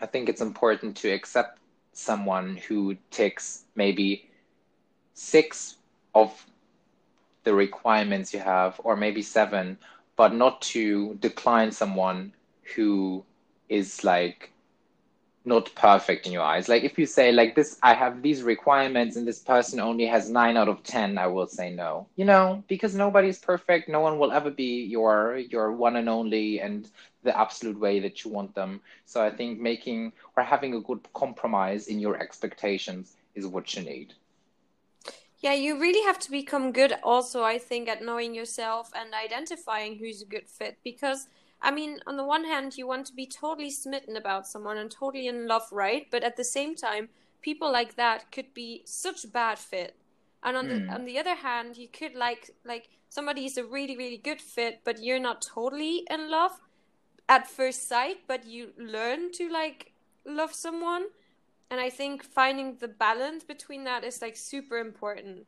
I 0.00 0.06
think 0.06 0.28
it's 0.28 0.40
important 0.40 0.96
to 0.98 1.10
accept 1.10 1.58
someone 1.92 2.56
who 2.68 2.96
ticks 3.10 3.64
maybe 3.74 4.28
six 5.14 5.76
of 6.14 6.46
the 7.44 7.54
requirements 7.54 8.34
you 8.34 8.40
have, 8.40 8.80
or 8.84 8.96
maybe 8.96 9.22
seven, 9.22 9.78
but 10.16 10.34
not 10.34 10.60
to 10.60 11.14
decline 11.20 11.70
someone 11.70 12.32
who 12.74 13.24
is 13.68 14.02
like 14.02 14.50
not 15.46 15.72
perfect 15.76 16.26
in 16.26 16.32
your 16.32 16.42
eyes. 16.42 16.68
Like 16.68 16.82
if 16.82 16.98
you 16.98 17.06
say 17.06 17.30
like 17.30 17.54
this, 17.54 17.78
I 17.82 17.94
have 17.94 18.20
these 18.20 18.42
requirements 18.42 19.16
and 19.16 19.26
this 19.26 19.38
person 19.38 19.78
only 19.78 20.04
has 20.06 20.28
nine 20.28 20.56
out 20.56 20.68
of 20.68 20.82
10, 20.82 21.16
I 21.18 21.28
will 21.28 21.46
say 21.46 21.70
no, 21.72 22.08
you 22.16 22.24
know, 22.24 22.64
because 22.66 22.94
nobody's 22.94 23.38
perfect. 23.38 23.88
No 23.88 24.00
one 24.00 24.18
will 24.18 24.32
ever 24.32 24.50
be 24.50 24.82
your, 24.84 25.36
your 25.36 25.70
one 25.72 25.96
and 25.96 26.08
only 26.08 26.60
and 26.60 26.90
the 27.22 27.38
absolute 27.38 27.78
way 27.78 28.00
that 28.00 28.24
you 28.24 28.30
want 28.30 28.54
them. 28.56 28.80
So 29.04 29.22
I 29.22 29.30
think 29.30 29.60
making 29.60 30.12
or 30.36 30.42
having 30.42 30.74
a 30.74 30.80
good 30.80 31.06
compromise 31.14 31.86
in 31.86 32.00
your 32.00 32.20
expectations 32.20 33.16
is 33.36 33.46
what 33.46 33.74
you 33.76 33.82
need. 33.82 34.14
Yeah, 35.38 35.52
you 35.52 35.78
really 35.78 36.02
have 36.02 36.18
to 36.20 36.30
become 36.30 36.72
good 36.72 36.94
also, 37.04 37.44
I 37.44 37.58
think, 37.58 37.88
at 37.88 38.02
knowing 38.02 38.34
yourself 38.34 38.90
and 38.96 39.14
identifying 39.14 39.98
who's 39.98 40.22
a 40.22 40.26
good 40.26 40.48
fit 40.48 40.78
because 40.82 41.28
I 41.60 41.70
mean, 41.70 42.00
on 42.06 42.16
the 42.16 42.24
one 42.24 42.44
hand, 42.44 42.76
you 42.76 42.86
want 42.86 43.06
to 43.06 43.14
be 43.14 43.26
totally 43.26 43.70
smitten 43.70 44.16
about 44.16 44.46
someone 44.46 44.76
and 44.76 44.90
totally 44.90 45.26
in 45.26 45.46
love, 45.46 45.68
right? 45.72 46.06
But 46.10 46.22
at 46.22 46.36
the 46.36 46.44
same 46.44 46.74
time, 46.74 47.08
people 47.40 47.72
like 47.72 47.96
that 47.96 48.30
could 48.30 48.52
be 48.54 48.82
such 48.84 49.24
a 49.24 49.28
bad 49.28 49.58
fit. 49.58 49.96
And 50.42 50.56
on 50.56 50.66
mm. 50.66 50.86
the 50.86 50.94
on 50.94 51.04
the 51.04 51.18
other 51.18 51.34
hand, 51.34 51.76
you 51.76 51.88
could 51.88 52.14
like 52.14 52.50
like 52.64 52.88
somebody 53.08 53.46
is 53.46 53.56
a 53.56 53.64
really 53.64 53.96
really 53.96 54.18
good 54.18 54.40
fit, 54.40 54.80
but 54.84 55.02
you're 55.02 55.18
not 55.18 55.42
totally 55.42 56.06
in 56.10 56.30
love 56.30 56.60
at 57.28 57.48
first 57.48 57.88
sight, 57.88 58.18
but 58.26 58.46
you 58.46 58.72
learn 58.78 59.32
to 59.32 59.48
like 59.48 59.92
love 60.24 60.52
someone. 60.52 61.06
And 61.70 61.80
I 61.80 61.90
think 61.90 62.22
finding 62.22 62.76
the 62.76 62.88
balance 62.88 63.42
between 63.42 63.84
that 63.84 64.04
is 64.04 64.22
like 64.22 64.36
super 64.36 64.78
important. 64.78 65.46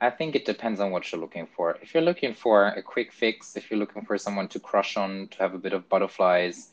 I 0.00 0.10
think 0.10 0.34
it 0.34 0.44
depends 0.44 0.80
on 0.80 0.90
what 0.90 1.10
you're 1.10 1.20
looking 1.20 1.46
for. 1.46 1.78
If 1.82 1.94
you're 1.94 2.02
looking 2.02 2.34
for 2.34 2.66
a 2.66 2.82
quick 2.82 3.12
fix, 3.12 3.56
if 3.56 3.70
you're 3.70 3.78
looking 3.78 4.04
for 4.04 4.18
someone 4.18 4.48
to 4.48 4.60
crush 4.60 4.96
on, 4.96 5.28
to 5.28 5.38
have 5.38 5.54
a 5.54 5.58
bit 5.58 5.72
of 5.72 5.88
butterflies, 5.88 6.68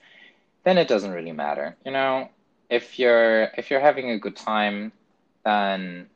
then 0.64 0.78
it 0.78 0.88
doesn't 0.88 1.12
really 1.12 1.32
matter. 1.32 1.76
You 1.86 1.92
know, 1.92 2.30
if 2.70 3.00
you're 3.00 3.44
if 3.58 3.70
you're 3.70 3.80
having 3.80 4.12
a 4.12 4.20
good 4.20 4.36
time, 4.36 4.92
then 5.44 6.08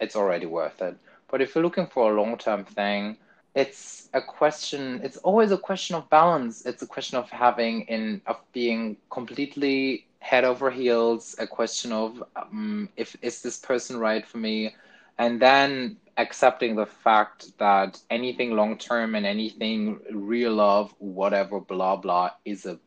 it's 0.00 0.16
already 0.16 0.46
worth 0.46 0.80
it. 0.82 0.96
But 1.30 1.42
if 1.42 1.54
you're 1.54 1.64
looking 1.64 1.86
for 1.86 2.12
a 2.12 2.14
long-term 2.14 2.64
thing, 2.64 3.16
it's 3.54 4.08
a 4.14 4.20
question 4.20 5.00
it's 5.02 5.16
always 5.18 5.52
a 5.52 5.58
question 5.58 5.96
of 5.96 6.08
balance. 6.10 6.66
It's 6.66 6.82
a 6.82 6.86
question 6.86 7.18
of 7.18 7.28
having 7.30 7.82
in 7.82 8.20
of 8.26 8.36
being 8.52 8.96
completely 9.10 10.06
head 10.20 10.44
over 10.44 10.70
heels, 10.70 11.34
a 11.38 11.46
question 11.46 11.92
of 11.92 12.22
um, 12.36 12.88
if 12.96 13.16
is 13.20 13.42
this 13.42 13.58
person 13.58 13.98
right 13.98 14.26
for 14.26 14.38
me? 14.38 14.74
And 15.18 15.40
then 15.40 15.96
accepting 16.16 16.76
the 16.76 16.86
fact 16.86 17.56
that 17.58 18.00
anything 18.10 18.52
long 18.52 18.78
term 18.78 19.14
and 19.14 19.26
anything 19.26 20.00
real 20.10 20.54
love, 20.54 20.94
whatever, 20.98 21.60
blah 21.60 21.96
blah, 21.96 22.30
is 22.44 22.66
a 22.66 22.78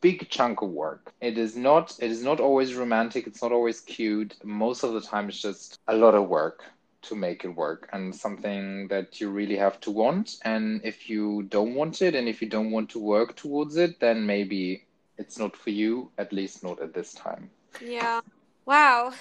big 0.00 0.28
chunk 0.28 0.62
of 0.62 0.70
work. 0.70 1.12
It 1.20 1.38
is 1.38 1.56
not 1.56 1.96
it 2.00 2.10
is 2.10 2.22
not 2.22 2.40
always 2.40 2.74
romantic, 2.74 3.26
it's 3.26 3.42
not 3.42 3.52
always 3.52 3.80
cute. 3.80 4.34
Most 4.44 4.82
of 4.82 4.92
the 4.92 5.00
time 5.00 5.28
it's 5.28 5.40
just 5.40 5.78
a 5.88 5.94
lot 5.94 6.14
of 6.14 6.28
work 6.28 6.64
to 7.02 7.14
make 7.14 7.44
it 7.44 7.48
work 7.48 7.88
and 7.92 8.14
something 8.14 8.88
that 8.88 9.20
you 9.20 9.30
really 9.30 9.56
have 9.56 9.80
to 9.80 9.90
want. 9.90 10.36
And 10.44 10.80
if 10.84 11.08
you 11.08 11.44
don't 11.44 11.74
want 11.74 12.02
it 12.02 12.14
and 12.14 12.28
if 12.28 12.42
you 12.42 12.48
don't 12.48 12.70
want 12.70 12.90
to 12.90 12.98
work 12.98 13.36
towards 13.36 13.76
it, 13.76 14.00
then 14.00 14.26
maybe 14.26 14.84
it's 15.16 15.38
not 15.38 15.56
for 15.56 15.70
you, 15.70 16.10
at 16.18 16.32
least 16.32 16.62
not 16.62 16.80
at 16.80 16.94
this 16.94 17.14
time. 17.14 17.50
Yeah. 17.80 18.20
Wow. 18.66 19.12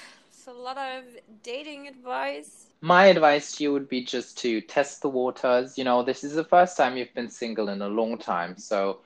A 0.47 0.53
lot 0.53 0.77
of 0.77 1.03
dating 1.43 1.87
advice 1.87 2.67
my 2.81 3.05
advice 3.07 3.55
to 3.55 3.63
you 3.63 3.73
would 3.73 3.89
be 3.89 4.03
just 4.03 4.37
to 4.39 4.61
test 4.61 5.01
the 5.01 5.09
waters. 5.09 5.77
You 5.77 5.83
know, 5.83 6.03
this 6.03 6.23
is 6.23 6.35
the 6.35 6.43
first 6.43 6.77
time 6.77 6.97
you've 6.97 7.13
been 7.13 7.29
single 7.29 7.69
in 7.69 7.81
a 7.81 7.87
long 7.87 8.17
time. 8.17 8.57
So 8.57 9.01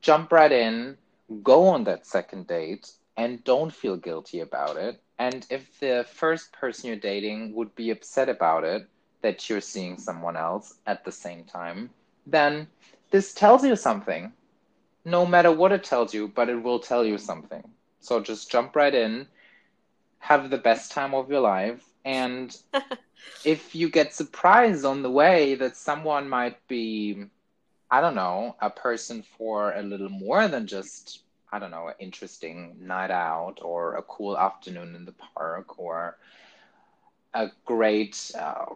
jump 0.00 0.32
right 0.32 0.52
in, 0.52 0.98
go 1.42 1.68
on 1.68 1.84
that 1.84 2.06
second 2.06 2.46
date, 2.48 2.90
and 3.16 3.44
don't 3.44 3.72
feel 3.72 3.96
guilty 3.96 4.40
about 4.40 4.76
it. 4.76 5.00
And 5.18 5.46
if 5.50 5.78
the 5.80 6.04
first 6.08 6.52
person 6.52 6.88
you're 6.88 6.96
dating 6.96 7.54
would 7.54 7.74
be 7.74 7.90
upset 7.90 8.28
about 8.28 8.64
it, 8.64 8.88
that 9.22 9.48
you're 9.48 9.60
seeing 9.60 9.98
someone 9.98 10.36
else 10.36 10.74
at 10.86 11.04
the 11.04 11.12
same 11.12 11.44
time, 11.44 11.90
then 12.26 12.66
this 13.10 13.32
tells 13.32 13.64
you 13.64 13.76
something. 13.76 14.32
No 15.04 15.26
matter 15.26 15.52
what 15.52 15.72
it 15.72 15.84
tells 15.84 16.12
you, 16.12 16.28
but 16.28 16.48
it 16.48 16.62
will 16.62 16.80
tell 16.80 17.04
you 17.04 17.18
something. 17.18 17.62
So 18.00 18.20
just 18.20 18.50
jump 18.50 18.74
right 18.74 18.94
in, 18.94 19.28
have 20.22 20.50
the 20.50 20.58
best 20.58 20.92
time 20.92 21.14
of 21.14 21.28
your 21.28 21.40
life, 21.40 21.84
and 22.04 22.56
if 23.44 23.74
you 23.74 23.90
get 23.90 24.14
surprised 24.14 24.84
on 24.84 25.02
the 25.02 25.10
way 25.10 25.56
that 25.56 25.76
someone 25.76 26.28
might 26.28 26.56
be, 26.68 27.24
I 27.90 28.00
don't 28.00 28.14
know, 28.14 28.54
a 28.60 28.70
person 28.70 29.24
for 29.36 29.72
a 29.72 29.82
little 29.82 30.08
more 30.08 30.46
than 30.46 30.68
just, 30.68 31.22
I 31.50 31.58
don't 31.58 31.72
know, 31.72 31.88
an 31.88 31.94
interesting 31.98 32.76
night 32.80 33.10
out 33.10 33.56
or 33.62 33.96
a 33.96 34.02
cool 34.02 34.38
afternoon 34.38 34.94
in 34.94 35.04
the 35.06 35.14
park 35.34 35.76
or 35.80 36.16
a 37.34 37.50
great 37.64 38.30
uh, 38.38 38.66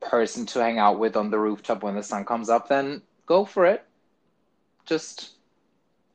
person 0.00 0.46
to 0.46 0.60
hang 0.60 0.78
out 0.78 1.00
with 1.00 1.16
on 1.16 1.30
the 1.30 1.38
rooftop 1.40 1.82
when 1.82 1.96
the 1.96 2.04
sun 2.04 2.24
comes 2.24 2.48
up, 2.48 2.68
then 2.68 3.02
go 3.26 3.44
for 3.44 3.66
it. 3.66 3.84
Just 4.86 5.33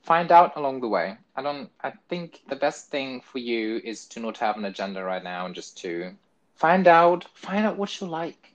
find 0.02 0.32
out 0.32 0.56
along 0.56 0.82
the 0.82 0.88
way. 0.88 1.18
I 1.36 1.42
don't 1.42 1.70
I 1.82 1.92
think 2.10 2.42
the 2.50 2.56
best 2.56 2.90
thing 2.90 3.22
for 3.22 3.40
you 3.40 3.82
is 3.84 4.06
to 4.08 4.20
not 4.20 4.38
have 4.38 4.58
an 4.58 4.66
agenda 4.66 5.04
right 5.04 5.24
now 5.24 5.46
and 5.46 5.56
just 5.56 5.78
to 5.80 6.12
find 6.56 6.88
out 6.88 7.26
find 7.36 7.66
out 7.66 7.78
what 7.78 8.00
you 8.00 8.08
like. 8.08 8.54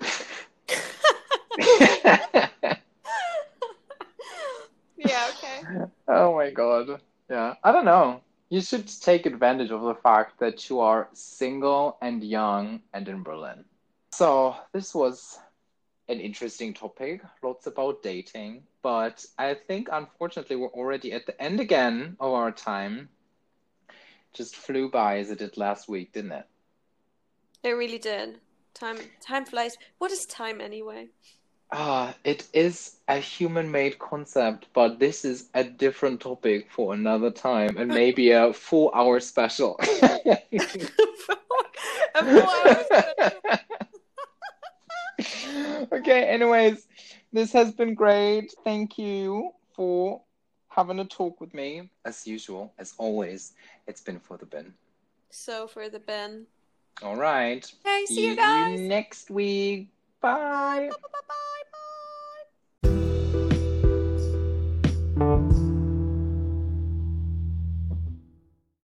Yeah 4.96 5.26
okay. 5.30 5.60
Oh 6.08 6.34
my 6.34 6.50
god. 6.50 7.00
Yeah. 7.28 7.54
I 7.62 7.72
don't 7.72 7.84
know. 7.84 8.20
You 8.48 8.60
should 8.60 8.88
take 9.02 9.26
advantage 9.26 9.70
of 9.70 9.82
the 9.82 9.94
fact 9.94 10.38
that 10.40 10.68
you 10.68 10.80
are 10.80 11.08
single 11.12 11.96
and 12.00 12.22
young 12.22 12.80
and 12.92 13.08
in 13.08 13.22
berlin. 13.22 13.64
So 14.12 14.56
this 14.72 14.94
was 14.94 15.38
an 16.08 16.20
interesting 16.20 16.72
topic. 16.72 17.22
Lots 17.42 17.66
about 17.66 18.02
dating 18.02 18.62
but 18.84 19.26
i 19.38 19.52
think 19.66 19.88
unfortunately 19.90 20.54
we're 20.54 20.78
already 20.80 21.12
at 21.12 21.26
the 21.26 21.42
end 21.42 21.58
again 21.58 22.16
of 22.20 22.32
our 22.32 22.52
time 22.52 23.08
just 24.32 24.54
flew 24.54 24.88
by 24.88 25.18
as 25.18 25.32
it 25.32 25.38
did 25.40 25.56
last 25.56 25.88
week 25.88 26.12
didn't 26.12 26.32
it 26.32 26.46
it 27.64 27.70
really 27.70 27.98
did. 27.98 28.40
Time 28.74 28.98
time 29.20 29.46
flies. 29.46 29.78
What 29.96 30.12
is 30.12 30.26
time 30.26 30.60
anyway? 30.60 31.08
Ah, 31.72 32.14
it 32.22 32.46
is 32.52 32.96
a 33.08 33.16
human-made 33.16 33.98
concept, 33.98 34.66
but 34.74 34.98
this 34.98 35.24
is 35.24 35.48
a 35.54 35.64
different 35.64 36.20
topic 36.20 36.70
for 36.70 36.92
another 36.92 37.30
time, 37.30 37.78
and 37.78 37.88
maybe 37.88 38.32
a 38.32 38.52
four-hour 38.52 39.18
special. 39.20 39.80
a 39.80 40.36
four-hour 42.22 42.84
special. 42.84 43.40
okay. 45.92 46.24
Anyways, 46.24 46.86
this 47.34 47.52
has 47.52 47.72
been 47.72 47.94
great. 47.94 48.54
Thank 48.62 48.96
you 48.96 49.50
for 49.74 50.22
having 50.68 51.00
a 51.00 51.04
talk 51.04 51.40
with 51.40 51.52
me. 51.52 51.90
As 52.04 52.26
usual, 52.26 52.72
as 52.78 52.94
always, 52.96 53.54
it's 53.88 54.00
been 54.00 54.20
for 54.20 54.38
the 54.38 54.46
bin. 54.46 54.72
So 55.30 55.66
for 55.66 55.88
the 55.88 55.98
bin. 55.98 56.46
All 57.02 57.16
right. 57.16 57.70
Hey, 57.84 58.04
see, 58.06 58.14
see 58.14 58.26
you 58.28 58.36
guys 58.36 58.80
you 58.80 58.88
next 58.88 59.30
week. 59.30 59.88
Bye. 60.20 60.30
Bye. 60.30 60.88
bye, 60.88 60.96
bye, 61.02 61.20
bye 61.28 61.34